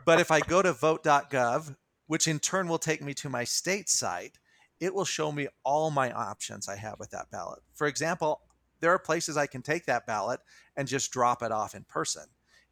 but 0.04 0.20
if 0.20 0.30
I 0.30 0.40
go 0.40 0.62
to 0.62 0.72
vote.gov, 0.72 1.74
which 2.06 2.28
in 2.28 2.38
turn 2.38 2.68
will 2.68 2.78
take 2.78 3.02
me 3.02 3.12
to 3.14 3.28
my 3.28 3.44
state 3.44 3.88
site, 3.88 4.38
it 4.78 4.94
will 4.94 5.04
show 5.04 5.32
me 5.32 5.48
all 5.64 5.90
my 5.90 6.12
options 6.12 6.68
I 6.68 6.76
have 6.76 6.98
with 6.98 7.10
that 7.10 7.30
ballot. 7.30 7.60
For 7.74 7.88
example, 7.88 8.40
there 8.80 8.92
are 8.92 8.98
places 8.98 9.36
I 9.36 9.46
can 9.46 9.62
take 9.62 9.86
that 9.86 10.06
ballot 10.06 10.40
and 10.76 10.86
just 10.86 11.10
drop 11.10 11.42
it 11.42 11.50
off 11.50 11.74
in 11.74 11.84
person 11.84 12.26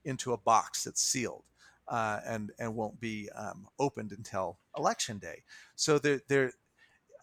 into 0.04 0.32
a 0.32 0.38
box 0.38 0.84
that's 0.84 1.02
sealed 1.02 1.44
uh, 1.88 2.20
and 2.26 2.52
and 2.58 2.74
won't 2.74 3.00
be 3.00 3.28
um, 3.34 3.66
opened 3.78 4.12
until 4.12 4.58
election 4.76 5.18
day. 5.18 5.42
So 5.76 5.98
there 5.98 6.20
there 6.28 6.52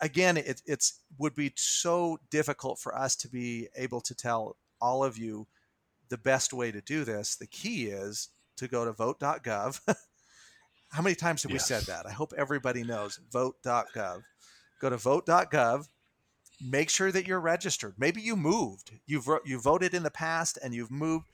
again 0.02 0.38
it 0.38 0.62
it's 0.66 1.00
would 1.18 1.36
be 1.36 1.54
so 1.56 2.20
difficult 2.30 2.80
for 2.80 2.98
us 2.98 3.16
to 3.18 3.30
be 3.30 3.68
able 3.76 4.02
to 4.02 4.16
tell 4.16 4.58
all 4.80 5.04
of 5.04 5.18
you 5.18 5.48
the 6.10 6.18
best 6.18 6.54
way 6.54 6.72
to 6.72 6.82
do 6.82 7.04
this. 7.04 7.36
The 7.36 7.48
key 7.48 7.86
is 7.86 8.30
to 8.58 8.68
go 8.68 8.86
to 8.86 8.92
vote.gov. 8.92 9.82
How 10.90 11.02
many 11.02 11.16
times 11.16 11.44
have 11.44 11.52
yes. 11.52 11.70
we 11.70 11.76
said 11.76 11.84
that? 11.84 12.06
I 12.06 12.12
hope 12.12 12.34
everybody 12.38 12.84
knows 12.84 13.20
vote.gov. 13.32 14.24
Go 14.82 14.90
to 14.90 14.98
vote.gov. 14.98 15.88
Make 16.64 16.90
sure 16.90 17.12
that 17.12 17.26
you're 17.26 17.40
registered. 17.40 17.96
Maybe 17.98 18.22
you 18.22 18.36
moved. 18.36 18.92
You've 19.08 19.28
you 19.46 19.60
voted 19.60 19.94
in 19.94 20.04
the 20.04 20.12
past 20.12 20.60
and 20.62 20.74
you've 20.74 20.92
moved 20.92 21.28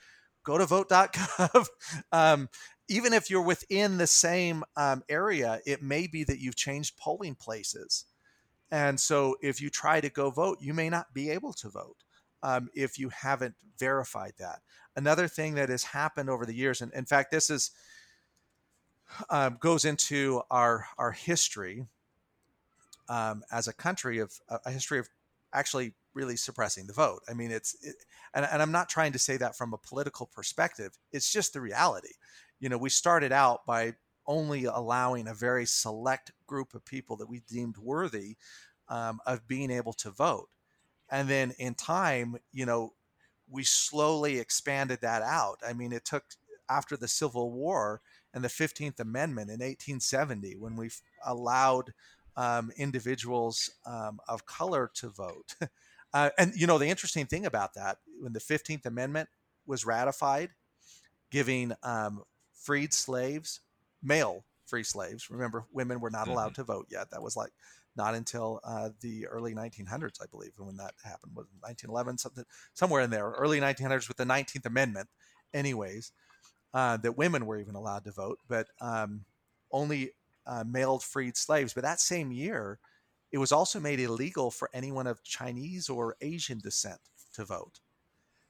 go 0.47 0.57
to 0.57 0.65
vote.gov. 0.65 1.67
um, 2.13 2.49
even 2.87 3.11
if 3.11 3.29
you're 3.29 3.41
within 3.41 3.97
the 3.97 4.07
same 4.07 4.63
um, 4.77 5.03
area, 5.09 5.59
it 5.65 5.83
may 5.83 6.07
be 6.07 6.23
that 6.23 6.39
you've 6.39 6.55
changed 6.55 6.95
polling 6.95 7.35
places. 7.35 8.05
And 8.71 8.97
so 8.97 9.35
if 9.41 9.61
you 9.61 9.69
try 9.69 9.99
to 9.99 10.09
go 10.09 10.29
vote, 10.29 10.59
you 10.61 10.73
may 10.73 10.89
not 10.89 11.13
be 11.13 11.29
able 11.29 11.51
to 11.53 11.69
vote 11.69 11.97
um, 12.41 12.69
if 12.73 12.97
you 12.97 13.09
haven't 13.09 13.55
verified 13.77 14.33
that. 14.39 14.61
Another 14.95 15.27
thing 15.27 15.55
that 15.55 15.67
has 15.67 15.83
happened 15.83 16.29
over 16.29 16.45
the 16.45 16.55
years, 16.55 16.81
and 16.81 16.93
in 16.93 17.05
fact, 17.05 17.29
this 17.29 17.49
is 17.49 17.71
um, 19.29 19.57
goes 19.59 19.85
into 19.85 20.41
our 20.49 20.87
our 20.97 21.11
history 21.11 21.85
um, 23.07 23.43
as 23.51 23.67
a 23.67 23.73
country 23.73 24.19
of 24.19 24.33
a 24.65 24.71
history 24.71 24.99
of 24.99 25.07
actually 25.53 25.93
really 26.17 26.35
suppressing 26.35 26.87
the 26.87 26.93
vote. 26.93 27.21
I 27.29 27.33
mean, 27.33 27.51
it's 27.51 27.77
it, 27.83 27.95
and, 28.33 28.45
and 28.51 28.61
I'm 28.61 28.71
not 28.71 28.89
trying 28.89 29.11
to 29.13 29.19
say 29.19 29.37
that 29.37 29.55
from 29.55 29.73
a 29.73 29.77
political 29.77 30.25
perspective. 30.25 30.97
It's 31.11 31.31
just 31.31 31.53
the 31.53 31.61
reality. 31.61 32.13
You 32.59 32.69
know, 32.69 32.77
we 32.77 32.89
started 32.89 33.31
out 33.31 33.65
by 33.67 33.93
only 34.25 34.65
allowing 34.65 35.27
a 35.27 35.33
very 35.33 35.65
select 35.65 36.31
group 36.47 36.73
of 36.73 36.83
people 36.83 37.15
that 37.17 37.29
we 37.29 37.41
deemed 37.47 37.77
worthy 37.77 38.35
um, 38.89 39.19
of 39.25 39.47
being 39.47 39.69
able 39.69 39.93
to 39.93 40.09
vote. 40.09 40.49
And 41.09 41.29
then 41.29 41.53
in 41.59 41.75
time, 41.75 42.37
you 42.51 42.65
know, 42.65 42.93
we 43.49 43.63
slowly 43.63 44.39
expanded 44.39 44.99
that 45.01 45.21
out. 45.21 45.59
I 45.65 45.73
mean, 45.73 45.93
it 45.93 46.03
took 46.03 46.23
after 46.69 46.97
the 46.97 47.07
Civil 47.07 47.51
War 47.51 48.01
and 48.33 48.43
the 48.43 48.49
15th 48.49 48.99
Amendment 48.99 49.49
in 49.49 49.59
1870 49.59 50.57
when 50.57 50.75
we 50.75 50.89
allowed 51.25 51.93
um, 52.35 52.71
individuals 52.77 53.71
um, 53.85 54.19
of 54.27 54.45
color 54.45 54.91
to 54.95 55.09
vote. 55.09 55.55
uh, 56.17 56.29
and, 56.39 56.51
you 56.55 56.65
know, 56.65 56.79
the 56.79 56.87
interesting 56.87 57.27
thing 57.27 57.45
about 57.45 57.75
that, 57.75 57.97
when 58.19 58.33
the 58.33 58.39
15th 58.39 58.87
Amendment 58.87 59.29
was 59.67 59.85
ratified, 59.85 60.49
giving 61.29 61.73
um, 61.83 62.23
freed 62.55 62.91
slaves, 62.91 63.59
male 64.01 64.43
free 64.65 64.83
slaves, 64.83 65.29
remember, 65.29 65.65
women 65.71 65.99
were 65.99 66.09
not 66.09 66.27
allowed 66.27 66.53
mm-hmm. 66.53 66.63
to 66.63 66.73
vote 66.73 66.87
yet. 66.89 67.11
That 67.11 67.21
was 67.21 67.37
like 67.37 67.51
not 67.95 68.15
until 68.15 68.59
uh, 68.63 68.89
the 69.01 69.27
early 69.27 69.53
1900s, 69.53 70.19
I 70.19 70.25
believe, 70.31 70.53
when 70.57 70.77
that 70.77 70.95
happened 71.03 71.33
was 71.35 71.45
1911, 71.59 72.17
something 72.17 72.45
somewhere 72.73 73.03
in 73.03 73.11
there, 73.11 73.29
early 73.37 73.59
1900s 73.59 74.07
with 74.07 74.17
the 74.17 74.25
19th 74.25 74.65
Amendment, 74.65 75.09
anyways, 75.53 76.13
uh, 76.73 76.97
that 76.97 77.15
women 77.15 77.45
were 77.45 77.59
even 77.59 77.75
allowed 77.75 78.05
to 78.05 78.11
vote, 78.11 78.39
but 78.47 78.67
um, 78.81 79.23
only 79.71 80.13
uh, 80.47 80.63
male 80.67 80.97
freed 80.97 81.37
slaves. 81.37 81.75
But 81.75 81.83
that 81.83 81.99
same 81.99 82.31
year, 82.31 82.79
it 83.31 83.37
was 83.37 83.51
also 83.51 83.79
made 83.79 83.99
illegal 83.99 84.51
for 84.51 84.69
anyone 84.73 85.07
of 85.07 85.23
Chinese 85.23 85.89
or 85.89 86.15
Asian 86.21 86.59
descent 86.59 86.99
to 87.33 87.45
vote. 87.45 87.79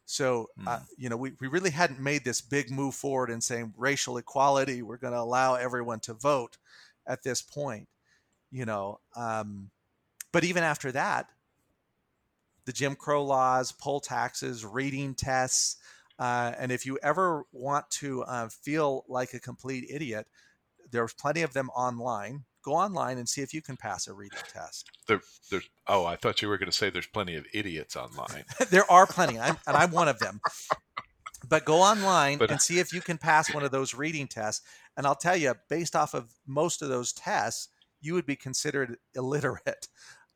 So, 0.05 0.49
mm. 0.59 0.67
uh, 0.67 0.79
you 0.97 1.09
know, 1.09 1.17
we, 1.17 1.33
we 1.41 1.47
really 1.47 1.71
hadn't 1.71 1.99
made 1.99 2.23
this 2.23 2.41
big 2.41 2.71
move 2.71 2.95
forward 2.95 3.29
in 3.29 3.41
saying 3.41 3.73
racial 3.77 4.17
equality, 4.17 4.81
we're 4.81 4.97
going 4.97 5.13
to 5.13 5.19
allow 5.19 5.55
everyone 5.55 5.99
to 6.01 6.13
vote 6.13 6.57
at 7.05 7.23
this 7.23 7.41
point 7.41 7.87
you 8.51 8.65
know. 8.65 8.99
Um, 9.15 9.69
but 10.31 10.43
even 10.43 10.63
after 10.63 10.91
that, 10.91 11.29
the 12.65 12.73
Jim 12.73 12.95
Crow 12.95 13.23
laws, 13.23 13.71
poll 13.71 13.99
taxes, 13.99 14.65
reading 14.65 15.15
tests, 15.15 15.77
uh, 16.19 16.53
and 16.57 16.71
if 16.71 16.85
you 16.85 16.97
ever 17.03 17.43
want 17.51 17.89
to 17.91 18.23
uh, 18.23 18.49
feel 18.49 19.05
like 19.07 19.33
a 19.33 19.39
complete 19.39 19.85
idiot, 19.89 20.27
there's 20.91 21.13
plenty 21.13 21.43
of 21.43 21.53
them 21.53 21.69
online. 21.69 22.43
Go 22.67 22.73
online 22.73 23.17
and 23.17 23.29
see 23.29 23.39
if 23.39 23.53
you 23.53 23.61
can 23.61 23.77
pass 23.77 24.07
a 24.07 24.13
reading 24.13 24.39
test. 24.51 24.91
There, 25.07 25.21
there's. 25.49 25.69
Oh, 25.87 26.05
I 26.05 26.17
thought 26.17 26.41
you 26.41 26.49
were 26.49 26.57
going 26.57 26.69
to 26.69 26.75
say 26.75 26.89
there's 26.89 27.07
plenty 27.07 27.37
of 27.37 27.45
idiots 27.53 27.95
online. 27.95 28.43
there 28.71 28.83
are 28.91 29.07
plenty, 29.07 29.39
I'm, 29.39 29.55
and 29.65 29.77
I'm 29.77 29.91
one 29.91 30.09
of 30.09 30.19
them. 30.19 30.41
But 31.47 31.63
go 31.63 31.77
online 31.77 32.39
but, 32.39 32.51
and 32.51 32.61
see 32.61 32.79
if 32.79 32.91
you 32.91 32.99
can 32.99 33.17
pass 33.17 33.53
one 33.53 33.63
of 33.63 33.71
those 33.71 33.93
reading 33.93 34.27
tests. 34.27 34.65
And 34.97 35.07
I'll 35.07 35.15
tell 35.15 35.37
you, 35.37 35.53
based 35.69 35.95
off 35.95 36.13
of 36.13 36.33
most 36.45 36.81
of 36.81 36.89
those 36.89 37.13
tests, 37.13 37.69
you 38.01 38.13
would 38.15 38.25
be 38.25 38.35
considered 38.35 38.97
illiterate. 39.15 39.87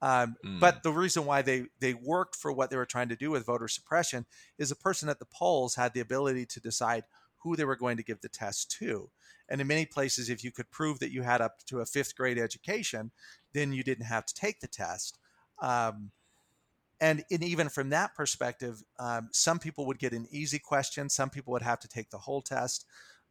Um, 0.02 0.38
mm. 0.46 0.62
But 0.62 0.84
the 0.84 0.94
reason 0.94 1.26
why 1.26 1.42
they 1.42 1.66
they 1.82 1.94
worked 1.94 2.38
for 2.38 2.54
what 2.54 2.70
they 2.70 2.78
were 2.78 2.86
trying 2.86 3.10
to 3.10 3.18
do 3.18 3.30
with 3.30 3.46
voter 3.46 3.68
suppression 3.68 4.26
is 4.58 4.72
a 4.72 4.76
person 4.78 5.10
at 5.10 5.20
the 5.20 5.28
polls 5.38 5.76
had 5.76 5.94
the 5.94 6.00
ability 6.00 6.46
to 6.46 6.62
decide 6.62 7.04
who 7.44 7.56
they 7.56 7.66
were 7.66 7.76
going 7.76 7.98
to 7.98 8.04
give 8.04 8.22
the 8.22 8.30
test 8.30 8.72
to. 8.80 9.10
And 9.50 9.60
in 9.60 9.68
many 9.68 9.86
places, 9.86 10.30
if 10.30 10.44
you 10.44 10.52
could 10.52 10.70
prove 10.72 11.00
that 11.00 11.12
you 11.12 11.24
had 11.24 11.42
up 11.42 11.58
to 11.66 11.82
a 11.82 11.86
fifth 11.86 12.16
grade 12.16 12.38
education, 12.38 13.12
then 13.54 13.74
you 13.74 13.84
didn't 13.84 14.06
have 14.06 14.26
to 14.26 14.34
take 14.34 14.62
the 14.62 14.68
test. 14.68 15.18
Um, 15.62 16.12
and 17.02 17.24
in, 17.30 17.44
even 17.44 17.68
from 17.68 17.90
that 17.90 18.16
perspective, 18.16 18.84
um, 19.00 19.30
some 19.32 19.60
people 19.60 19.86
would 19.88 20.00
get 20.00 20.14
an 20.14 20.28
easy 20.32 20.60
question, 20.60 21.10
some 21.10 21.30
people 21.30 21.52
would 21.52 21.64
have 21.64 21.80
to 21.80 21.88
take 21.88 22.12
the 22.12 22.18
whole 22.18 22.42
test. 22.42 22.86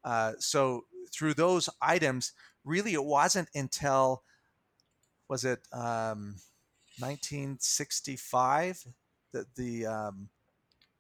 Uh, 0.05 0.33
so 0.39 0.85
through 1.13 1.35
those 1.35 1.69
items, 1.81 2.33
really 2.65 2.95
it 2.95 3.05
wasn't 3.05 3.49
until 3.55 4.23
was 5.29 5.45
it 5.45 5.61
um, 5.73 6.35
1965 6.99 8.85
that 9.33 9.47
the 9.55 9.87
um, 9.87 10.29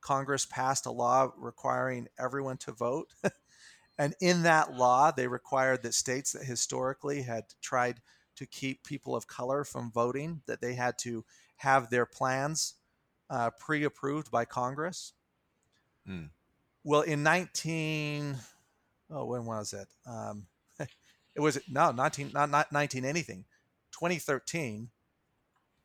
Congress 0.00 0.46
passed 0.46 0.86
a 0.86 0.90
law 0.90 1.32
requiring 1.36 2.08
everyone 2.18 2.56
to 2.58 2.72
vote. 2.72 3.12
and 3.98 4.14
in 4.20 4.42
that 4.42 4.74
law, 4.74 5.10
they 5.10 5.26
required 5.26 5.82
that 5.82 5.94
states 5.94 6.32
that 6.32 6.44
historically 6.44 7.22
had 7.22 7.44
tried 7.60 8.00
to 8.36 8.46
keep 8.46 8.84
people 8.84 9.14
of 9.14 9.26
color 9.26 9.64
from 9.64 9.92
voting, 9.92 10.42
that 10.46 10.60
they 10.60 10.74
had 10.74 10.98
to 10.98 11.24
have 11.56 11.90
their 11.90 12.06
plans 12.06 12.74
uh, 13.28 13.50
pre-approved 13.58 14.30
by 14.30 14.44
Congress. 14.44 15.12
Hmm. 16.06 16.26
Well, 16.82 17.02
in 17.02 17.22
19, 17.22 18.36
oh, 19.10 19.26
when 19.26 19.44
was 19.44 19.74
it? 19.74 19.88
Um, 20.06 20.46
it 21.34 21.40
was 21.40 21.58
no 21.68 21.90
19 21.92 22.30
not, 22.32 22.50
not 22.50 22.72
19 22.72 23.04
anything 23.04 23.44
2013 23.92 24.88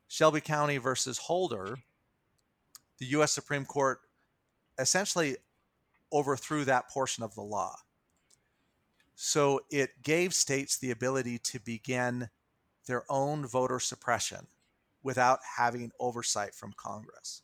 shelby 0.07 0.41
county 0.41 0.78
versus 0.78 1.18
holder 1.18 1.78
the 2.99 3.05
u.s 3.07 3.32
supreme 3.32 3.66
court 3.66 3.99
essentially 4.78 5.38
overthrew 6.11 6.65
that 6.65 6.89
portion 6.89 7.23
of 7.23 7.36
the 7.36 7.41
law. 7.41 7.76
So 9.15 9.61
it 9.71 10.03
gave 10.03 10.34
states 10.34 10.78
the 10.78 10.91
ability 10.91 11.39
to 11.39 11.59
begin 11.59 12.30
their 12.86 13.03
own 13.09 13.45
voter 13.45 13.80
suppression 13.80 14.47
without 15.03 15.39
having 15.57 15.91
oversight 15.99 16.53
from 16.53 16.73
congress. 16.76 17.41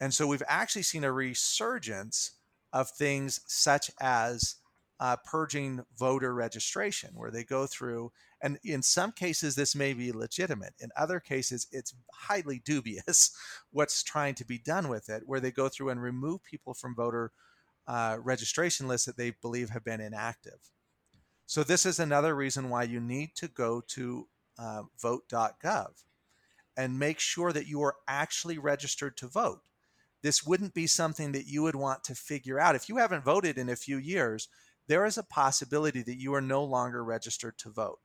And 0.00 0.14
so 0.14 0.26
we've 0.26 0.42
actually 0.48 0.82
seen 0.82 1.04
a 1.04 1.12
resurgence 1.12 2.32
of 2.72 2.88
things 2.88 3.40
such 3.46 3.90
as 4.00 4.56
uh, 5.00 5.16
purging 5.24 5.82
voter 5.98 6.34
registration, 6.34 7.10
where 7.14 7.30
they 7.30 7.42
go 7.42 7.66
through, 7.66 8.12
and 8.42 8.58
in 8.62 8.82
some 8.82 9.12
cases, 9.12 9.54
this 9.54 9.74
may 9.74 9.94
be 9.94 10.12
legitimate. 10.12 10.74
In 10.78 10.90
other 10.96 11.18
cases, 11.18 11.66
it's 11.72 11.94
highly 12.12 12.60
dubious 12.64 13.34
what's 13.70 14.02
trying 14.02 14.34
to 14.36 14.44
be 14.44 14.58
done 14.58 14.88
with 14.88 15.08
it, 15.08 15.22
where 15.24 15.40
they 15.40 15.50
go 15.50 15.68
through 15.68 15.88
and 15.88 16.02
remove 16.02 16.44
people 16.44 16.74
from 16.74 16.94
voter 16.94 17.32
uh, 17.88 18.18
registration 18.22 18.86
lists 18.86 19.06
that 19.06 19.16
they 19.16 19.32
believe 19.42 19.70
have 19.70 19.84
been 19.84 20.02
inactive. 20.02 20.60
So, 21.46 21.64
this 21.64 21.86
is 21.86 21.98
another 21.98 22.36
reason 22.36 22.68
why 22.68 22.82
you 22.84 23.00
need 23.00 23.30
to 23.36 23.48
go 23.48 23.82
to 23.88 24.28
uh, 24.58 24.82
vote.gov 25.00 26.04
and 26.76 26.98
make 26.98 27.18
sure 27.18 27.52
that 27.52 27.66
you 27.66 27.82
are 27.82 27.96
actually 28.06 28.58
registered 28.58 29.16
to 29.16 29.28
vote. 29.28 29.62
This 30.22 30.46
wouldn't 30.46 30.74
be 30.74 30.86
something 30.86 31.32
that 31.32 31.46
you 31.46 31.62
would 31.62 31.74
want 31.74 32.04
to 32.04 32.14
figure 32.14 32.60
out. 32.60 32.76
If 32.76 32.88
you 32.88 32.98
haven't 32.98 33.24
voted 33.24 33.56
in 33.56 33.70
a 33.70 33.76
few 33.76 33.96
years, 33.96 34.48
there 34.90 35.06
is 35.06 35.16
a 35.16 35.22
possibility 35.22 36.02
that 36.02 36.18
you 36.18 36.34
are 36.34 36.40
no 36.40 36.64
longer 36.64 37.04
registered 37.04 37.56
to 37.58 37.70
vote, 37.70 38.00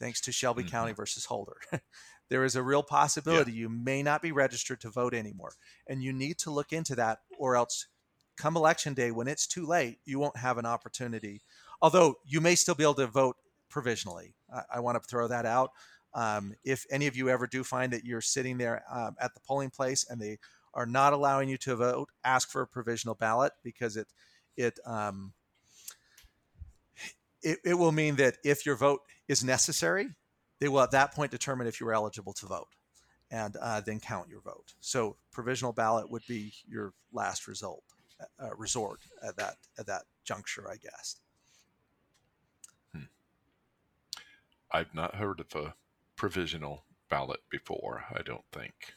thanks 0.00 0.18
to 0.22 0.32
Shelby 0.32 0.62
mm-hmm. 0.62 0.70
County 0.70 0.92
versus 0.94 1.26
Holder. 1.26 1.58
there 2.30 2.42
is 2.42 2.56
a 2.56 2.62
real 2.62 2.82
possibility 2.82 3.52
yeah. 3.52 3.58
you 3.58 3.68
may 3.68 4.02
not 4.02 4.22
be 4.22 4.32
registered 4.32 4.80
to 4.80 4.88
vote 4.88 5.12
anymore. 5.12 5.52
And 5.86 6.02
you 6.02 6.10
need 6.10 6.38
to 6.38 6.50
look 6.50 6.72
into 6.72 6.94
that, 6.94 7.18
or 7.38 7.54
else 7.54 7.86
come 8.38 8.56
election 8.56 8.94
day, 8.94 9.10
when 9.10 9.28
it's 9.28 9.46
too 9.46 9.66
late, 9.66 9.98
you 10.06 10.18
won't 10.18 10.38
have 10.38 10.56
an 10.56 10.64
opportunity. 10.64 11.42
Although 11.82 12.14
you 12.24 12.40
may 12.40 12.54
still 12.54 12.74
be 12.74 12.84
able 12.84 12.94
to 12.94 13.08
vote 13.08 13.36
provisionally. 13.68 14.34
I, 14.50 14.76
I 14.76 14.80
want 14.80 15.02
to 15.02 15.06
throw 15.06 15.28
that 15.28 15.44
out. 15.44 15.72
Um, 16.14 16.54
if 16.64 16.86
any 16.90 17.08
of 17.08 17.14
you 17.14 17.28
ever 17.28 17.46
do 17.46 17.62
find 17.62 17.92
that 17.92 18.06
you're 18.06 18.22
sitting 18.22 18.56
there 18.56 18.84
um, 18.90 19.16
at 19.20 19.34
the 19.34 19.40
polling 19.46 19.68
place 19.68 20.06
and 20.08 20.18
they 20.18 20.38
are 20.72 20.86
not 20.86 21.12
allowing 21.12 21.50
you 21.50 21.58
to 21.58 21.76
vote, 21.76 22.08
ask 22.24 22.50
for 22.50 22.62
a 22.62 22.66
provisional 22.66 23.14
ballot 23.14 23.52
because 23.62 23.98
it 23.98 24.06
it 24.56 24.78
um, 24.86 25.34
it, 27.42 27.58
it 27.64 27.74
will 27.74 27.92
mean 27.92 28.16
that 28.16 28.36
if 28.44 28.64
your 28.66 28.76
vote 28.76 29.00
is 29.28 29.44
necessary, 29.44 30.08
they 30.60 30.68
will 30.68 30.80
at 30.80 30.92
that 30.92 31.14
point 31.14 31.30
determine 31.30 31.66
if 31.66 31.80
you're 31.80 31.92
eligible 31.92 32.32
to 32.34 32.46
vote 32.46 32.68
and 33.30 33.56
uh, 33.56 33.80
then 33.80 33.98
count 33.98 34.28
your 34.28 34.40
vote. 34.40 34.74
So 34.80 35.16
provisional 35.32 35.72
ballot 35.72 36.10
would 36.10 36.22
be 36.28 36.52
your 36.68 36.92
last 37.12 37.48
result 37.48 37.82
uh, 38.38 38.54
resort 38.56 39.00
at 39.26 39.36
that 39.36 39.56
at 39.78 39.86
that 39.86 40.02
juncture, 40.24 40.70
I 40.70 40.76
guess. 40.76 41.16
Hmm. 42.94 43.04
I've 44.70 44.94
not 44.94 45.16
heard 45.16 45.40
of 45.40 45.46
a 45.54 45.74
provisional 46.16 46.84
ballot 47.08 47.40
before. 47.50 48.04
I 48.14 48.22
don't 48.22 48.44
think. 48.52 48.94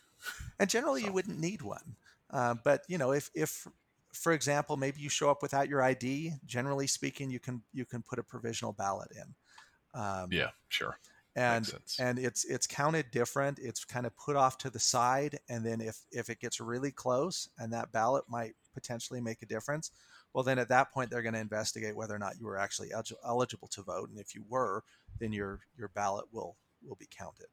And 0.59 0.69
generally, 0.69 1.01
so. 1.01 1.07
you 1.07 1.13
wouldn't 1.13 1.39
need 1.39 1.61
one. 1.61 1.95
Uh, 2.29 2.55
but 2.63 2.81
you 2.87 2.97
know, 2.97 3.11
if 3.11 3.29
if 3.33 3.67
for 4.15 4.31
example, 4.31 4.77
maybe 4.77 5.01
you 5.01 5.09
show 5.09 5.29
up 5.29 5.41
without 5.41 5.69
your 5.69 5.81
ID. 5.81 6.33
Generally 6.45 6.87
speaking, 6.87 7.29
you 7.29 7.39
can 7.39 7.61
you 7.73 7.85
can 7.85 8.01
put 8.01 8.19
a 8.19 8.23
provisional 8.23 8.73
ballot 8.73 9.09
in. 9.15 9.99
Um, 9.99 10.29
yeah, 10.31 10.49
sure. 10.69 10.97
And 11.35 11.69
and 11.99 12.17
it's 12.17 12.45
it's 12.45 12.65
counted 12.65 13.11
different. 13.11 13.59
It's 13.59 13.83
kind 13.83 14.05
of 14.05 14.15
put 14.17 14.35
off 14.35 14.57
to 14.59 14.69
the 14.69 14.79
side, 14.79 15.37
and 15.49 15.65
then 15.65 15.81
if 15.81 15.97
if 16.11 16.29
it 16.29 16.39
gets 16.39 16.61
really 16.61 16.91
close, 16.91 17.49
and 17.59 17.73
that 17.73 17.91
ballot 17.91 18.23
might 18.29 18.53
potentially 18.73 19.19
make 19.19 19.41
a 19.41 19.45
difference, 19.45 19.91
well, 20.33 20.43
then 20.43 20.59
at 20.59 20.69
that 20.69 20.93
point 20.93 21.09
they're 21.09 21.21
going 21.21 21.33
to 21.33 21.39
investigate 21.39 21.95
whether 21.95 22.15
or 22.15 22.19
not 22.19 22.39
you 22.39 22.45
were 22.45 22.57
actually 22.57 22.91
eligible 23.25 23.67
to 23.69 23.83
vote, 23.83 24.09
and 24.09 24.19
if 24.19 24.33
you 24.33 24.45
were, 24.47 24.83
then 25.19 25.33
your 25.33 25.59
your 25.77 25.89
ballot 25.89 26.25
will 26.31 26.55
will 26.81 26.95
be 26.95 27.07
counted. 27.09 27.47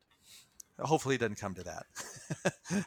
Hopefully, 0.79 1.17
it 1.17 1.19
doesn't 1.19 1.39
come 1.39 1.55
to 1.55 1.65
that. 1.65 1.87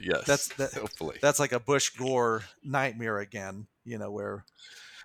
yes, 0.00 0.24
that's 0.24 0.48
that, 0.56 0.72
hopefully 0.74 1.18
that's 1.20 1.38
like 1.38 1.52
a 1.52 1.60
Bush 1.60 1.90
Gore 1.90 2.44
nightmare 2.62 3.18
again. 3.18 3.66
You 3.84 3.98
know, 3.98 4.10
where 4.10 4.44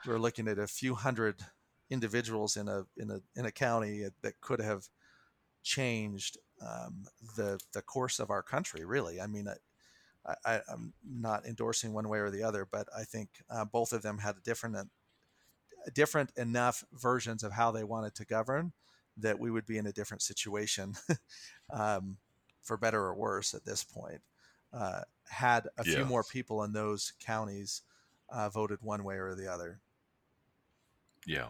we're 0.06 0.20
looking 0.20 0.48
at 0.48 0.58
a 0.58 0.68
few 0.68 0.96
hundred 0.96 1.42
individuals 1.90 2.58
in 2.58 2.68
a 2.68 2.86
in 2.98 3.12
a 3.12 3.20
in 3.36 3.46
a 3.46 3.52
county 3.52 4.06
that 4.22 4.42
could 4.42 4.62
have 4.62 4.88
changed 5.64 6.38
um, 6.62 7.06
the 7.36 7.60
the 7.74 7.82
course 7.82 8.20
of 8.20 8.30
our 8.30 8.42
country. 8.42 8.86
Really, 8.86 9.20
I 9.20 9.28
mean, 9.28 9.48
I, 10.26 10.36
I, 10.46 10.62
am 10.72 10.94
not 11.06 11.46
endorsing 11.46 11.94
one 11.94 12.08
way 12.10 12.20
or 12.20 12.30
the 12.30 12.44
other, 12.44 12.68
but 12.70 12.88
I 12.98 13.04
think 13.04 13.30
uh, 13.50 13.66
both 13.66 13.94
of 13.94 14.02
them 14.02 14.20
had 14.20 14.36
different 14.44 14.78
different 15.94 16.32
enough 16.38 16.84
versions 16.94 17.44
of 17.44 17.54
how 17.54 17.72
they 17.72 17.84
wanted 17.84 18.16
to 18.16 18.26
govern 18.26 18.74
that 19.18 19.40
we 19.40 19.52
would 19.52 19.66
be 19.66 19.78
in 19.78 19.88
a 19.88 19.92
different 19.92 20.22
situation, 20.22 20.94
um, 21.74 22.18
for 22.62 22.78
better 22.78 23.02
or 23.02 23.16
worse 23.16 23.54
at 23.54 23.66
this 23.66 23.84
point. 23.84 24.22
Uh, 24.74 25.02
had 25.30 25.68
a 25.78 25.86
yeah. 25.86 25.96
few 25.96 26.06
more 26.06 26.24
people 26.24 26.64
in 26.64 26.74
those 26.74 27.14
counties 27.20 27.82
uh, 28.30 28.50
voted 28.50 28.80
one 28.82 29.04
way 29.04 29.16
or 29.16 29.36
the 29.36 29.52
other. 29.52 29.80
Yeah. 31.26 31.50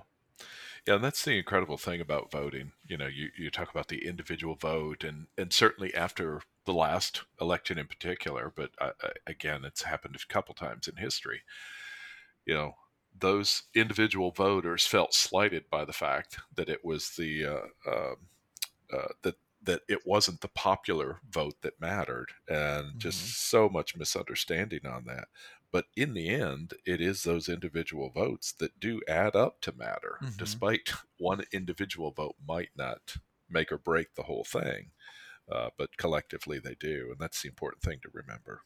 Yeah, 0.88 0.95
and 0.95 1.03
that's 1.03 1.24
the 1.24 1.38
incredible 1.38 1.78
thing 1.78 2.01
about 2.01 2.32
voting. 2.32 2.72
You 2.88 2.97
know, 2.97 3.05
you, 3.05 3.30
you 3.38 3.51
talk 3.51 3.70
about 3.70 3.89
the 3.89 4.07
individual 4.07 4.55
vote, 4.55 5.03
and, 5.03 5.28
and 5.38 5.53
certainly 5.53 5.93
after 5.93 6.41
the 6.66 6.74
last 6.74 7.22
election 7.39 7.78
in 7.78 7.86
particular, 7.86 8.51
but 8.55 8.72
uh, 8.80 8.91
uh 9.03 9.09
again, 9.28 9.64
it's 9.64 9.84
happened 9.84 10.16
a 10.16 10.34
couple 10.34 10.55
times 10.55 10.88
in 10.88 10.95
history. 10.95 11.41
You 12.45 12.55
know, 12.55 12.76
those 13.22 13.63
individual 13.74 14.32
voters 14.32 14.86
felt 14.86 15.13
slighted 15.13 15.69
by 15.69 15.86
the 15.86 15.93
fact 15.93 16.39
that 16.55 16.69
it 16.69 16.84
was 16.84 17.11
the 17.17 17.45
uh, 17.45 17.89
um, 17.89 18.15
uh, 18.93 19.13
that 19.22 19.36
that 19.63 19.82
it 19.88 19.99
wasn't 20.05 20.41
the 20.41 20.47
popular 20.47 21.19
vote 21.30 21.55
that 21.61 21.80
mattered, 21.80 22.30
and 22.47 22.88
mm-hmm. 22.88 22.97
just 22.97 23.47
so 23.49 23.69
much 23.69 23.95
misunderstanding 23.95 24.86
on 24.86 25.05
that. 25.05 25.28
But 25.72 25.86
in 25.95 26.13
the 26.13 26.30
end, 26.30 26.74
it 26.86 26.99
is 26.99 27.24
those 27.24 27.47
individual 27.47 28.09
votes 28.09 28.51
that 28.53 28.80
do 28.80 29.01
add 29.07 29.36
up 29.36 29.61
to 29.61 29.72
matter, 29.78 30.17
mm-hmm. 30.22 30.36
despite 30.38 30.91
one 31.17 31.43
individual 31.53 32.11
vote 32.11 32.36
might 32.45 32.72
not 32.76 33.17
make 33.49 33.72
or 33.72 33.78
break 33.78 34.15
the 34.15 34.24
whole 34.24 34.43
thing. 34.43 34.91
Uh, 35.49 35.69
but 35.78 35.97
collectively 35.97 36.59
they 36.59 36.76
do, 36.80 37.07
and 37.11 37.19
that's 37.19 37.41
the 37.41 37.49
important 37.49 37.84
thing 37.84 37.99
to 38.01 38.09
remember. 38.13 38.61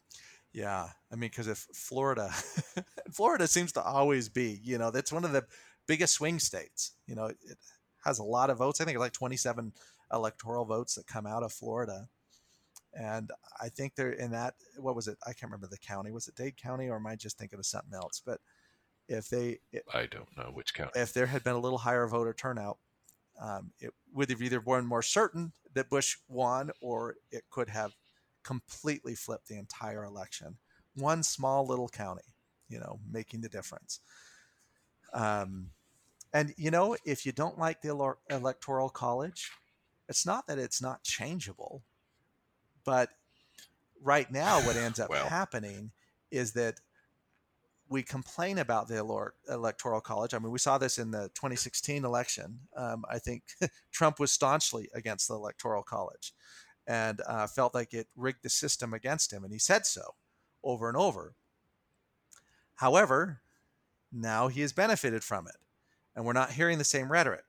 Yeah, 0.55 0.87
I 1.11 1.15
mean, 1.15 1.29
because 1.31 1.47
if 1.47 1.67
Florida, 1.73 2.31
Florida 3.11 3.45
seems 3.45 3.73
to 3.73 3.81
always 3.83 4.29
be, 4.29 4.61
you 4.63 4.77
know, 4.77 4.89
that's 4.89 5.11
one 5.11 5.25
of 5.25 5.33
the 5.33 5.43
biggest 5.85 6.13
swing 6.13 6.39
states. 6.39 6.93
You 7.07 7.15
know, 7.15 7.25
it 7.25 7.57
has 8.05 8.19
a 8.19 8.23
lot 8.23 8.49
of 8.49 8.59
votes. 8.59 8.79
I 8.79 8.85
think 8.85 8.95
it's 8.95 9.01
like 9.01 9.11
27 9.11 9.73
electoral 10.13 10.63
votes 10.63 10.95
that 10.95 11.07
come 11.07 11.27
out 11.27 11.43
of 11.43 11.51
Florida, 11.51 12.07
and 12.93 13.31
I 13.61 13.67
think 13.67 13.95
they're 13.95 14.13
in 14.13 14.31
that. 14.31 14.53
What 14.77 14.95
was 14.95 15.09
it? 15.09 15.17
I 15.23 15.33
can't 15.33 15.51
remember 15.51 15.67
the 15.67 15.77
county. 15.77 16.11
Was 16.11 16.29
it 16.29 16.35
Dade 16.35 16.55
County, 16.55 16.87
or 16.87 16.95
am 16.95 17.07
I 17.07 17.17
just 17.17 17.37
thinking 17.37 17.59
of 17.59 17.65
something 17.65 17.93
else? 17.93 18.21
But 18.25 18.39
if 19.09 19.27
they, 19.27 19.59
it, 19.73 19.83
I 19.93 20.05
don't 20.05 20.37
know 20.37 20.51
which 20.53 20.73
county. 20.73 20.91
If 20.95 21.11
there 21.11 21.25
had 21.25 21.43
been 21.43 21.55
a 21.55 21.59
little 21.59 21.79
higher 21.79 22.07
voter 22.07 22.33
turnout, 22.33 22.77
um, 23.41 23.71
it 23.81 23.91
would 24.13 24.29
have 24.29 24.41
either 24.41 24.61
been 24.61 24.85
more 24.85 25.01
certain 25.01 25.51
that 25.73 25.89
Bush 25.89 26.15
won, 26.29 26.71
or 26.79 27.15
it 27.29 27.43
could 27.49 27.67
have 27.67 27.93
completely 28.45 29.15
flipped 29.15 29.47
the 29.47 29.57
entire 29.57 30.05
election. 30.05 30.57
One 30.95 31.23
small 31.23 31.67
little 31.67 31.89
county, 31.89 32.35
you 32.69 32.79
know, 32.79 32.99
making 33.11 33.41
the 33.41 33.49
difference. 33.49 33.99
Um, 35.13 35.71
and 36.33 36.53
you 36.57 36.71
know, 36.71 36.95
if 37.05 37.25
you 37.25 37.31
don't 37.31 37.57
like 37.57 37.81
the 37.81 38.15
electoral 38.29 38.89
college, 38.89 39.51
it's 40.07 40.25
not 40.25 40.47
that 40.47 40.59
it's 40.59 40.81
not 40.81 41.03
changeable, 41.03 41.81
but 42.85 43.09
right 44.01 44.31
now, 44.31 44.59
what 44.61 44.75
ends 44.75 44.99
up 44.99 45.09
well. 45.09 45.27
happening 45.27 45.91
is 46.31 46.53
that 46.53 46.79
we 47.87 48.03
complain 48.03 48.57
about 48.57 48.87
the 48.87 48.97
electoral 49.49 50.01
college. 50.01 50.33
I 50.33 50.39
mean, 50.39 50.51
we 50.51 50.59
saw 50.59 50.77
this 50.77 50.97
in 50.97 51.11
the 51.11 51.29
2016 51.35 52.03
election. 52.03 52.59
Um, 52.75 53.05
I 53.09 53.19
think 53.19 53.43
Trump 53.91 54.19
was 54.19 54.31
staunchly 54.31 54.89
against 54.93 55.27
the 55.27 55.35
electoral 55.35 55.83
college 55.83 56.33
and 56.87 57.21
uh, 57.27 57.47
felt 57.47 57.73
like 57.73 57.93
it 57.93 58.07
rigged 58.15 58.43
the 58.43 58.49
system 58.49 58.93
against 58.93 59.31
him. 59.33 59.43
And 59.43 59.51
he 59.51 59.59
said 59.59 59.85
so 59.85 60.15
over 60.63 60.87
and 60.87 60.97
over. 60.97 61.35
However, 62.75 63.41
now 64.11 64.47
he 64.47 64.61
has 64.61 64.73
benefited 64.73 65.23
from 65.23 65.47
it. 65.47 65.55
And 66.15 66.25
we're 66.25 66.33
not 66.33 66.51
hearing 66.51 66.77
the 66.77 66.83
same 66.83 67.11
rhetoric. 67.11 67.43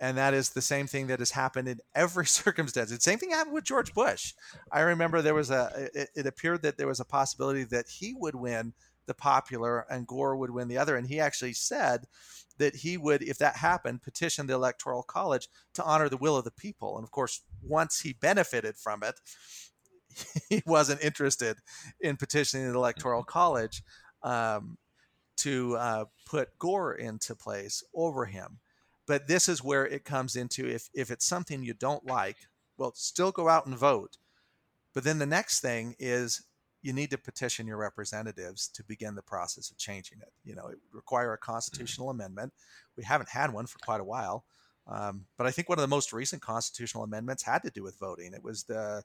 And 0.00 0.16
that 0.16 0.32
is 0.32 0.50
the 0.50 0.62
same 0.62 0.86
thing 0.86 1.08
that 1.08 1.18
has 1.18 1.30
happened 1.30 1.68
in 1.68 1.80
every 1.94 2.26
circumstance. 2.26 2.90
The 2.90 3.00
same 3.00 3.18
thing 3.18 3.30
happened 3.30 3.54
with 3.54 3.64
George 3.64 3.92
Bush. 3.92 4.32
I 4.72 4.80
remember 4.80 5.20
there 5.20 5.34
was 5.34 5.50
a, 5.50 5.90
it, 5.94 6.08
it 6.14 6.26
appeared 6.26 6.62
that 6.62 6.78
there 6.78 6.86
was 6.86 7.00
a 7.00 7.04
possibility 7.04 7.64
that 7.64 7.88
he 7.88 8.14
would 8.14 8.34
win 8.34 8.72
the 9.10 9.14
popular 9.14 9.84
and 9.90 10.06
Gore 10.06 10.36
would 10.36 10.52
win 10.52 10.68
the 10.68 10.78
other. 10.78 10.94
And 10.94 11.08
he 11.08 11.18
actually 11.18 11.52
said 11.52 12.04
that 12.58 12.76
he 12.76 12.96
would, 12.96 13.22
if 13.22 13.38
that 13.38 13.56
happened, 13.56 14.02
petition 14.02 14.46
the 14.46 14.54
Electoral 14.54 15.02
College 15.02 15.48
to 15.74 15.82
honor 15.82 16.08
the 16.08 16.16
will 16.16 16.36
of 16.36 16.44
the 16.44 16.52
people. 16.52 16.96
And 16.96 17.02
of 17.02 17.10
course, 17.10 17.42
once 17.60 18.00
he 18.00 18.12
benefited 18.12 18.76
from 18.76 19.02
it, 19.02 19.20
he 20.48 20.62
wasn't 20.64 21.02
interested 21.02 21.56
in 22.00 22.16
petitioning 22.16 22.70
the 22.70 22.78
Electoral 22.78 23.24
College 23.24 23.82
um, 24.22 24.78
to 25.38 25.76
uh, 25.76 26.04
put 26.24 26.56
Gore 26.60 26.94
into 26.94 27.34
place 27.34 27.82
over 27.92 28.26
him. 28.26 28.60
But 29.08 29.26
this 29.26 29.48
is 29.48 29.64
where 29.64 29.84
it 29.84 30.04
comes 30.04 30.36
into 30.36 30.68
if, 30.68 30.88
if 30.94 31.10
it's 31.10 31.26
something 31.26 31.64
you 31.64 31.74
don't 31.74 32.06
like, 32.06 32.36
well, 32.78 32.92
still 32.94 33.32
go 33.32 33.48
out 33.48 33.66
and 33.66 33.76
vote. 33.76 34.18
But 34.94 35.02
then 35.02 35.18
the 35.18 35.26
next 35.26 35.58
thing 35.58 35.96
is 35.98 36.44
you 36.82 36.92
need 36.92 37.10
to 37.10 37.18
petition 37.18 37.66
your 37.66 37.76
representatives 37.76 38.68
to 38.68 38.82
begin 38.84 39.14
the 39.14 39.22
process 39.22 39.70
of 39.70 39.76
changing 39.76 40.18
it. 40.20 40.32
You 40.44 40.54
know, 40.54 40.66
it 40.66 40.78
would 40.82 40.94
require 40.94 41.32
a 41.32 41.36
mm-hmm. 41.36 41.52
constitutional 41.52 42.08
mm-hmm. 42.08 42.20
amendment. 42.20 42.52
We 42.96 43.04
haven't 43.04 43.28
had 43.28 43.52
one 43.52 43.66
for 43.66 43.78
quite 43.78 44.00
a 44.00 44.04
while. 44.04 44.44
Um, 44.86 45.26
but 45.36 45.46
I 45.46 45.50
think 45.50 45.68
one 45.68 45.78
of 45.78 45.82
the 45.82 45.88
most 45.88 46.12
recent 46.12 46.42
constitutional 46.42 47.04
amendments 47.04 47.44
had 47.44 47.62
to 47.62 47.70
do 47.70 47.82
with 47.82 47.98
voting. 47.98 48.32
It 48.34 48.42
was 48.42 48.64
the 48.64 49.02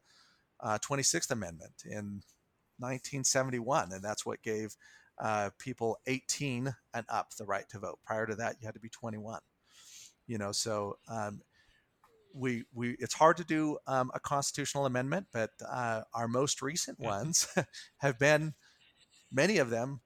uh, 0.62 0.80
26th 0.80 1.32
Amendment 1.32 1.84
in 1.86 2.24
1971, 2.80 3.92
and 3.92 4.04
that's 4.04 4.26
what 4.26 4.42
gave 4.42 4.76
uh, 5.22 5.50
people 5.60 5.98
18 6.08 6.74
and 6.94 7.06
up 7.10 7.36
the 7.36 7.46
right 7.46 7.68
to 7.70 7.80
vote. 7.80 8.00
Prior 8.06 8.26
to 8.26 8.36
that, 8.36 8.56
you 8.60 8.66
had 8.66 8.74
to 8.74 8.80
be 8.80 8.90
21. 8.90 9.40
You 10.28 10.38
know, 10.38 10.52
so 10.52 10.98
um, 11.08 11.42
we 12.36 12.66
we 12.74 12.92
it's 13.00 13.14
hard 13.14 13.38
to 13.38 13.44
do 13.44 13.78
um, 13.88 14.12
a 14.14 14.20
constitutional 14.20 14.86
amendment, 14.86 15.28
but 15.32 15.52
uh, 15.68 16.02
our 16.14 16.28
most 16.28 16.62
recent 16.62 17.00
mm-hmm. 17.00 17.10
ones 17.10 17.48
have 17.98 18.20
been 18.20 18.54
many 19.32 19.58
of 19.58 19.70
them 19.70 20.02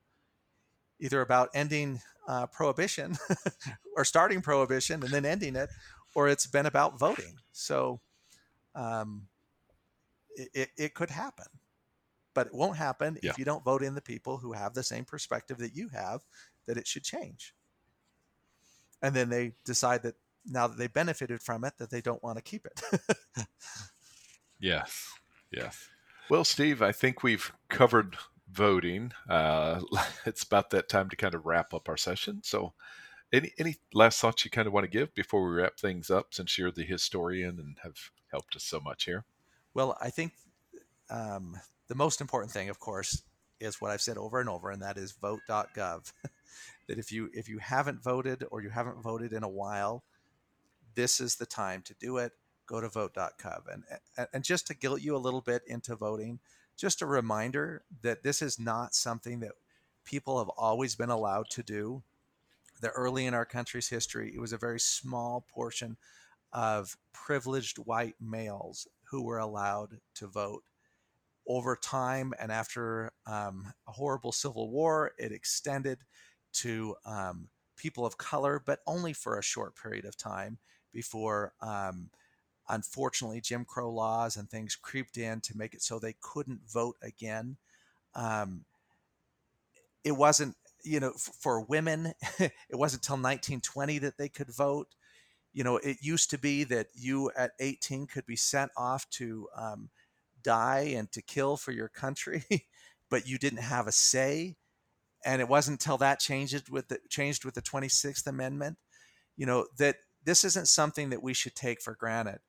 either 0.99 1.21
about 1.21 1.49
ending 1.53 1.99
uh, 2.27 2.45
prohibition 2.47 3.17
or 3.95 4.05
starting 4.05 4.41
prohibition 4.41 5.01
and 5.01 5.11
then 5.11 5.25
ending 5.25 5.55
it, 5.55 5.69
or 6.13 6.29
it's 6.29 6.45
been 6.45 6.65
about 6.65 6.99
voting. 6.99 7.35
So 7.51 8.01
um, 8.75 9.27
it, 10.35 10.49
it, 10.53 10.69
it, 10.77 10.93
could 10.93 11.09
happen, 11.09 11.47
but 12.33 12.47
it 12.47 12.53
won't 12.53 12.77
happen 12.77 13.17
yeah. 13.23 13.31
if 13.31 13.39
you 13.39 13.45
don't 13.45 13.63
vote 13.63 13.81
in 13.81 13.95
the 13.95 14.01
people 14.01 14.37
who 14.37 14.51
have 14.51 14.73
the 14.73 14.83
same 14.83 15.05
perspective 15.05 15.57
that 15.59 15.75
you 15.75 15.89
have 15.89 16.21
that 16.67 16.77
it 16.77 16.85
should 16.85 17.03
change. 17.03 17.53
And 19.01 19.15
then 19.15 19.29
they 19.29 19.53
decide 19.65 20.03
that 20.03 20.15
now 20.45 20.67
that 20.67 20.77
they 20.77 20.87
benefited 20.87 21.41
from 21.41 21.63
it 21.63 21.73
that 21.77 21.89
they 21.89 22.01
don't 22.01 22.23
want 22.23 22.37
to 22.37 22.43
keep 22.43 22.65
it. 22.65 22.81
yes, 24.59 25.07
yes. 25.51 25.89
Well, 26.29 26.43
Steve, 26.43 26.81
I 26.81 26.91
think 26.91 27.23
we've 27.23 27.51
covered 27.69 28.17
voting. 28.51 29.11
Uh, 29.27 29.81
it's 30.25 30.43
about 30.43 30.69
that 30.71 30.89
time 30.89 31.09
to 31.09 31.15
kind 31.15 31.35
of 31.35 31.45
wrap 31.45 31.73
up 31.73 31.89
our 31.89 31.97
session. 31.97 32.41
So, 32.43 32.73
any 33.31 33.51
any 33.59 33.77
last 33.93 34.19
thoughts 34.19 34.43
you 34.43 34.51
kind 34.51 34.67
of 34.67 34.73
want 34.73 34.85
to 34.85 34.89
give 34.89 35.13
before 35.13 35.47
we 35.47 35.55
wrap 35.55 35.77
things 35.77 36.09
up, 36.09 36.33
since 36.33 36.57
you're 36.57 36.71
the 36.71 36.83
historian 36.83 37.59
and 37.59 37.77
have 37.83 38.11
helped 38.31 38.55
us 38.55 38.63
so 38.63 38.79
much 38.79 39.05
here? 39.05 39.25
Well, 39.73 39.97
I 40.01 40.09
think 40.09 40.33
um, 41.09 41.55
the 41.87 41.95
most 41.95 42.21
important 42.21 42.51
thing, 42.51 42.69
of 42.69 42.79
course, 42.79 43.21
is 43.59 43.79
what 43.79 43.91
I've 43.91 44.01
said 44.01 44.17
over 44.17 44.39
and 44.39 44.49
over, 44.49 44.71
and 44.71 44.81
that 44.81 44.97
is 44.97 45.11
vote.gov. 45.11 46.11
that 46.87 46.97
if 46.97 47.11
you 47.11 47.29
if 47.33 47.47
you 47.47 47.59
haven't 47.59 48.03
voted 48.03 48.43
or 48.51 48.61
you 48.61 48.69
haven't 48.69 49.01
voted 49.01 49.33
in 49.33 49.43
a 49.43 49.49
while, 49.49 50.03
this 50.95 51.19
is 51.19 51.35
the 51.35 51.45
time 51.45 51.81
to 51.83 51.93
do 51.99 52.17
it. 52.17 52.33
Go 52.67 52.81
to 52.81 52.89
vote.gov. 52.89 53.61
And, 53.71 53.83
and 54.33 54.43
just 54.43 54.67
to 54.67 54.75
guilt 54.75 55.01
you 55.01 55.15
a 55.15 55.17
little 55.17 55.41
bit 55.41 55.63
into 55.67 55.95
voting, 55.95 56.39
just 56.77 57.01
a 57.01 57.05
reminder 57.05 57.83
that 58.01 58.23
this 58.23 58.41
is 58.41 58.59
not 58.59 58.93
something 58.93 59.39
that 59.41 59.51
people 60.05 60.39
have 60.39 60.49
always 60.49 60.95
been 60.95 61.09
allowed 61.09 61.49
to 61.51 61.63
do. 61.63 62.03
The 62.81 62.89
early 62.89 63.25
in 63.25 63.33
our 63.33 63.45
country's 63.45 63.89
history, 63.89 64.31
it 64.33 64.39
was 64.39 64.53
a 64.53 64.57
very 64.57 64.79
small 64.79 65.45
portion 65.53 65.97
of 66.53 66.95
privileged 67.11 67.77
white 67.77 68.15
males 68.19 68.87
who 69.09 69.23
were 69.23 69.39
allowed 69.39 69.99
to 70.15 70.27
vote. 70.27 70.63
Over 71.47 71.75
time 71.75 72.33
and 72.39 72.51
after 72.51 73.11
um, 73.25 73.73
a 73.87 73.91
horrible 73.91 74.31
civil 74.31 74.69
war, 74.69 75.11
it 75.17 75.31
extended 75.31 75.99
to 76.53 76.95
um, 77.05 77.49
people 77.75 78.05
of 78.05 78.17
color, 78.17 78.61
but 78.63 78.79
only 78.85 79.13
for 79.13 79.37
a 79.37 79.43
short 79.43 79.75
period 79.75 80.05
of 80.05 80.15
time 80.15 80.59
before, 80.91 81.53
um, 81.61 82.09
unfortunately, 82.69 83.41
Jim 83.41 83.65
Crow 83.65 83.91
laws 83.91 84.37
and 84.37 84.49
things 84.49 84.75
creeped 84.75 85.17
in 85.17 85.41
to 85.41 85.57
make 85.57 85.73
it 85.73 85.81
so 85.81 85.99
they 85.99 86.15
couldn't 86.21 86.61
vote 86.69 86.97
again. 87.01 87.57
Um, 88.15 88.65
it 90.03 90.11
wasn't, 90.13 90.55
you 90.83 90.99
know, 90.99 91.11
f- 91.15 91.29
for 91.39 91.61
women, 91.61 92.13
it 92.39 92.51
wasn't 92.73 93.03
until 93.03 93.17
1920 93.21 93.99
that 93.99 94.17
they 94.17 94.29
could 94.29 94.49
vote. 94.49 94.87
You 95.53 95.63
know, 95.63 95.77
it 95.77 95.97
used 96.01 96.29
to 96.31 96.37
be 96.37 96.63
that 96.65 96.87
you 96.95 97.31
at 97.37 97.51
18 97.59 98.07
could 98.07 98.25
be 98.25 98.35
sent 98.35 98.71
off 98.77 99.09
to 99.11 99.47
um, 99.55 99.89
die 100.43 100.93
and 100.95 101.11
to 101.13 101.21
kill 101.21 101.57
for 101.57 101.71
your 101.71 101.89
country, 101.89 102.45
but 103.09 103.27
you 103.27 103.37
didn't 103.37 103.63
have 103.63 103.87
a 103.87 103.91
say 103.91 104.57
and 105.25 105.41
it 105.41 105.47
wasn't 105.49 105.81
until 105.81 105.97
that 105.97 106.19
changed 106.19 106.69
with 106.69 106.87
the 106.87 106.99
changed 107.09 107.45
with 107.45 107.53
the 107.55 107.61
26th 107.61 108.27
amendment 108.27 108.77
you 109.37 109.45
know 109.45 109.65
that 109.77 109.97
this 110.23 110.43
isn't 110.43 110.67
something 110.67 111.09
that 111.09 111.23
we 111.23 111.33
should 111.33 111.55
take 111.55 111.81
for 111.81 111.95
granted. 111.95 112.39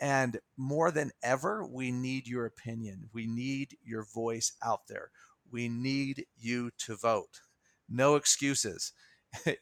And 0.00 0.40
more 0.56 0.90
than 0.90 1.12
ever 1.22 1.64
we 1.66 1.92
need 1.92 2.26
your 2.26 2.46
opinion. 2.46 3.08
We 3.12 3.26
need 3.26 3.76
your 3.82 4.04
voice 4.04 4.52
out 4.62 4.88
there. 4.88 5.10
We 5.50 5.68
need 5.68 6.26
you 6.36 6.70
to 6.78 6.96
vote. 6.96 7.40
No 7.88 8.16
excuses. 8.16 8.92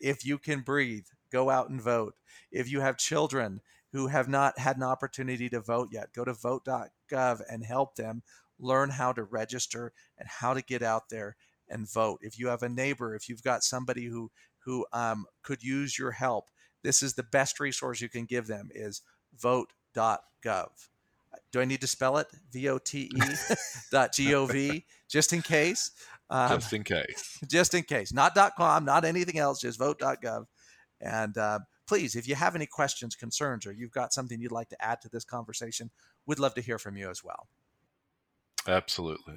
If 0.00 0.24
you 0.24 0.36
can 0.38 0.60
breathe 0.60 1.06
go 1.30 1.48
out 1.48 1.70
and 1.70 1.80
vote. 1.80 2.14
If 2.50 2.70
you 2.70 2.80
have 2.80 2.98
children 2.98 3.62
who 3.92 4.08
have 4.08 4.28
not 4.28 4.58
had 4.58 4.76
an 4.76 4.82
opportunity 4.82 5.48
to 5.48 5.60
vote 5.60 5.88
yet 5.90 6.12
go 6.12 6.24
to 6.24 6.34
vote.gov 6.34 7.40
and 7.48 7.64
help 7.64 7.96
them 7.96 8.22
learn 8.58 8.90
how 8.90 9.12
to 9.12 9.24
register 9.24 9.92
and 10.18 10.28
how 10.28 10.54
to 10.54 10.62
get 10.62 10.82
out 10.82 11.08
there 11.10 11.36
and 11.68 11.90
vote. 11.90 12.18
If 12.22 12.38
you 12.38 12.48
have 12.48 12.62
a 12.62 12.68
neighbor, 12.68 13.14
if 13.14 13.28
you've 13.28 13.42
got 13.42 13.62
somebody 13.62 14.06
who 14.06 14.30
who 14.64 14.86
um, 14.92 15.26
could 15.42 15.62
use 15.62 15.98
your 15.98 16.12
help, 16.12 16.50
this 16.82 17.02
is 17.02 17.14
the 17.14 17.22
best 17.22 17.60
resource 17.60 18.00
you 18.00 18.08
can 18.08 18.24
give 18.24 18.46
them 18.46 18.68
is 18.74 19.02
vote.gov. 19.36 20.70
Do 21.50 21.60
I 21.60 21.64
need 21.64 21.80
to 21.80 21.86
spell 21.86 22.18
it? 22.18 22.28
V-O-T-E 22.52 23.10
dot 23.90 24.12
G-O-V, 24.14 24.84
just 25.08 25.32
in 25.32 25.42
case. 25.42 25.90
Um, 26.30 26.58
just 26.60 26.72
in 26.72 26.82
case. 26.82 27.38
Just 27.48 27.74
in 27.74 27.82
case. 27.82 28.10
Not 28.10 28.34
dot 28.34 28.54
.com, 28.56 28.86
not 28.86 29.04
anything 29.04 29.38
else, 29.38 29.60
just 29.60 29.78
vote.gov. 29.78 30.46
And 30.98 31.36
uh, 31.36 31.58
please, 31.86 32.16
if 32.16 32.26
you 32.26 32.34
have 32.34 32.54
any 32.56 32.64
questions, 32.64 33.14
concerns, 33.14 33.66
or 33.66 33.72
you've 33.72 33.90
got 33.92 34.14
something 34.14 34.40
you'd 34.40 34.50
like 34.50 34.70
to 34.70 34.82
add 34.82 35.02
to 35.02 35.10
this 35.10 35.24
conversation, 35.24 35.90
we'd 36.24 36.38
love 36.38 36.54
to 36.54 36.62
hear 36.62 36.78
from 36.78 36.96
you 36.96 37.10
as 37.10 37.22
well. 37.22 37.48
Absolutely. 38.66 39.36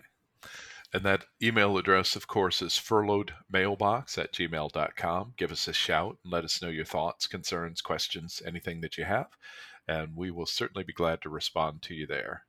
And 0.96 1.04
that 1.04 1.26
email 1.44 1.78
address, 1.78 2.16
of 2.16 2.26
course, 2.26 2.62
is 2.62 2.72
furloughedmailbox 2.72 4.18
at 4.18 4.32
gmail.com. 4.32 5.34
Give 5.36 5.52
us 5.52 5.68
a 5.68 5.74
shout 5.74 6.20
and 6.24 6.32
let 6.32 6.46
us 6.46 6.62
know 6.62 6.70
your 6.70 6.86
thoughts, 6.86 7.28
concerns, 7.28 7.82
questions, 7.82 8.42
anything 8.46 8.80
that 8.80 8.98
you 8.98 9.04
have. 9.04 9.28
And 9.90 10.16
we 10.16 10.32
will 10.32 10.46
certainly 10.46 10.86
be 10.86 10.94
glad 10.94 11.22
to 11.24 11.30
respond 11.30 11.82
to 11.82 11.94
you 11.94 12.08
there. 12.08 12.44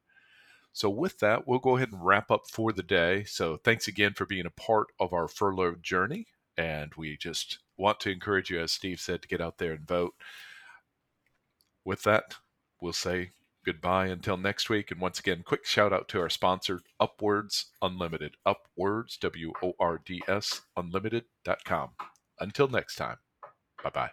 So, 0.73 0.89
with 0.89 1.19
that, 1.19 1.49
we'll 1.49 1.59
go 1.59 1.77
ahead 1.77 1.91
and 1.91 2.07
wrap 2.07 2.31
up 2.31 2.43
for 2.49 2.73
the 2.73 2.85
day. 2.85 3.25
So, 3.25 3.57
thanks 3.57 3.89
again 3.89 4.15
for 4.15 4.27
being 4.27 4.47
a 4.47 4.51
part 4.51 4.93
of 5.01 5.13
our 5.13 5.27
furlough 5.27 5.75
journey. 5.83 6.29
And 6.57 6.93
we 6.97 7.17
just 7.17 7.59
want 7.77 7.99
to 7.99 8.13
encourage 8.13 8.49
you, 8.49 8.61
as 8.61 8.71
Steve 8.71 9.01
said, 9.01 9.23
to 9.23 9.29
get 9.29 9.41
out 9.41 9.59
there 9.59 9.73
and 9.73 9.89
vote. 9.89 10.15
With 11.85 12.05
that, 12.05 12.37
we'll 12.81 12.93
say 12.93 13.33
goodbye 13.67 14.07
until 14.07 14.37
next 14.37 14.71
week. 14.71 14.91
And 14.91 15.01
once 15.01 15.19
again, 15.19 15.43
quick 15.45 15.67
shout 15.67 15.93
out 15.93 16.09
to 16.09 16.21
our 16.21 16.31
sponsor, 16.31 16.81
UpWords 17.03 17.65
Unlimited. 17.83 18.37
UpWords, 18.47 19.19
W 19.21 19.53
O 19.63 19.75
R 19.79 20.01
D 20.05 20.23
S, 20.27 20.63
unlimited.com. 20.77 21.91
Until 22.41 22.69
next 22.69 22.95
time, 22.97 23.17
bye 23.83 23.91
bye. 23.91 24.11